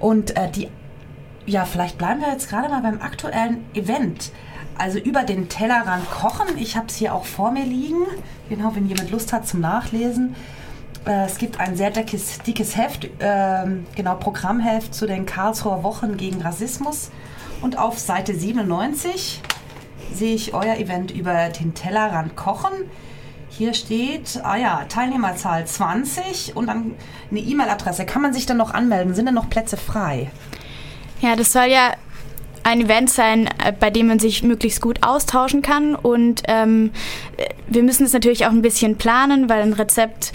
Und 0.01 0.37
äh, 0.37 0.51
die, 0.51 0.69
ja, 1.47 1.65
vielleicht 1.65 1.99
bleiben 1.99 2.21
wir 2.21 2.31
jetzt 2.31 2.49
gerade 2.49 2.69
mal 2.69 2.83
beim 2.83 3.01
aktuellen 3.01 3.65
Event. 3.75 4.33
Also 4.79 4.99
über 4.99 5.25
den 5.25 5.49
Tellerrand 5.49 6.09
kochen. 6.11 6.57
Ich 6.57 6.77
habe 6.77 6.87
es 6.87 6.95
hier 6.97 7.15
auch 7.15 7.25
vor 7.25 7.51
mir 7.51 7.65
liegen. 7.65 8.07
Genau, 8.49 8.75
wenn 8.75 8.87
jemand 8.87 9.11
Lust 9.11 9.33
hat 9.33 9.47
zum 9.47 9.61
Nachlesen. 9.61 10.37
Äh, 11.05 11.25
es 11.27 11.39
gibt 11.39 11.59
ein 11.59 11.77
sehr 11.77 11.91
dickes, 11.91 12.39
dickes 12.39 12.77
Heft, 12.77 13.05
äh, 13.05 13.65
genau 13.97 14.15
Programmheft 14.15 14.95
zu 14.95 15.07
den 15.07 15.27
Karlsruher 15.27 15.83
Wochen 15.83 16.17
gegen 16.17 16.41
Rassismus. 16.41 17.11
Und 17.61 17.77
auf 17.77 17.99
Seite 17.99 18.35
97 18.35 19.43
sehe 20.15 20.35
ich 20.35 20.55
euer 20.55 20.77
Event 20.77 21.11
über 21.11 21.49
den 21.49 21.75
Tellerrand 21.75 22.37
kochen. 22.37 22.73
Hier 23.51 23.75
steht, 23.75 24.41
ah 24.45 24.57
ja, 24.57 24.85
Teilnehmerzahl 24.89 25.67
20 25.67 26.55
und 26.55 26.69
dann 26.69 26.95
eine 27.31 27.41
E-Mail-Adresse. 27.41 28.07
Kann 28.07 28.23
man 28.23 28.33
sich 28.33 28.47
dann 28.47 28.57
noch 28.57 28.73
anmelden? 28.73 29.15
Sind 29.15 29.27
denn 29.27 29.35
noch 29.35 29.51
Plätze 29.51 29.77
frei? 29.77 30.31
Ja, 31.21 31.35
das 31.35 31.53
soll 31.53 31.65
ja 31.65 31.95
ein 32.69 32.83
Event 32.83 33.09
sein, 33.09 33.49
äh, 33.65 33.73
bei 33.73 33.91
dem 33.91 34.09
man 34.09 34.19
sich 34.19 34.43
möglichst 34.43 34.81
gut 34.83 35.03
austauschen 35.03 35.63
kann. 35.63 35.95
Und 35.95 36.43
ähm, 36.49 36.91
wir 37.67 37.83
müssen 37.83 38.05
es 38.05 38.13
natürlich 38.13 38.47
auch 38.47 38.51
ein 38.51 38.63
bisschen 38.63 38.97
planen, 38.97 39.49
weil 39.49 39.63
ein 39.63 39.73
Rezept 39.73 40.33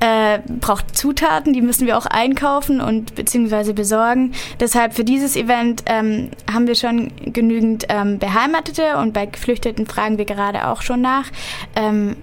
äh, 0.00 0.38
braucht 0.60 0.96
Zutaten, 0.96 1.52
die 1.52 1.60
müssen 1.60 1.86
wir 1.86 1.98
auch 1.98 2.06
einkaufen 2.06 2.80
und 2.80 3.14
beziehungsweise 3.14 3.74
besorgen. 3.74 4.32
Deshalb 4.60 4.94
für 4.94 5.04
dieses 5.04 5.36
Event 5.36 5.82
ähm, 5.86 6.30
haben 6.50 6.66
wir 6.66 6.74
schon 6.74 7.12
genügend 7.24 7.84
ähm, 7.88 8.18
Beheimatete 8.18 8.96
und 8.96 9.12
bei 9.12 9.26
Geflüchteten 9.26 9.86
fragen 9.86 10.16
wir 10.16 10.24
gerade 10.24 10.68
auch 10.68 10.80
schon 10.82 11.02
nach. 11.02 11.30
Ähm, 11.76 12.16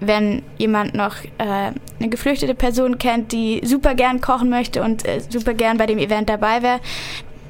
wenn 0.00 0.42
jemand 0.58 0.94
noch 0.94 1.16
äh, 1.38 1.72
eine 1.98 2.08
geflüchtete 2.10 2.54
Person 2.54 2.98
kennt, 2.98 3.32
die 3.32 3.60
super 3.64 3.94
gern 3.94 4.20
kochen 4.20 4.50
möchte 4.50 4.82
und 4.82 5.06
äh, 5.06 5.20
super 5.20 5.54
gern 5.54 5.78
bei 5.78 5.86
dem 5.86 5.98
Event 5.98 6.28
dabei 6.28 6.62
wäre, 6.62 6.80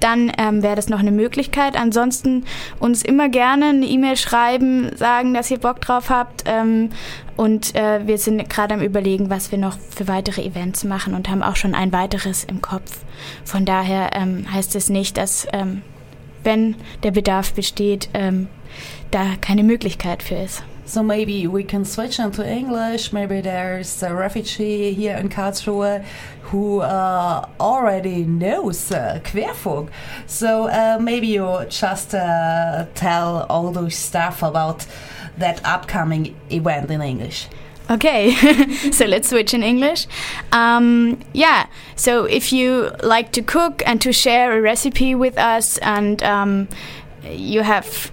dann 0.01 0.32
ähm, 0.38 0.62
wäre 0.62 0.76
das 0.76 0.88
noch 0.88 0.99
eine 0.99 1.12
Möglichkeit. 1.12 1.76
Ansonsten 1.76 2.44
uns 2.78 3.03
immer 3.03 3.28
gerne 3.28 3.66
eine 3.66 3.86
E-Mail 3.86 4.16
schreiben, 4.16 4.90
sagen, 4.97 5.34
dass 5.34 5.51
ihr 5.51 5.59
Bock 5.59 5.80
drauf 5.80 6.11
habt. 6.11 6.44
Ähm, 6.47 6.90
und 7.36 7.74
äh, 7.74 8.07
wir 8.07 8.18
sind 8.18 8.49
gerade 8.49 8.74
am 8.74 8.80
Überlegen, 8.80 9.30
was 9.30 9.51
wir 9.51 9.59
noch 9.59 9.76
für 9.94 10.09
weitere 10.09 10.42
Events 10.42 10.84
machen 10.84 11.14
und 11.14 11.28
haben 11.28 11.42
auch 11.42 11.57
schon 11.57 11.74
ein 11.74 11.92
weiteres 11.92 12.44
im 12.44 12.62
Kopf. 12.62 13.05
Von 13.44 13.64
daher 13.64 14.11
ähm, 14.14 14.47
heißt 14.53 14.74
es 14.76 14.88
nicht, 14.88 15.16
dass 15.16 15.47
ähm, 15.53 15.82
wenn 16.42 16.76
der 17.03 17.11
Bedarf 17.11 17.53
besteht, 17.55 18.09
ähm, 18.14 18.49
da 19.11 19.24
keine 19.40 19.64
Möglichkeit 19.64 20.22
für 20.22 20.36
ist. 20.36 20.62
So 20.87 21.03
maybe 21.03 21.49
we 21.49 21.64
can 21.64 21.84
switch 21.84 22.20
into 22.20 22.49
English. 22.49 23.12
Maybe 23.12 23.41
there's 23.41 24.03
a 24.05 24.14
refugee 24.14 24.93
here 24.93 25.16
in 25.16 25.28
Karlsruhe 25.28 26.05
who 26.43 26.80
uh, 26.80 27.49
already 27.59 28.24
knows 28.24 28.93
uh. 29.24 29.91
So 30.28 30.68
uh, 30.68 30.99
maybe 31.01 31.26
you 31.26 31.66
just 31.68 32.14
uh, 32.14 32.87
tell 32.95 33.47
all 33.51 33.72
those 33.72 33.97
stuff 33.97 34.45
about 34.45 34.87
that 35.39 35.61
upcoming 35.64 36.37
event 36.51 36.89
in 36.91 37.03
English. 37.03 37.49
Okay, 37.91 38.32
so 38.93 39.07
let's 39.07 39.28
switch 39.28 39.55
in 39.55 39.62
English. 39.62 40.07
Um, 40.53 41.20
yeah, 41.32 41.66
so 41.97 42.24
if 42.24 42.53
you 42.53 42.91
like 43.03 43.32
to 43.32 43.43
cook 43.43 43.82
and 43.87 44.01
to 44.03 44.12
share 44.12 44.57
a 44.57 44.61
recipe 44.61 45.14
with 45.14 45.37
us, 45.37 45.78
and 45.78 46.22
um, 46.22 46.68
you 47.28 47.62
have 47.62 48.11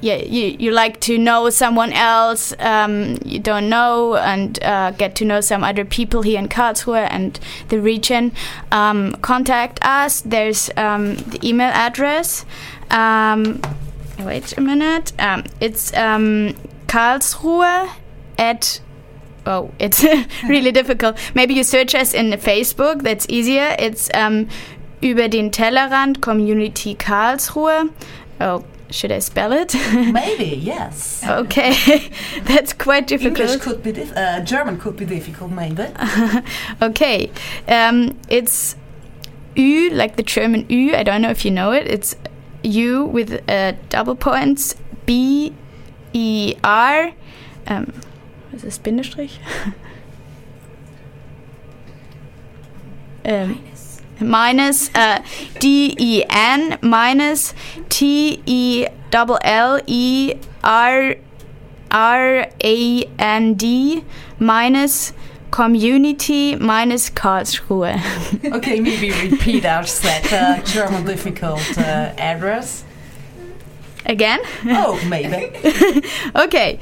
yeah, 0.00 0.16
you, 0.16 0.56
you 0.58 0.70
like 0.70 1.00
to 1.00 1.18
know 1.18 1.50
someone 1.50 1.92
else 1.92 2.54
um, 2.58 3.18
you 3.24 3.38
don't 3.38 3.68
know 3.68 4.16
and 4.16 4.62
uh, 4.62 4.92
get 4.92 5.14
to 5.16 5.24
know 5.24 5.40
some 5.40 5.64
other 5.64 5.84
people 5.84 6.22
here 6.22 6.38
in 6.38 6.48
Karlsruhe 6.48 7.06
and 7.10 7.38
the 7.68 7.80
region, 7.80 8.32
um, 8.70 9.12
contact 9.16 9.78
us. 9.82 10.20
There's 10.20 10.70
um, 10.76 11.16
the 11.16 11.40
email 11.42 11.70
address. 11.72 12.44
Um, 12.90 13.60
wait 14.20 14.56
a 14.56 14.60
minute. 14.60 15.12
Um, 15.18 15.44
it's 15.60 15.92
um, 15.94 16.54
Karlsruhe 16.86 17.90
at 18.38 18.80
oh, 19.46 19.72
it's 19.78 20.04
really 20.48 20.72
difficult. 20.72 21.18
Maybe 21.34 21.54
you 21.54 21.64
search 21.64 21.94
us 21.94 22.14
in 22.14 22.30
Facebook, 22.32 23.02
that's 23.02 23.26
easier. 23.28 23.74
It's 23.78 24.08
über 25.00 25.28
den 25.28 25.50
Tellerrand 25.50 26.20
Community 26.20 26.94
Karlsruhe. 26.94 27.90
Oh, 28.40 28.64
should 28.90 29.12
I 29.12 29.18
spell 29.18 29.52
it? 29.52 29.74
Maybe, 29.92 30.56
yes. 30.56 31.22
okay, 31.26 32.10
that's 32.42 32.72
quite 32.72 33.06
difficult. 33.06 33.40
English 33.40 33.60
could 33.62 33.82
be 33.82 33.92
dif- 33.92 34.16
uh, 34.16 34.40
German 34.40 34.78
could 34.78 34.96
be 34.96 35.04
difficult, 35.04 35.50
maybe. 35.50 35.86
okay, 36.82 37.30
um, 37.68 38.18
it's 38.28 38.76
U 39.54 39.90
like 39.90 40.16
the 40.16 40.22
German 40.22 40.66
Ü. 40.70 40.92
I 40.94 41.02
don't 41.02 41.20
know 41.20 41.30
if 41.30 41.44
you 41.44 41.50
know 41.50 41.72
it. 41.72 41.86
It's 41.86 42.16
U 42.62 43.04
with 43.04 43.42
uh, 43.48 43.72
double 43.88 44.14
points. 44.14 44.74
B 45.06 45.54
E 46.12 46.54
R. 46.62 47.12
Um, 47.66 47.92
was 48.52 48.64
ist 48.64 48.82
Bindestrich? 48.82 49.38
um, 53.24 53.60
minus 54.20 54.90
uh, 54.94 55.22
D 55.58 55.94
E 55.98 56.24
N 56.28 56.78
minus 56.82 57.54
T 57.88 58.42
E 58.46 58.86
L 59.12 59.38
L 59.42 59.80
E 59.86 60.34
R 60.62 61.16
R 61.90 62.46
A 62.62 63.04
N 63.18 63.54
D 63.54 64.04
minus 64.38 65.12
community 65.50 66.56
minus 66.56 67.10
Karlsruhe. 67.10 67.96
okay, 68.52 68.80
maybe 68.80 69.10
repeat 69.10 69.64
us 69.64 70.00
that 70.00 70.32
uh, 70.32 70.62
German 70.64 71.04
difficult 71.04 71.78
uh, 71.78 72.12
address. 72.18 72.84
Again? 74.08 74.40
Oh, 74.64 74.98
maybe. 75.06 75.52
okay. 76.34 76.80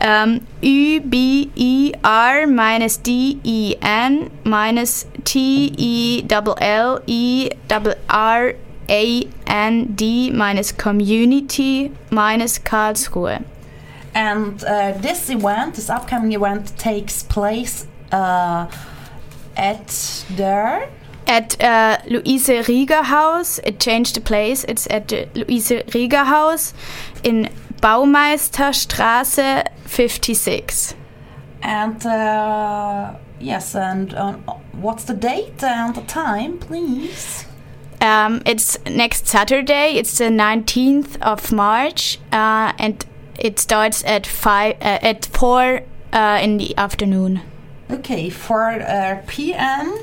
Um, 0.00 0.46
U 0.62 1.00
B 1.00 1.50
E 1.56 1.92
R 2.04 2.46
minus 2.46 2.96
D 2.96 3.40
E 3.42 3.74
N 3.82 4.30
minus 4.44 5.06
T 5.24 5.74
E 5.76 6.22
L 6.30 6.56
L 6.60 7.02
E 7.06 7.50
R 8.08 8.54
A 8.88 9.28
N 9.48 9.92
D 9.96 10.30
minus 10.30 10.70
community 10.70 11.90
minus 12.10 12.60
Karlsruhe. 12.60 13.44
And 14.14 14.62
uh, 14.62 14.92
this 14.98 15.28
event, 15.30 15.74
this 15.74 15.90
upcoming 15.90 16.32
event, 16.32 16.78
takes 16.78 17.24
place 17.24 17.88
uh, 18.12 18.70
at 19.56 20.24
there 20.30 20.88
at 21.28 21.62
uh, 21.62 21.98
Luise 22.06 22.64
Rieger 22.64 23.04
House. 23.04 23.60
It 23.64 23.78
changed 23.78 24.16
the 24.16 24.20
place. 24.20 24.64
It's 24.64 24.86
at 24.90 25.08
the 25.08 25.28
Luise 25.34 25.84
Rieger 25.92 26.24
House 26.24 26.74
in 27.22 27.50
Baumeisterstraße 27.80 29.68
56. 29.84 30.94
And 31.62 32.06
uh, 32.06 33.14
yes, 33.40 33.74
and 33.74 34.14
uh, 34.14 34.32
what's 34.72 35.04
the 35.04 35.14
date 35.14 35.62
and 35.62 35.94
the 35.94 36.02
time, 36.02 36.58
please? 36.58 37.44
Um, 38.00 38.42
it's 38.46 38.78
next 38.86 39.26
Saturday. 39.26 39.96
It's 39.96 40.18
the 40.18 40.30
19th 40.30 41.20
of 41.20 41.52
March, 41.52 42.18
uh, 42.32 42.72
and 42.78 43.04
it 43.38 43.58
starts 43.58 44.04
at 44.04 44.24
five 44.26 44.76
uh, 44.80 44.98
at 45.02 45.26
four 45.26 45.82
uh, 46.12 46.38
in 46.40 46.58
the 46.58 46.76
afternoon. 46.78 47.40
Okay, 47.90 48.30
4 48.30 49.24
p.m. 49.26 49.98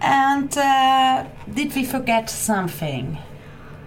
And 0.00 0.56
uh, 0.56 1.26
did 1.52 1.74
we 1.74 1.84
forget 1.84 2.28
something 2.28 3.18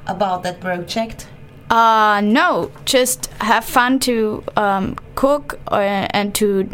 about 0.05 0.43
that 0.43 0.59
project? 0.59 1.27
Uh, 1.69 2.21
no, 2.23 2.71
just 2.85 3.27
have 3.41 3.65
fun 3.65 3.99
to 3.99 4.43
um, 4.55 4.95
cook 5.15 5.59
or, 5.69 5.81
and 5.81 6.33
to 6.35 6.69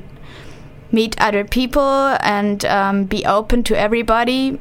meet 0.91 1.19
other 1.19 1.43
people 1.43 2.15
and 2.21 2.63
um, 2.65 3.05
be 3.05 3.25
open 3.25 3.63
to 3.63 3.77
everybody. 3.77 4.59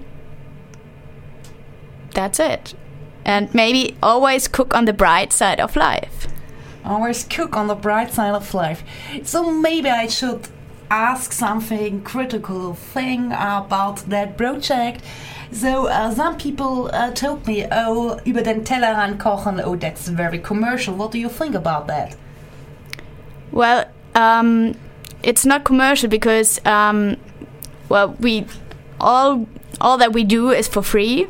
That's 2.14 2.40
it. 2.40 2.74
And 3.24 3.54
maybe 3.54 3.96
always 4.02 4.48
cook 4.48 4.74
on 4.74 4.86
the 4.86 4.92
bright 4.92 5.32
side 5.32 5.60
of 5.60 5.76
life. 5.76 6.26
Always 6.84 7.24
cook 7.24 7.54
on 7.56 7.68
the 7.68 7.74
bright 7.74 8.12
side 8.12 8.34
of 8.34 8.52
life. 8.54 8.82
So 9.22 9.50
maybe 9.50 9.88
I 9.88 10.08
should 10.08 10.48
ask 10.92 11.32
something 11.32 12.02
critical 12.02 12.74
thing 12.74 13.32
about 13.32 13.96
that 14.10 14.36
project. 14.36 15.02
So 15.50 15.86
uh, 15.86 16.10
some 16.14 16.36
people 16.36 16.90
uh, 16.92 17.12
told 17.12 17.46
me, 17.46 17.66
oh, 17.72 18.20
über 18.26 18.42
den 18.42 18.64
Tellerrand 18.64 19.18
kochen, 19.18 19.60
oh, 19.64 19.76
that's 19.76 20.08
very 20.08 20.38
commercial. 20.38 20.94
What 20.94 21.10
do 21.12 21.18
you 21.18 21.30
think 21.30 21.54
about 21.54 21.86
that? 21.86 22.16
Well, 23.52 23.86
um, 24.14 24.74
it's 25.22 25.46
not 25.46 25.64
commercial 25.64 26.08
because, 26.10 26.60
um, 26.66 27.16
well, 27.88 28.14
we 28.20 28.46
all 29.00 29.46
all 29.80 29.98
that 29.98 30.12
we 30.12 30.24
do 30.24 30.50
is 30.50 30.68
for 30.68 30.82
free, 30.82 31.26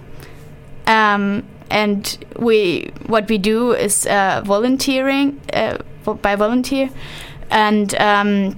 um, 0.87 1.45
and 1.71 2.19
we 2.37 2.91
what 3.07 3.29
we 3.29 3.39
do 3.39 3.73
is 3.73 4.07
uh, 4.07 4.43
volunteering 4.45 5.41
uh, 5.53 5.79
by 6.23 6.37
volunteer, 6.37 6.91
and 7.51 7.95
um, 7.97 8.57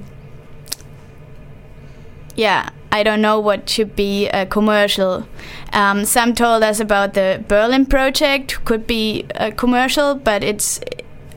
yeah, 2.37 2.71
I 2.95 3.03
don't 3.03 3.21
know 3.21 3.41
what 3.41 3.69
should 3.69 3.97
be 3.97 4.29
a 4.29 4.47
commercial. 4.47 5.27
Um, 5.73 6.05
some 6.05 6.35
told 6.35 6.63
us 6.63 6.81
about 6.81 7.15
the 7.15 7.43
Berlin 7.49 7.87
project 7.87 8.65
could 8.65 8.87
be 8.87 9.27
a 9.35 9.51
commercial, 9.51 10.15
but 10.15 10.45
it's 10.45 10.81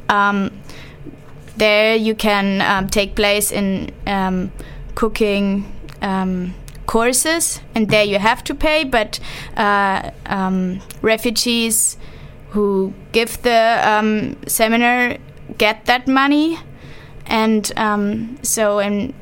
um, 0.10 0.52
there 1.58 1.95
you 1.95 2.14
can 2.14 2.62
um, 2.62 2.89
take 2.89 3.16
place 3.16 3.52
in 3.52 3.91
um, 4.06 4.52
cooking 4.93 5.66
um, 6.02 6.54
courses, 6.86 7.60
and 7.74 7.89
there 7.89 8.04
you 8.04 8.20
have 8.20 8.43
to 8.43 8.54
pay. 8.54 8.84
But 8.84 9.20
uh, 9.56 10.12
um, 10.28 10.82
refugees 11.02 11.98
who 12.52 12.93
give 13.12 13.41
the 13.41 14.38
seminar 14.48 15.18
get 15.58 15.86
that 15.86 16.08
money, 16.08 16.60
and 17.26 17.66
so 18.43 18.80
and 18.80 19.14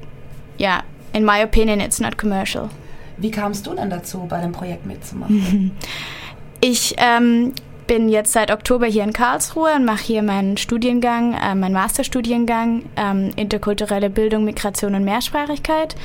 yeah 0.57 0.81
in 1.15 1.23
my 1.23 1.41
opinion, 1.41 1.79
it's 1.79 1.99
not 1.99 2.17
commercial. 2.17 2.69
Wie 3.17 3.31
kamst 3.31 3.65
du 3.65 3.73
denn 3.73 3.89
dazu, 3.89 4.25
bei 4.27 4.41
dem 4.41 4.51
Projekt 4.51 4.85
mitzumachen? 4.85 5.71
ich 6.61 6.95
ähm, 6.97 7.53
bin 7.87 8.09
jetzt 8.09 8.33
seit 8.33 8.51
Oktober 8.51 8.85
hier 8.85 9.03
in 9.03 9.13
Karlsruhe 9.13 9.73
und 9.75 9.85
mache 9.85 10.03
hier 10.03 10.21
meinen 10.21 10.57
Studiengang, 10.57 11.33
äh, 11.33 11.55
meinen 11.55 11.73
Masterstudiengang 11.73 12.83
ähm, 12.97 13.31
Interkulturelle 13.37 14.09
Bildung, 14.09 14.43
Migration 14.43 14.93
und 14.95 15.05
Mehrsprachigkeit 15.05 15.95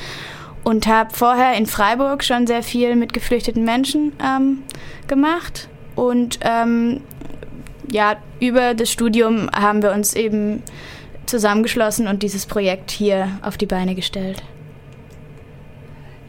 und 0.62 0.86
habe 0.86 1.11
vorher 1.12 1.54
in 1.56 1.66
Freiburg 1.66 2.22
schon 2.22 2.46
sehr 2.46 2.62
viel 2.62 2.94
mit 2.94 3.12
geflüchteten 3.12 3.64
Menschen 3.64 4.12
ähm, 4.24 4.62
gemacht 5.08 5.68
und 5.96 6.38
ähm, 6.42 7.00
ja, 7.90 8.16
über 8.38 8.74
das 8.74 8.92
Studium 8.92 9.50
haben 9.50 9.82
wir 9.82 9.90
uns 9.90 10.14
eben 10.14 10.62
zusammengeschlossen 11.26 12.06
und 12.06 12.22
dieses 12.22 12.46
Projekt 12.46 12.92
hier 12.92 13.38
auf 13.42 13.56
die 13.56 13.66
Beine 13.66 13.96
gestellt. 13.96 14.42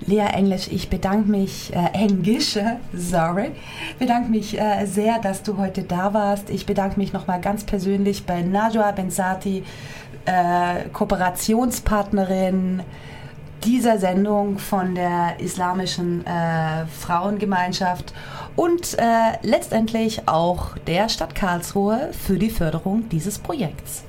Lea 0.06 0.28
Englisch, 0.34 0.68
ich 0.72 0.90
bedanke 0.90 1.30
mich, 1.30 1.72
äh, 1.74 1.90
Englisch, 1.94 2.58
sorry, 2.94 3.52
bedanke 4.00 4.32
mich 4.32 4.60
äh, 4.60 4.86
sehr, 4.86 5.20
dass 5.20 5.44
du 5.44 5.58
heute 5.58 5.84
da 5.84 6.14
warst. 6.14 6.50
Ich 6.50 6.66
bedanke 6.66 7.00
mich 7.00 7.14
nochmal 7.14 7.40
ganz 7.40 7.64
persönlich 7.64 8.26
bei 8.26 8.42
Najwa 8.42 8.92
Benzati, 8.92 9.64
äh, 10.26 10.90
Kooperationspartnerin 10.92 12.82
dieser 13.64 14.00
Sendung 14.00 14.58
von 14.58 14.96
der 14.96 15.40
Islamischen 15.40 16.26
äh, 16.26 16.88
Frauengemeinschaft 16.88 18.14
und 18.56 18.98
äh, 18.98 19.04
letztendlich 19.44 20.28
auch 20.28 20.78
der 20.88 21.10
Stadt 21.10 21.36
Karlsruhe 21.36 22.10
für 22.12 22.40
die 22.40 22.50
Förderung 22.50 23.08
dieses 23.10 23.38
Projekts. 23.38 24.04